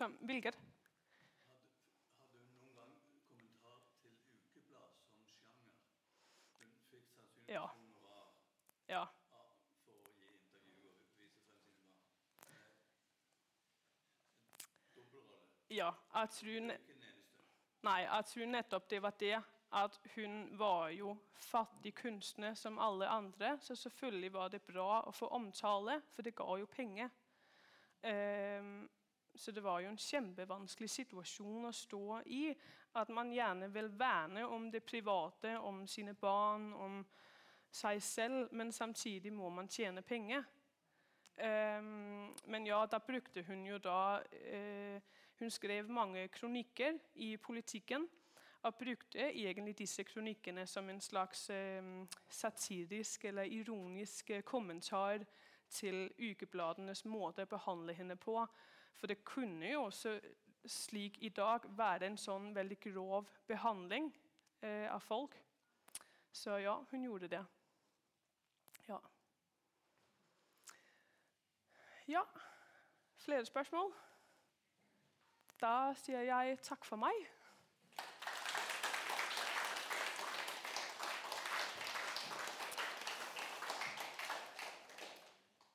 Som? 0.00 0.12
Hadde, 0.20 0.32
hadde 2.16 2.38
hun 2.38 2.52
noen 2.56 2.94
gang 3.04 3.18
kommentar 3.28 3.80
til 4.00 4.14
ukeblad 4.32 4.94
som 5.04 5.26
sjanger? 5.28 5.74
Hun 6.62 6.70
fikk 6.88 7.10
sannsynligvis 7.10 7.52
Ja. 7.52 7.66
honorar 7.66 8.30
Ja. 8.88 9.02
for 9.84 9.92
å 9.92 10.12
gi 10.16 10.24
intervju 10.30 10.88
og 10.88 11.10
vise 11.18 11.42
frem 11.52 11.66
sine 11.68 11.98
barn. 12.00 12.72
Dobbeltrolle. 14.96 15.36
ja. 15.68 15.90
Jeg 16.14 16.30
tror. 16.30 16.72
Nei, 17.82 18.00
jeg 18.00 18.24
tror 18.24 18.46
nettopp 18.46 18.88
det 18.90 19.02
var 19.02 19.10
det. 19.20 19.42
At 19.72 20.00
hun 20.14 20.58
var 20.58 20.88
jo 20.88 21.16
fattig 21.34 21.94
kunstner 21.94 22.54
som 22.54 22.78
alle 22.78 23.08
andre. 23.08 23.58
Så 23.60 23.74
selvfølgelig 23.76 24.32
var 24.32 24.48
det 24.48 24.62
bra 24.62 25.02
å 25.02 25.10
få 25.12 25.28
omtale, 25.28 26.00
for 26.14 26.22
det 26.22 26.34
ga 26.34 26.56
jo 26.56 26.66
penger. 26.66 27.10
Ehm, 28.02 28.88
så 29.40 29.52
det 29.52 29.62
var 29.64 29.80
jo 29.80 29.88
en 29.88 29.96
kjempevanskelig 29.96 30.90
situasjon 30.90 31.64
å 31.64 31.72
stå 31.72 32.20
i. 32.28 32.42
At 33.00 33.08
man 33.08 33.30
gjerne 33.32 33.70
vil 33.72 33.88
verne 33.96 34.44
om 34.44 34.66
det 34.70 34.82
private, 34.84 35.54
om 35.64 35.86
sine 35.88 36.12
barn, 36.14 36.72
om 36.74 36.98
seg 37.72 38.02
selv, 38.02 38.50
men 38.52 38.72
samtidig 38.72 39.32
må 39.32 39.48
man 39.48 39.70
tjene 39.70 40.02
penger. 40.02 40.44
Um, 41.40 42.34
men 42.52 42.66
ja, 42.68 42.82
da 42.86 42.98
brukte 43.00 43.42
hun 43.46 43.64
jo 43.64 43.78
da 43.80 44.20
uh, 44.20 45.00
Hun 45.40 45.50
skrev 45.50 45.88
mange 45.88 46.28
kronikker 46.28 46.98
i 47.14 47.36
politikken. 47.36 48.04
Og 48.62 48.74
brukte 48.74 49.30
egentlig 49.30 49.78
disse 49.78 50.04
kronikkene 50.04 50.66
som 50.66 50.88
en 50.90 51.00
slags 51.00 51.46
eh, 51.50 51.84
satirisk 52.28 53.24
eller 53.24 53.42
ironisk 53.48 54.30
kommentar 54.44 55.24
til 55.70 56.10
ukebladenes 56.18 57.06
måte 57.08 57.46
å 57.46 57.50
behandle 57.50 57.94
henne 57.96 58.18
på. 58.20 58.36
For 58.98 59.06
det 59.06 59.24
kunne 59.24 59.70
jo 59.70 59.82
også, 59.82 60.20
slik 60.66 61.18
i 61.22 61.28
dag, 61.28 61.64
være 61.76 62.10
en 62.10 62.18
sånn 62.20 62.50
veldig 62.54 62.80
grov 62.80 63.30
behandling 63.48 64.10
eh, 64.62 64.86
av 64.92 65.00
folk. 65.00 65.36
Så 66.32 66.58
ja, 66.60 66.76
hun 66.90 67.04
gjorde 67.04 67.30
det. 67.32 67.44
Ja. 68.88 68.98
Ja. 72.08 72.22
Flere 73.20 73.44
spørsmål? 73.44 73.92
Da 75.60 75.92
sier 76.00 76.24
jeg 76.24 76.58
takk 76.64 76.86
for 76.88 77.00
meg. 77.00 77.26